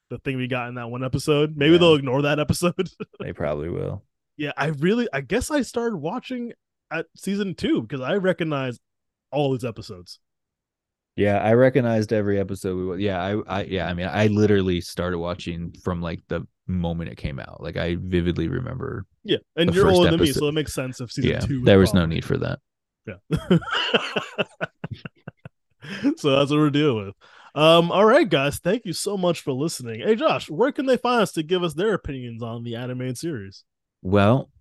the 0.10 0.18
thing 0.20 0.38
we 0.38 0.48
got 0.48 0.70
in 0.70 0.76
that 0.76 0.90
one 0.90 1.04
episode. 1.04 1.56
Maybe 1.58 1.74
Yeah. 1.74 1.80
they'll 1.80 1.96
ignore 1.96 2.22
that 2.24 2.40
episode. 2.40 2.90
They 3.20 3.34
probably 3.34 3.70
will. 3.70 4.04
yeah, 4.38 4.52
I 4.56 4.68
really, 4.68 5.08
I 5.12 5.22
guess 5.22 5.50
I 5.52 5.62
started 5.64 5.98
watching 5.98 6.54
at 6.92 7.06
season 7.16 7.56
two 7.56 7.82
because 7.82 8.02
I 8.02 8.16
recognize 8.16 8.80
all 9.32 9.52
these 9.52 9.66
episodes. 9.66 10.20
Yeah, 11.16 11.40
I 11.40 11.54
recognized 11.54 12.14
every 12.14 12.40
episode. 12.40 12.78
We 12.78 12.86
wa- 12.86 12.94
yeah, 12.94 13.20
I, 13.20 13.60
I 13.60 13.64
yeah, 13.64 13.88
I 13.88 13.94
mean, 13.94 14.08
I 14.08 14.28
literally 14.28 14.82
started 14.82 15.18
watching 15.18 15.74
from 15.84 16.02
like 16.02 16.22
the 16.28 16.46
moment 16.68 17.10
it 17.10 17.18
came 17.18 17.40
out. 17.40 17.62
Like 17.62 17.76
I 17.76 17.96
vividly 18.00 18.48
remember. 18.48 19.06
Yeah, 19.24 19.38
and 19.56 19.74
you're 19.74 19.90
older 19.90 20.12
than 20.12 20.20
me, 20.20 20.32
so 20.32 20.48
it 20.48 20.52
makes 20.54 20.74
sense 20.74 21.02
if 21.02 21.12
season 21.12 21.32
yeah, 21.32 21.40
two. 21.40 21.64
there 21.64 21.80
was 21.80 21.94
no 21.94 22.06
need 22.06 22.24
for 22.24 22.38
that. 22.38 22.60
Yeah. 23.08 23.16
so 26.18 26.32
that's 26.32 26.52
what 26.52 26.60
we're 26.60 26.70
dealing 26.70 27.08
with. 27.08 27.16
Um, 27.56 27.92
all 27.92 28.06
right, 28.06 28.30
guys, 28.30 28.60
thank 28.60 28.86
you 28.86 28.94
so 28.94 29.18
much 29.18 29.42
for 29.42 29.52
listening. 29.52 30.02
Hey, 30.02 30.16
Josh, 30.16 30.50
where 30.50 30.72
can 30.72 30.86
they 30.86 30.98
find 30.98 31.24
us 31.24 31.32
to 31.32 31.42
give 31.42 31.64
us 31.64 31.74
their 31.74 31.96
opinions 31.96 32.44
on 32.44 32.64
the 32.64 32.76
animated 32.76 33.18
series? 33.18 33.64
Well, 34.04 34.52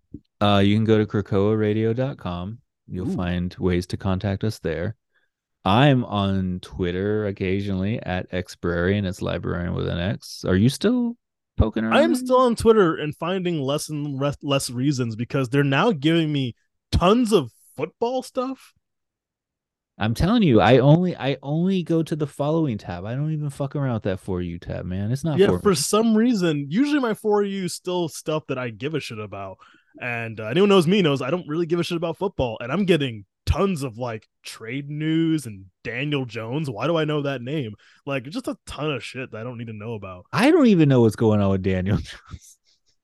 uh, 0.41 0.62
you 0.64 0.76
can 0.76 0.84
go 0.84 0.99
to 0.99 1.07
krakoaradio.com. 1.07 2.59
You'll 2.89 3.11
Ooh. 3.11 3.16
find 3.16 3.55
ways 3.59 3.87
to 3.89 3.97
contact 3.97 4.45
us 4.45 4.59
there. 4.59 4.97
I'm 5.64 6.05
on 6.05 6.61
Twitter 6.61 7.26
occasionally 7.26 8.01
at 8.01 8.30
Xbrarian. 8.30 9.05
It's 9.05 9.20
librarian 9.20 9.74
with 9.74 9.89
an 9.89 9.99
X. 9.99 10.45
Are 10.47 10.55
you 10.55 10.68
still 10.68 11.16
poking 11.57 11.84
around? 11.84 11.95
I 11.95 12.03
am 12.03 12.14
still 12.14 12.39
on 12.39 12.55
Twitter 12.55 12.95
and 12.95 13.16
finding 13.16 13.61
less 13.61 13.89
and 13.89 14.16
less, 14.20 14.37
less 14.43 14.70
reasons 14.70 15.16
because 15.16 15.49
they're 15.49 15.64
now 15.64 15.91
giving 15.91 16.32
me 16.32 16.55
tons 16.93 17.32
of 17.32 17.51
football 17.76 18.22
stuff. 18.22 18.74
I'm 19.99 20.14
telling 20.14 20.43
you, 20.43 20.61
I 20.61 20.78
only 20.78 21.16
I 21.16 21.39
only 21.43 21.82
go 21.82 22.03
to 22.03 22.14
the 22.14 22.26
following 22.26 22.76
tab. 22.76 23.07
I 23.07 23.14
don't 23.14 23.32
even 23.32 23.49
fuck 23.49 23.74
around 23.74 23.95
with 23.95 24.03
that 24.05 24.20
for 24.20 24.43
you 24.43 24.59
tab, 24.59 24.84
man. 24.84 25.11
It's 25.11 25.24
not 25.24 25.39
yeah, 25.39 25.47
for, 25.47 25.59
for 25.59 25.74
some 25.74 26.14
reason, 26.14 26.66
usually 26.68 27.01
my 27.01 27.14
for 27.14 27.43
you 27.43 27.64
is 27.64 27.74
still 27.74 28.09
stuff 28.09 28.47
that 28.49 28.59
I 28.59 28.68
give 28.68 28.95
a 28.95 29.01
shit 29.01 29.18
about. 29.18 29.57
And 30.01 30.40
uh, 30.40 30.47
anyone 30.47 30.68
knows 30.68 30.86
me 30.86 31.03
knows 31.03 31.22
I 31.22 31.30
don't 31.30 31.49
really 31.49 31.66
give 31.66 31.80
a 31.80 31.84
shit 31.84 31.97
about 31.97 32.18
football. 32.18 32.59
And 32.61 32.70
I'm 32.70 32.84
getting 32.84 33.24
tons 33.47 33.82
of 33.82 33.97
like 33.97 34.28
trade 34.42 34.90
news 34.90 35.47
and 35.47 35.66
Daniel 35.84 36.24
Jones. 36.24 36.68
Why 36.68 36.86
do 36.86 36.97
I 36.97 37.05
know 37.05 37.22
that 37.22 37.42
name? 37.42 37.74
Like 38.05 38.24
just 38.24 38.49
a 38.49 38.57
ton 38.66 38.90
of 38.90 39.05
shit 39.05 39.30
that 39.30 39.40
I 39.40 39.44
don't 39.44 39.59
need 39.59 39.68
to 39.68 39.72
know 39.72 39.94
about. 39.94 40.26
I 40.32 40.51
don't 40.51 40.66
even 40.66 40.88
know 40.88 41.01
what's 41.01 41.16
going 41.16 41.40
on 41.40 41.51
with 41.51 41.62
Daniel. 41.62 41.97
Jones. 42.30 42.57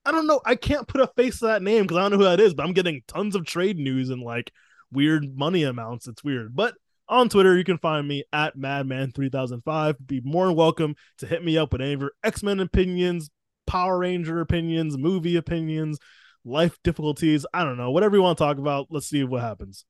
I 0.05 0.11
don't 0.11 0.27
know. 0.27 0.41
I 0.45 0.57
can't 0.57 0.89
put 0.89 1.01
a 1.01 1.07
face 1.17 1.39
to 1.39 1.47
that 1.47 1.63
name 1.63 1.83
because 1.83 1.97
I 1.97 2.01
don't 2.03 2.13
know 2.13 2.19
who 2.19 2.25
that 2.25 2.41
is, 2.41 2.55
but 2.55 2.67
I'm 2.67 2.73
getting 2.73 3.03
tons 3.07 3.37
of 3.37 3.47
trade 3.47 3.79
news 3.79 4.11
and 4.11 4.21
like 4.21 4.53
weird 4.91 5.37
money 5.37 5.63
amounts. 5.63 6.09
It's 6.09 6.25
weird. 6.25 6.57
But 6.57 6.75
on 7.09 7.29
Twitter, 7.29 7.57
you 7.57 7.65
can 7.65 7.79
find 7.79 8.07
me 8.07 8.25
at 8.33 8.57
Madman3005. 8.57 9.97
Be 10.05 10.21
more 10.25 10.47
than 10.47 10.57
welcome 10.57 10.97
to 11.19 11.27
hit 11.27 11.45
me 11.45 11.57
up 11.57 11.73
with 11.73 11.83
any 11.83 11.93
of 11.93 12.01
your 12.01 12.13
X 12.25 12.43
Men 12.43 12.59
opinions, 12.59 13.31
Power 13.67 13.99
Ranger 13.99 14.41
opinions, 14.41 14.99
movie 14.99 15.37
opinions, 15.37 15.99
life 16.45 16.79
difficulties. 16.83 17.47
I 17.55 17.65
don't 17.65 17.77
know. 17.77 17.91
Whatever 17.91 18.17
you 18.17 18.23
want 18.23 18.39
to 18.39 18.45
talk 18.45 18.59
about, 18.59 18.87
let's 18.91 19.07
see 19.09 19.25
what 19.25 19.43
happens. 19.43 19.85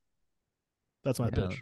That's 1.03 1.19
my 1.19 1.29
Yeah. 1.35 1.47
pitch. 1.47 1.61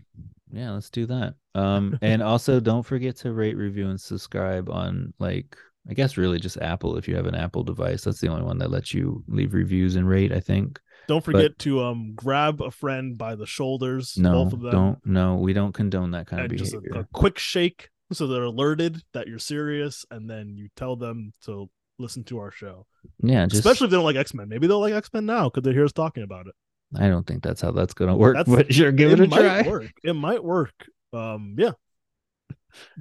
Yeah, 0.54 0.72
let's 0.72 0.90
do 0.90 1.06
that. 1.08 1.36
Um, 1.56 1.98
and 2.02 2.22
also 2.24 2.60
don't 2.60 2.84
forget 2.86 3.16
to 3.18 3.32
rate, 3.34 3.56
review, 3.58 3.90
and 3.90 4.00
subscribe 4.00 4.70
on 4.70 5.14
like 5.20 5.58
I 5.90 5.94
guess 5.96 6.16
really 6.16 6.38
just 6.40 6.58
Apple 6.62 6.96
if 6.98 7.08
you 7.08 7.16
have 7.16 7.26
an 7.26 7.34
Apple 7.34 7.64
device. 7.64 8.04
That's 8.04 8.20
the 8.22 8.28
only 8.28 8.44
one 8.44 8.60
that 8.60 8.70
lets 8.70 8.94
you 8.94 9.24
leave 9.28 9.54
reviews 9.54 9.96
and 9.96 10.08
rate. 10.08 10.32
I 10.32 10.40
think. 10.40 10.80
Don't 11.08 11.24
forget 11.26 11.58
to 11.60 11.82
um 11.82 12.14
grab 12.16 12.62
a 12.62 12.70
friend 12.70 13.18
by 13.18 13.36
the 13.36 13.48
shoulders, 13.48 14.16
No, 14.18 14.44
both 14.44 14.54
of 14.54 14.62
them. 14.62 14.72
don't. 14.72 15.00
No, 15.06 15.36
we 15.38 15.54
don't 15.54 15.74
condone 15.74 16.12
that 16.12 16.28
kind 16.28 16.44
of 16.46 16.52
and 16.52 16.60
just 16.60 16.74
a, 16.76 16.82
behavior. 16.82 17.02
a 17.02 17.08
quick 17.14 17.40
shake 17.40 17.90
so 18.14 18.28
they're 18.28 18.44
alerted 18.44 19.02
that 19.14 19.28
you're 19.28 19.40
serious 19.40 20.06
and 20.12 20.30
then 20.30 20.56
you 20.58 20.68
tell 20.76 20.96
them 20.98 21.32
to 21.46 21.70
listen 22.02 22.24
to 22.26 22.40
our 22.40 22.52
show. 22.52 22.86
Yeah, 23.24 23.46
just 23.46 23.60
especially 23.60 23.86
if 23.86 23.92
they 23.92 23.98
don't 23.98 24.04
like 24.04 24.16
x-men. 24.16 24.50
Maybe 24.50 24.68
they'll 24.68 24.80
like 24.82 24.94
x-men 24.94 25.26
now 25.26 25.50
because 25.50 25.64
they 25.64 25.74
hear 25.74 25.86
us 25.86 25.92
talking 25.94 26.24
about 26.24 26.48
it. 26.48 26.56
I 26.98 27.08
don't 27.08 27.26
think 27.26 27.42
that's 27.44 27.62
how 27.62 27.72
that's 27.72 27.94
gonna 27.94 28.18
work. 28.18 28.36
That's- 28.36 28.54
but 28.56 28.74
sure, 28.74 28.92
give 28.92 29.12
it, 29.14 29.20
a 29.22 29.28
try. 29.28 29.62
work. 29.62 29.92
It 30.04 30.14
might 30.14 30.44
work. 30.44 30.74
Um 31.14 31.56
yeah. 31.58 31.72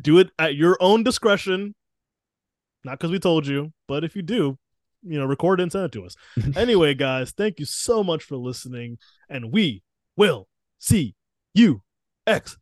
Do 0.00 0.18
it 0.18 0.30
at 0.38 0.54
your 0.54 0.76
own 0.80 1.02
discretion. 1.02 1.74
Not 2.84 2.98
because 2.98 3.10
we 3.10 3.18
told 3.18 3.46
you 3.46 3.72
but 3.88 4.04
if 4.04 4.14
you 4.16 4.22
do 4.22 4.58
you 5.02 5.18
know 5.18 5.24
record 5.26 5.60
it 5.60 5.64
and 5.64 5.72
send 5.72 5.86
it 5.86 5.92
to 5.92 6.04
us. 6.04 6.14
Anyway 6.56 6.94
guys 6.94 7.32
thank 7.32 7.58
you 7.58 7.66
so 7.66 8.04
much 8.04 8.22
for 8.22 8.36
listening 8.36 8.98
and 9.28 9.52
we 9.52 9.82
will 10.16 10.46
see 10.78 11.14
you 11.54 11.82
x 12.26 12.56